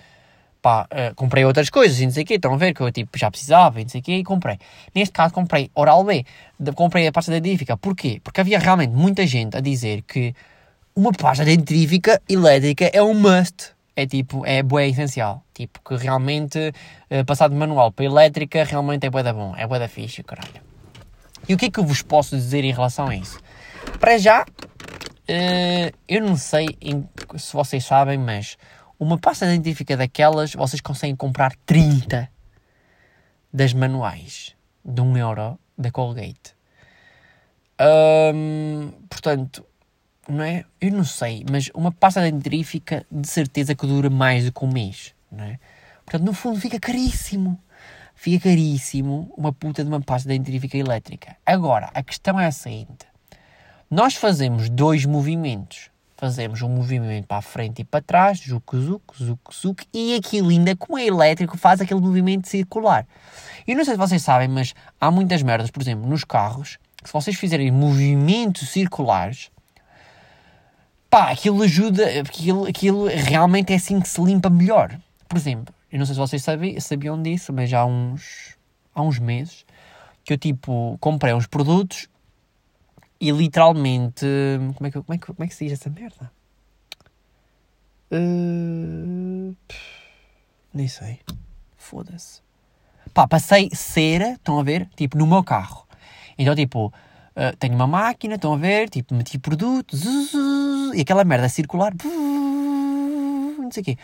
Pá, 0.61 0.87
uh, 0.93 1.15
comprei 1.15 1.45
outras 1.45 1.71
coisas 1.71 1.99
e 2.01 2.05
não 2.05 2.13
sei 2.13 2.25
o 2.25 2.27
quê, 2.27 2.35
estão 2.35 2.53
a 2.53 2.57
ver 2.57 2.75
que 2.75 2.83
eu 2.83 2.93
tipo, 2.93 3.17
já 3.17 3.31
precisava 3.31 3.81
e 3.81 3.85
não 3.85 3.89
sei 3.89 4.01
o 4.01 4.05
quê, 4.05 4.17
e 4.17 4.25
comprei. 4.25 4.59
Neste 4.95 5.13
caso, 5.13 5.33
comprei 5.33 5.71
Oral 5.75 6.05
B, 6.05 6.27
comprei 6.75 7.07
a 7.07 7.13
pasta 7.13 7.31
dentífica. 7.31 7.77
Porquê? 7.77 8.21
Porque 8.23 8.41
havia 8.41 8.59
realmente 8.59 8.91
muita 8.91 9.27
gente 9.27 9.57
a 9.57 9.61
dizer 9.61 10.03
que 10.03 10.35
uma 10.95 11.13
pasta 11.13 11.45
dentífica 11.45 12.21
elétrica 12.29 12.91
é 12.93 13.03
um 13.03 13.15
must. 13.15 13.73
É 13.97 14.07
tipo, 14.07 14.45
é 14.45 14.63
bué 14.63 14.89
essencial. 14.89 15.43
Tipo, 15.55 15.81
que 15.87 15.95
realmente, 15.95 16.59
uh, 17.11 17.25
passar 17.25 17.49
de 17.49 17.55
manual 17.55 17.93
para 17.93 18.05
elétrica, 18.05 18.65
realmente 18.65 19.07
é 19.07 19.11
bué 19.11 19.23
da 19.23 19.33
bom. 19.33 19.55
É 19.57 19.67
bué 19.67 19.79
da 19.79 19.89
ficha, 19.89 20.23
caralho. 20.23 20.61
E 21.49 21.55
o 21.55 21.57
que 21.57 21.67
é 21.67 21.71
que 21.71 21.79
eu 21.81 21.85
vos 21.85 22.03
posso 22.03 22.37
dizer 22.37 22.65
em 22.65 22.73
relação 22.73 23.09
a 23.09 23.15
isso? 23.15 23.39
Para 24.01 24.19
já, 24.19 24.45
Uh, 25.31 25.95
eu 26.09 26.21
não 26.23 26.37
sei 26.37 26.77
em, 26.81 27.09
se 27.39 27.53
vocês 27.53 27.85
sabem, 27.85 28.19
mas 28.19 28.59
uma 28.99 29.17
pasta 29.17 29.47
dentífica 29.47 29.97
daquelas 29.97 30.55
vocês 30.55 30.81
conseguem 30.81 31.15
comprar 31.15 31.55
30 31.65 32.29
das 33.53 33.73
manuais 33.73 34.57
de 34.85 35.01
1 35.01 35.17
euro 35.19 35.57
da 35.79 35.93
Colgate. 35.93 36.57
Um, 38.35 38.91
portanto, 39.09 39.65
não 40.29 40.43
é? 40.43 40.65
Eu 40.81 40.91
não 40.91 41.05
sei, 41.05 41.47
mas 41.49 41.71
uma 41.75 41.93
pasta 41.93 42.23
dentífica 42.23 43.07
de 43.09 43.29
certeza 43.29 43.77
que 43.77 43.87
dura 43.87 44.11
mais 44.11 44.47
do 44.47 44.53
que 44.53 44.65
um 44.65 44.73
mês, 44.73 45.15
não 45.31 45.45
é? 45.45 45.61
Portanto, 46.05 46.27
no 46.27 46.33
fundo 46.33 46.59
fica 46.59 46.81
caríssimo. 46.81 47.57
Fica 48.17 48.49
caríssimo 48.49 49.33
uma 49.37 49.53
puta 49.53 49.85
de 49.85 49.89
uma 49.89 50.01
pasta 50.01 50.29
dentífica 50.29 50.77
elétrica. 50.77 51.37
Agora, 51.47 51.89
a 51.95 52.03
questão 52.03 52.39
é 52.39 52.47
a 52.47 52.53
seguinte 52.53 53.10
nós 53.91 54.15
fazemos 54.15 54.71
dois 54.71 55.05
movimentos. 55.05 55.91
Fazemos 56.17 56.63
um 56.63 56.69
movimento 56.69 57.27
para 57.27 57.39
a 57.39 57.43
frente 57.43 57.81
e 57.81 57.85
para 57.85 58.01
trás, 58.01 58.39
zuc, 58.39 58.77
zuc, 58.77 59.03
zuc, 59.19 59.41
zuc, 59.53 59.85
e 59.93 60.15
aquilo 60.15 60.51
ainda, 60.51 60.77
como 60.77 60.99
é 60.99 61.07
elétrico, 61.07 61.57
faz 61.57 61.81
aquele 61.81 62.01
movimento 62.01 62.47
circular. 62.47 63.07
E 63.67 63.75
não 63.75 63.85
sei 63.85 63.95
se 63.95 63.99
vocês 63.99 64.23
sabem, 64.23 64.47
mas 64.47 64.75
há 65.01 65.11
muitas 65.11 65.43
merdas, 65.43 65.71
por 65.71 65.83
exemplo, 65.83 66.09
nos 66.09 66.23
carros, 66.23 66.79
que 67.03 67.09
se 67.09 67.13
vocês 67.13 67.37
fizerem 67.37 67.71
movimentos 67.71 68.69
circulares, 68.69 69.51
pá, 71.09 71.31
aquilo 71.31 71.63
ajuda, 71.63 72.21
aquilo, 72.21 72.67
aquilo 72.67 73.07
realmente 73.07 73.73
é 73.73 73.77
assim 73.77 73.99
que 73.99 74.09
se 74.09 74.21
limpa 74.21 74.51
melhor. 74.51 74.97
Por 75.27 75.39
exemplo, 75.39 75.75
eu 75.91 75.99
não 75.99 76.05
sei 76.05 76.15
se 76.15 76.21
vocês 76.21 76.43
sabiam, 76.45 76.81
sabiam 76.81 77.21
disso, 77.21 77.51
mas 77.51 77.73
há 77.73 77.87
uns, 77.87 78.57
há 78.95 79.01
uns 79.01 79.19
meses 79.19 79.65
que 80.23 80.35
eu 80.35 80.39
tipo 80.39 80.99
comprei 81.01 81.33
uns 81.33 81.47
produtos 81.47 82.10
e 83.21 83.31
literalmente. 83.31 84.27
Como 84.77 84.87
é 84.87 84.91
que, 84.91 85.03
como 85.03 85.15
é 85.15 85.19
que, 85.19 85.27
como 85.27 85.45
é 85.45 85.47
que 85.47 85.55
se 85.55 85.65
diz 85.65 85.75
essa 85.75 85.91
merda? 85.91 86.33
Uh, 88.11 89.55
nem 90.73 90.89
sei. 90.89 91.21
Foda-se. 91.77 92.41
Pá, 93.13 93.29
passei 93.29 93.71
cera, 93.75 94.33
estão 94.33 94.59
a 94.59 94.63
ver? 94.63 94.89
Tipo, 94.97 95.19
no 95.19 95.27
meu 95.27 95.45
carro. 95.45 95.87
Então, 96.39 96.55
tipo, 96.55 96.87
uh, 96.87 97.57
tenho 97.59 97.75
uma 97.75 97.87
máquina, 97.87 98.37
estão 98.37 98.55
a 98.55 98.57
ver? 98.57 98.89
Tipo, 98.89 99.15
meti 99.15 99.39
produto, 99.39 99.97
e 100.95 101.01
aquela 101.01 101.25
merda 101.25 101.49
circular, 101.49 101.93
não 102.03 103.71
sei 103.71 103.83
o 103.83 103.85
quê. 103.85 103.99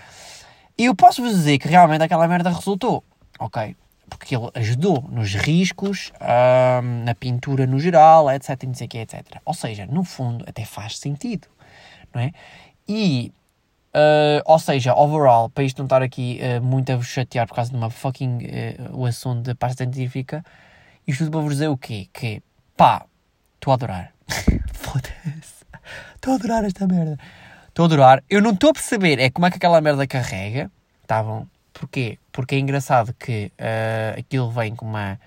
E 0.79 0.85
eu 0.85 0.95
posso 0.95 1.23
vos 1.23 1.33
dizer 1.33 1.59
que 1.59 1.69
realmente 1.69 2.03
aquela 2.03 2.29
merda 2.29 2.51
resultou. 2.51 3.03
Ok 3.39 3.77
porque 4.09 4.37
ele 4.37 4.51
ajudou 4.55 5.05
nos 5.11 5.35
riscos, 5.35 6.13
na 7.05 7.15
pintura 7.15 7.67
no 7.67 7.79
geral, 7.79 8.31
etc, 8.31 8.63
sei 8.75 8.89
etc. 9.01 9.41
Ou 9.45 9.55
seja, 9.55 9.87
no 9.87 10.05
fundo, 10.05 10.45
até 10.49 10.65
faz 10.65 10.99
sentido, 10.99 11.49
não 12.15 12.21
é? 12.21 12.33
E, 12.89 13.33
uh, 13.95 14.43
ou 14.45 14.59
seja, 14.59 14.95
overall, 14.95 15.51
para 15.51 15.65
isto 15.65 15.79
não 15.79 15.87
estar 15.87 16.03
aqui 16.03 16.41
uh, 16.41 16.63
muito 16.63 16.93
a 16.93 16.97
vos 16.97 17.07
chatear 17.07 17.47
por 17.49 17.55
causa 17.55 17.71
de 17.71 17.77
uma 17.77 17.91
fucking, 17.91 18.39
uh, 18.39 18.97
o 18.97 19.07
assunto 19.07 19.43
da 19.43 19.55
pasta 19.55 19.85
científica, 19.85 20.45
isto 21.07 21.25
tudo 21.25 21.33
para 21.33 21.41
vos 21.41 21.53
dizer 21.55 21.69
o 21.69 21.77
quê? 21.77 22.09
Que, 22.13 22.43
pá, 22.77 23.05
estou 23.55 23.73
a 23.73 23.75
adorar. 23.75 24.13
Foda-se. 24.73 25.65
Estou 26.15 26.33
a 26.33 26.37
adorar 26.37 26.65
esta 26.65 26.87
merda. 26.87 27.19
Estou 27.69 27.85
a 27.85 27.87
adorar. 27.87 28.25
Eu 28.31 28.41
não 28.41 28.53
estou 28.53 28.71
a 28.71 28.73
perceber 28.73 29.19
é 29.19 29.31
como 29.31 29.47
é 29.47 29.51
que 29.51 29.57
aquela 29.57 29.81
merda 29.81 30.07
carrega, 30.07 30.71
tá 31.07 31.23
bom? 31.23 31.47
Porquê? 31.79 32.19
Porque 32.33 32.55
é 32.55 32.59
engraçado 32.59 33.13
que 33.15 33.53
uh, 33.61 34.19
aquilo 34.19 34.51
vem 34.51 34.75
com 34.75 34.87
uma. 34.87 35.21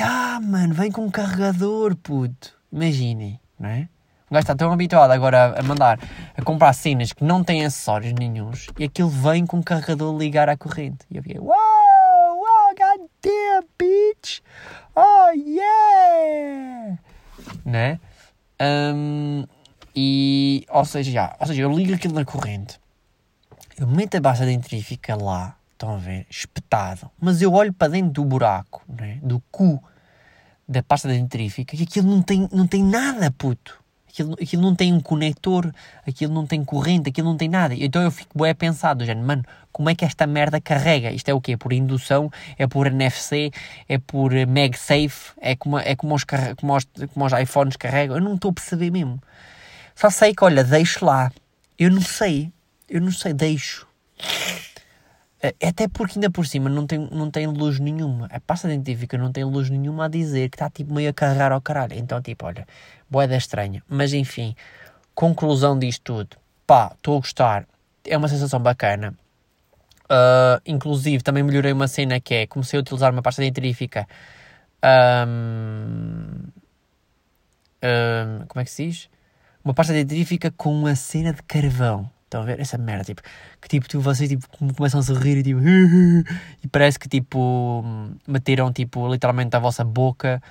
Ah, 0.00 0.38
mano, 0.40 0.74
vem 0.74 0.90
com 0.92 1.04
um 1.04 1.10
carregador, 1.10 1.96
puto. 1.96 2.56
Imaginem, 2.72 3.40
não 3.58 3.68
é? 3.68 3.88
O 4.30 4.34
gajo 4.34 4.44
está 4.44 4.54
tão 4.54 4.72
habituado 4.72 5.10
agora 5.10 5.58
a 5.58 5.62
mandar 5.62 5.98
a 6.36 6.42
comprar 6.42 6.72
cenas 6.72 7.12
que 7.12 7.24
não 7.24 7.42
têm 7.42 7.64
acessórios 7.64 8.12
nenhums 8.14 8.68
e 8.78 8.84
aquilo 8.84 9.08
vem 9.08 9.44
com 9.44 9.58
um 9.58 9.62
carregador 9.62 10.16
ligar 10.16 10.48
à 10.48 10.56
corrente. 10.56 11.04
E 11.10 11.16
eu 11.16 11.22
fiquei, 11.22 11.40
uau, 11.40 11.56
wow, 11.56 12.74
god 12.78 13.08
damn, 13.20 13.66
bitch! 13.78 14.40
Oh, 14.94 15.30
yeah! 15.34 16.98
Né? 17.64 17.98
Um, 18.60 19.44
E, 19.94 20.64
ou 20.70 20.84
seja, 20.86 21.10
já, 21.10 21.36
ou 21.38 21.46
seja, 21.46 21.62
eu 21.62 21.70
ligo 21.70 21.92
aquilo 21.92 22.14
na 22.14 22.24
corrente, 22.24 22.80
eu 23.78 23.86
meto 23.86 24.16
a 24.16 24.20
baixa 24.20 24.46
dentrífica 24.46 25.14
lá, 25.14 25.54
estão 25.82 25.94
a 25.94 25.98
ver, 25.98 26.26
espetado, 26.30 27.10
mas 27.20 27.42
eu 27.42 27.52
olho 27.52 27.72
para 27.72 27.92
dentro 27.92 28.12
do 28.12 28.24
buraco, 28.24 28.84
né, 28.88 29.18
do 29.20 29.42
cu 29.50 29.82
da 30.68 30.82
pasta 30.82 31.08
dentrífica 31.08 31.74
e 31.74 31.82
aquilo 31.82 32.08
não 32.08 32.22
tem, 32.22 32.48
não 32.52 32.66
tem 32.66 32.82
nada, 32.82 33.30
puto. 33.32 33.82
Aquilo, 34.08 34.34
aquilo 34.34 34.62
não 34.62 34.74
tem 34.74 34.92
um 34.92 35.00
conector, 35.00 35.72
aquilo 36.06 36.32
não 36.34 36.46
tem 36.46 36.62
corrente, 36.62 37.08
aquilo 37.08 37.28
não 37.28 37.36
tem 37.36 37.48
nada. 37.48 37.74
Então 37.74 38.02
eu 38.02 38.10
fico 38.10 38.38
bem 38.38 38.54
pensado, 38.54 39.06
já, 39.06 39.14
mano, 39.14 39.42
como 39.72 39.88
é 39.88 39.94
que 39.94 40.04
esta 40.04 40.26
merda 40.26 40.60
carrega? 40.60 41.10
Isto 41.10 41.30
é 41.30 41.34
o 41.34 41.40
quê? 41.40 41.56
Por 41.56 41.72
indução? 41.72 42.30
É 42.58 42.66
por 42.66 42.86
NFC? 42.86 43.50
É 43.88 43.96
por 43.98 44.32
MagSafe? 44.32 45.32
É 45.40 45.56
como, 45.56 45.78
é 45.78 45.96
como, 45.96 46.14
os, 46.14 46.24
como, 46.24 46.76
os, 46.76 46.86
como 47.12 47.24
os 47.24 47.32
iPhones 47.32 47.76
carregam? 47.76 48.16
Eu 48.16 48.22
não 48.22 48.34
estou 48.34 48.50
a 48.50 48.54
perceber 48.54 48.90
mesmo. 48.90 49.20
Só 49.94 50.10
sei 50.10 50.34
que, 50.34 50.44
olha, 50.44 50.62
deixo 50.62 51.04
lá. 51.06 51.32
Eu 51.78 51.90
não 51.90 52.02
sei. 52.02 52.52
Eu 52.88 53.00
não 53.00 53.12
sei, 53.12 53.32
deixo. 53.32 53.86
É, 55.42 55.54
até 55.68 55.88
porque 55.88 56.18
ainda 56.18 56.30
por 56.30 56.46
cima 56.46 56.70
não 56.70 56.86
tem, 56.86 57.00
não 57.10 57.28
tem 57.28 57.48
luz 57.48 57.80
nenhuma. 57.80 58.28
A 58.30 58.38
pasta 58.38 58.68
dentífica 58.68 59.18
não 59.18 59.32
tem 59.32 59.42
luz 59.42 59.68
nenhuma 59.68 60.04
a 60.04 60.08
dizer 60.08 60.48
que 60.48 60.54
está 60.54 60.70
tipo 60.70 60.94
meio 60.94 61.10
a 61.10 61.12
carregar 61.12 61.50
ao 61.50 61.60
caralho. 61.60 61.94
Então, 61.98 62.22
tipo, 62.22 62.46
olha, 62.46 62.66
boeda 63.10 63.36
estranha. 63.36 63.82
Mas 63.88 64.12
enfim, 64.12 64.54
conclusão 65.14 65.76
disto 65.76 66.02
tudo. 66.04 66.36
Pá, 66.66 66.92
estou 66.94 67.16
a 67.16 67.20
gostar. 67.20 67.66
É 68.04 68.16
uma 68.16 68.28
sensação 68.28 68.60
bacana. 68.60 69.14
Uh, 70.04 70.60
inclusive, 70.66 71.22
também 71.24 71.42
melhorei 71.42 71.72
uma 71.72 71.88
cena 71.88 72.20
que 72.20 72.34
é 72.34 72.46
comecei 72.46 72.78
a 72.78 72.80
utilizar 72.80 73.12
uma 73.12 73.22
pasta 73.22 73.42
dentífica. 73.42 74.06
Um, 74.84 76.50
um, 77.82 78.46
como 78.46 78.60
é 78.60 78.64
que 78.64 78.70
se 78.70 78.86
diz? 78.86 79.10
Uma 79.64 79.74
pasta 79.74 79.92
dentífica 79.92 80.52
com 80.52 80.72
uma 80.72 80.94
cena 80.94 81.32
de 81.32 81.42
carvão. 81.42 82.10
Estão 82.32 82.40
a 82.40 82.44
ver? 82.46 82.58
Essa 82.60 82.78
merda, 82.78 83.04
tipo, 83.04 83.20
que 83.60 83.68
tipo, 83.68 83.86
tu, 83.86 84.00
vocês 84.00 84.26
tipo, 84.26 84.46
começam 84.74 85.00
a 85.00 85.02
sorrir 85.02 85.36
e 85.36 85.42
tipo, 85.42 85.60
e 86.64 86.68
parece 86.68 86.98
que 86.98 87.06
tipo, 87.06 87.84
meteram 88.26 88.72
tipo, 88.72 89.06
literalmente 89.12 89.54
a 89.54 89.58
vossa 89.58 89.84
boca 89.84 90.42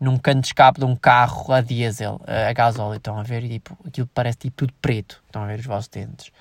num 0.00 0.18
canto 0.18 0.40
de 0.40 0.46
escape 0.48 0.80
de 0.80 0.86
um 0.86 0.96
carro 0.96 1.52
a 1.52 1.60
diesel, 1.60 2.20
a 2.26 2.52
gasóleo, 2.52 2.96
estão 2.96 3.16
a 3.16 3.22
ver? 3.22 3.44
E 3.44 3.48
tipo, 3.48 3.78
aquilo 3.86 4.08
parece 4.12 4.38
tipo 4.38 4.56
tudo 4.56 4.72
preto, 4.82 5.22
estão 5.24 5.44
a 5.44 5.46
ver 5.46 5.60
os 5.60 5.66
vossos 5.66 5.86
dentes. 5.88 6.32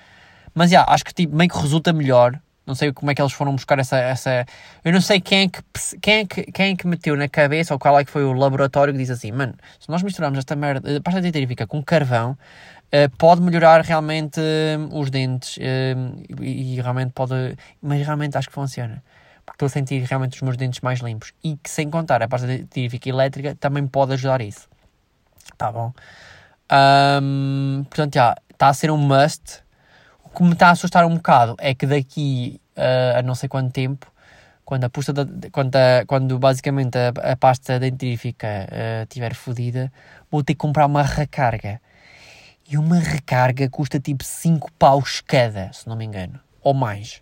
Mas 0.55 0.71
já, 0.71 0.83
acho 0.87 1.05
que 1.05 1.13
tipo, 1.13 1.35
meio 1.35 1.49
que 1.49 1.59
resulta 1.59 1.93
melhor. 1.93 2.39
Não 2.65 2.75
sei 2.75 2.93
como 2.93 3.09
é 3.09 3.15
que 3.15 3.21
eles 3.21 3.33
foram 3.33 3.53
buscar 3.55 3.79
essa. 3.79 3.97
essa... 3.97 4.45
Eu 4.83 4.91
não 4.91 5.01
sei 5.01 5.19
quem 5.19 5.41
é, 5.41 5.49
que, 5.49 5.61
quem, 5.99 6.19
é 6.19 6.25
que, 6.25 6.43
quem 6.51 6.73
é 6.73 6.75
que 6.75 6.85
meteu 6.85 7.15
na 7.15 7.27
cabeça 7.27 7.73
ou 7.73 7.79
qual 7.79 7.99
é 7.99 8.05
que 8.05 8.11
foi 8.11 8.23
o 8.23 8.31
laboratório 8.33 8.93
que 8.93 8.99
diz 8.99 9.09
assim: 9.09 9.31
mano, 9.31 9.55
se 9.79 9.89
nós 9.89 10.03
misturarmos 10.03 10.37
esta 10.37 10.55
merda, 10.55 10.97
a 10.97 11.01
pasta 11.01 11.19
dentífica 11.19 11.65
com 11.65 11.81
carvão, 11.83 12.37
pode 13.17 13.41
melhorar 13.41 13.81
realmente 13.81 14.39
uh, 14.39 14.99
os 14.99 15.09
dentes 15.09 15.57
uh, 15.57 16.41
e, 16.41 16.81
realmente 16.81 17.11
pode. 17.11 17.55
Mas 17.81 18.05
realmente 18.05 18.37
acho 18.37 18.47
que 18.47 18.53
funciona 18.53 19.03
estou 19.53 19.65
a 19.65 19.69
sentir 19.69 20.01
realmente 20.03 20.35
os 20.35 20.41
meus 20.41 20.57
dentes 20.57 20.79
mais 20.81 20.99
limpos. 20.99 21.33
E 21.43 21.57
que 21.57 21.69
sem 21.69 21.89
contar 21.89 22.23
a 22.23 22.27
pasta 22.27 22.47
dentífica 22.47 23.09
elétrica 23.09 23.55
também 23.55 23.85
pode 23.87 24.13
ajudar 24.13 24.41
isso. 24.41 24.67
Tá 25.57 25.71
bom? 25.71 25.93
Um, 27.21 27.83
portanto, 27.89 28.13
já, 28.13 28.35
está 28.51 28.69
a 28.69 28.73
ser 28.73 28.89
um 28.89 28.97
must. 28.97 29.61
O 30.23 30.29
que 30.29 30.43
me 30.43 30.53
está 30.53 30.67
a 30.67 30.71
assustar 30.71 31.05
um 31.05 31.15
bocado 31.15 31.55
é 31.59 31.73
que 31.73 31.85
daqui 31.85 32.61
uh, 32.77 33.19
a 33.19 33.21
não 33.21 33.35
sei 33.35 33.49
quanto 33.49 33.71
tempo, 33.73 34.11
quando 34.63 34.83
a 34.83 34.89
pusta 34.89 35.11
da, 35.11 35.25
quando, 35.51 35.75
a, 35.75 36.05
quando 36.05 36.37
basicamente 36.37 36.97
a, 36.97 37.31
a 37.31 37.35
pasta 37.35 37.79
dentífica 37.79 38.67
estiver 39.03 39.31
uh, 39.31 39.35
fodida, 39.35 39.91
vou 40.31 40.43
ter 40.43 40.53
que 40.53 40.59
comprar 40.59 40.85
uma 40.85 41.03
recarga. 41.03 41.81
E 42.70 42.78
uma 42.78 42.99
recarga 42.99 43.67
custa 43.67 43.99
tipo 43.99 44.24
5 44.24 44.72
paus 44.74 45.22
cada, 45.22 45.74
se 45.74 45.89
não 45.89 45.95
me 45.95 46.05
engano. 46.05 46.39
Ou 46.61 46.72
mais. 46.72 47.20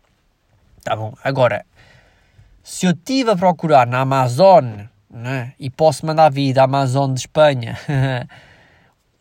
Tá 0.83 0.93
bom. 0.93 1.13
Agora, 1.23 1.65
se 2.61 2.85
eu 2.85 2.91
estive 2.91 3.31
a 3.31 3.35
procurar 3.35 3.87
na 3.87 4.01
Amazon, 4.01 4.65
né, 5.09 5.53
e 5.57 5.69
posso 5.69 6.05
mandar 6.05 6.29
vir 6.29 6.53
da 6.53 6.63
Amazon 6.63 7.13
de 7.13 7.21
Espanha 7.21 7.77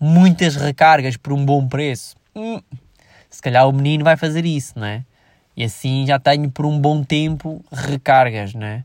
muitas 0.00 0.56
recargas 0.56 1.16
por 1.16 1.32
um 1.32 1.44
bom 1.44 1.68
preço, 1.68 2.16
hum, 2.34 2.60
se 3.30 3.40
calhar 3.40 3.68
o 3.68 3.72
menino 3.72 4.02
vai 4.02 4.16
fazer 4.16 4.44
isso, 4.44 4.76
não 4.76 4.86
é? 4.86 5.04
E 5.56 5.62
assim 5.62 6.04
já 6.08 6.18
tenho 6.18 6.50
por 6.50 6.66
um 6.66 6.80
bom 6.80 7.04
tempo 7.04 7.64
recargas, 7.70 8.52
não 8.52 8.66
é? 8.66 8.84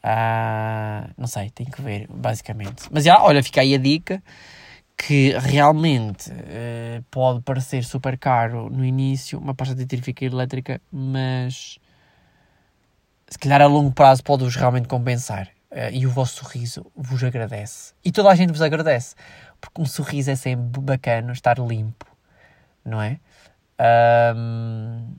Ah, 0.00 1.08
não 1.18 1.26
sei, 1.26 1.50
tem 1.50 1.66
que 1.66 1.82
ver, 1.82 2.06
basicamente. 2.08 2.84
Mas 2.92 3.02
já, 3.02 3.20
olha, 3.20 3.42
fica 3.42 3.60
aí 3.60 3.74
a 3.74 3.78
dica 3.78 4.22
que 4.96 5.36
realmente 5.38 6.30
uh, 6.30 7.02
pode 7.10 7.42
parecer 7.42 7.84
super 7.84 8.16
caro 8.18 8.70
no 8.70 8.84
início, 8.84 9.38
uma 9.38 9.54
pasta 9.54 9.74
de 9.74 9.86
tirifica 9.86 10.24
elétrica, 10.24 10.80
mas 10.90 11.78
se 13.28 13.38
calhar 13.38 13.60
a 13.60 13.66
longo 13.66 13.92
prazo 13.92 14.22
pode-vos 14.22 14.56
realmente 14.56 14.88
compensar. 14.88 15.48
Uh, 15.70 15.90
e 15.92 16.06
o 16.06 16.10
vosso 16.10 16.36
sorriso 16.36 16.86
vos 16.94 17.22
agradece. 17.24 17.92
E 18.04 18.12
toda 18.12 18.30
a 18.30 18.34
gente 18.34 18.50
vos 18.50 18.62
agradece. 18.62 19.16
Porque 19.60 19.82
um 19.82 19.86
sorriso 19.86 20.30
é 20.30 20.36
sempre 20.36 20.80
bacana, 20.80 21.32
estar 21.32 21.58
limpo, 21.58 22.06
não 22.84 23.02
é? 23.02 23.18
Um, 24.36 25.16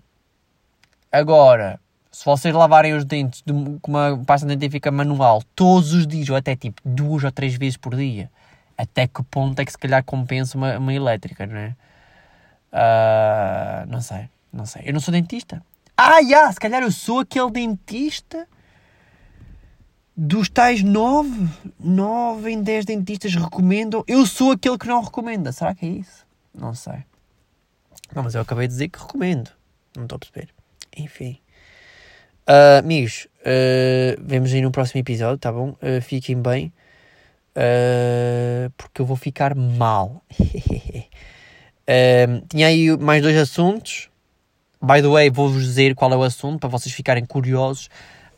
agora, 1.11 1.79
se 2.11 2.23
vocês 2.23 2.53
lavarem 2.53 2.93
os 2.93 3.03
dentes 3.03 3.43
de, 3.45 3.51
com 3.81 3.91
uma 3.91 4.17
pasta 4.25 4.47
dentífica 4.47 4.91
manual 4.91 5.43
todos 5.55 5.93
os 5.93 6.07
dias, 6.07 6.29
ou 6.29 6.35
até 6.35 6.55
tipo 6.55 6.81
duas 6.85 7.23
ou 7.23 7.31
três 7.31 7.55
vezes 7.55 7.75
por 7.75 7.95
dia, 7.95 8.31
até 8.77 9.07
que 9.07 9.23
ponto 9.23 9.59
é 9.59 9.65
que 9.65 9.71
se 9.71 9.77
calhar 9.77 10.03
compensa 10.03 10.57
uma, 10.57 10.77
uma 10.77 10.93
elétrica, 10.93 11.45
não 11.45 11.57
é? 11.57 11.75
Uh, 12.71 13.89
não 13.89 14.01
sei, 14.01 14.29
não 14.51 14.65
sei. 14.65 14.83
Eu 14.85 14.93
não 14.93 14.99
sou 14.99 15.11
dentista. 15.11 15.61
Ah, 15.97 16.19
yeah, 16.19 16.51
se 16.51 16.59
calhar 16.59 16.83
eu 16.83 16.91
sou 16.91 17.19
aquele 17.19 17.49
dentista 17.51 18.47
dos 20.15 20.49
tais 20.49 20.83
nove, 20.83 21.47
nove 21.79 22.51
em 22.51 22.61
dez 22.61 22.85
dentistas 22.85 23.33
recomendam. 23.35 24.03
Eu 24.07 24.25
sou 24.25 24.51
aquele 24.51 24.77
que 24.77 24.87
não 24.87 25.01
recomenda. 25.01 25.51
Será 25.51 25.73
que 25.73 25.85
é 25.85 25.89
isso? 25.89 26.25
Não 26.53 26.73
sei. 26.73 27.05
Não, 28.13 28.23
mas 28.23 28.35
eu 28.35 28.41
acabei 28.41 28.67
de 28.67 28.73
dizer 28.73 28.89
que 28.89 28.99
recomendo. 28.99 29.51
Não 29.95 30.03
estou 30.03 30.17
a 30.17 30.19
perceber. 30.19 30.53
Enfim. 30.95 31.39
Uh, 32.47 32.79
amigos, 32.79 33.27
uh, 33.41 34.21
vemos 34.21 34.53
aí 34.53 34.61
no 34.61 34.71
próximo 34.71 34.99
episódio, 34.99 35.37
tá 35.37 35.51
bom? 35.51 35.69
Uh, 35.81 36.01
fiquem 36.01 36.41
bem. 36.41 36.71
Porque 38.77 39.01
eu 39.01 39.05
vou 39.05 39.15
ficar 39.15 39.55
mal. 39.55 40.21
tinha 42.49 42.67
aí 42.67 42.97
mais 42.97 43.21
dois 43.21 43.37
assuntos. 43.37 44.09
By 44.85 45.01
the 45.01 45.07
way, 45.07 45.31
vou-vos 45.31 45.63
dizer 45.63 45.95
qual 45.95 46.13
é 46.13 46.15
o 46.15 46.21
assunto 46.21 46.59
para 46.59 46.69
vocês 46.69 46.93
ficarem 46.93 47.25
curiosos 47.25 47.89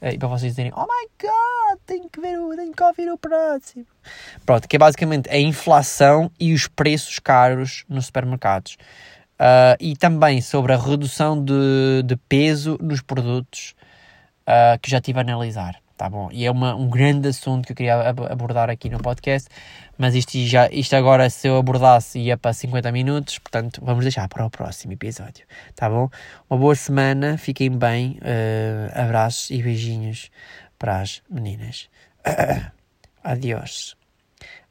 uh, 0.01 0.07
e 0.13 0.17
para 0.17 0.29
vocês 0.29 0.53
dizerem: 0.53 0.71
Oh 0.73 0.83
my 0.83 1.09
god, 1.21 1.79
tenho 1.85 2.09
que, 2.09 2.21
ver 2.21 2.39
o, 2.39 2.55
tenho 2.55 2.71
que 2.71 2.83
ouvir 2.83 3.11
o 3.11 3.17
próximo. 3.17 3.85
Pronto, 4.45 4.65
que 4.65 4.77
é 4.77 4.79
basicamente 4.79 5.29
a 5.29 5.37
inflação 5.37 6.31
e 6.39 6.53
os 6.53 6.67
preços 6.67 7.19
caros 7.19 7.83
nos 7.89 8.05
supermercados. 8.05 8.77
Uh, 9.33 9.75
e 9.79 9.95
também 9.95 10.41
sobre 10.41 10.71
a 10.71 10.77
redução 10.77 11.43
de, 11.43 12.01
de 12.05 12.15
peso 12.15 12.77
nos 12.81 13.01
produtos 13.01 13.75
uh, 14.47 14.79
que 14.81 14.89
já 14.89 14.97
estive 14.99 15.19
a 15.19 15.21
analisar. 15.21 15.75
Tá 15.97 16.07
bom? 16.07 16.29
E 16.31 16.45
é 16.45 16.51
uma, 16.51 16.75
um 16.75 16.87
grande 16.87 17.27
assunto 17.27 17.65
que 17.65 17.71
eu 17.71 17.75
queria 17.75 17.99
abordar 18.07 18.69
aqui 18.69 18.87
no 18.87 18.99
podcast, 18.99 19.49
mas 19.97 20.13
isto, 20.13 20.37
já, 20.45 20.69
isto 20.69 20.95
agora, 20.95 21.27
se 21.27 21.47
eu 21.47 21.57
abordasse, 21.57 22.19
ia 22.19 22.37
para 22.37 22.53
50 22.53 22.91
minutos, 22.91 23.39
portanto, 23.39 23.81
vamos 23.83 24.05
deixar 24.05 24.27
para 24.27 24.45
o 24.45 24.49
próximo 24.49 24.93
episódio. 24.93 25.43
Tá 25.75 25.89
bom? 25.89 26.07
Uma 26.47 26.59
boa 26.59 26.75
semana, 26.75 27.35
fiquem 27.35 27.71
bem, 27.71 28.19
uh, 28.21 28.99
abraços 29.01 29.49
e 29.49 29.59
beijinhos 29.59 30.29
para 30.77 31.01
as 31.01 31.23
meninas. 31.27 31.89
Adiós. 33.23 33.97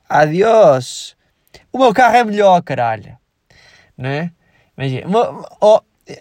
Adiós! 0.09 1.17
O 1.73 1.79
meu 1.79 1.93
carro 1.93 2.19
é 2.19 2.25
melhor, 2.25 2.63
caralho. 2.63 3.19
Não 3.99 4.09
é? 4.09 4.31
Imagina, 4.79 5.09
oh, 5.61 5.81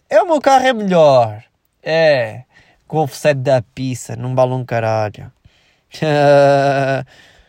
é 0.09 0.19
o 0.19 0.25
meu 0.25 0.41
carro 0.41 0.65
é 0.65 0.73
melhor. 0.73 1.43
É 1.83 2.44
com 2.87 2.97
o 2.97 3.03
offset 3.03 3.35
da 3.39 3.61
pizza, 3.61 4.15
não 4.15 4.35
vale 4.35 4.53
um 4.53 4.65
caralho. 4.65 5.31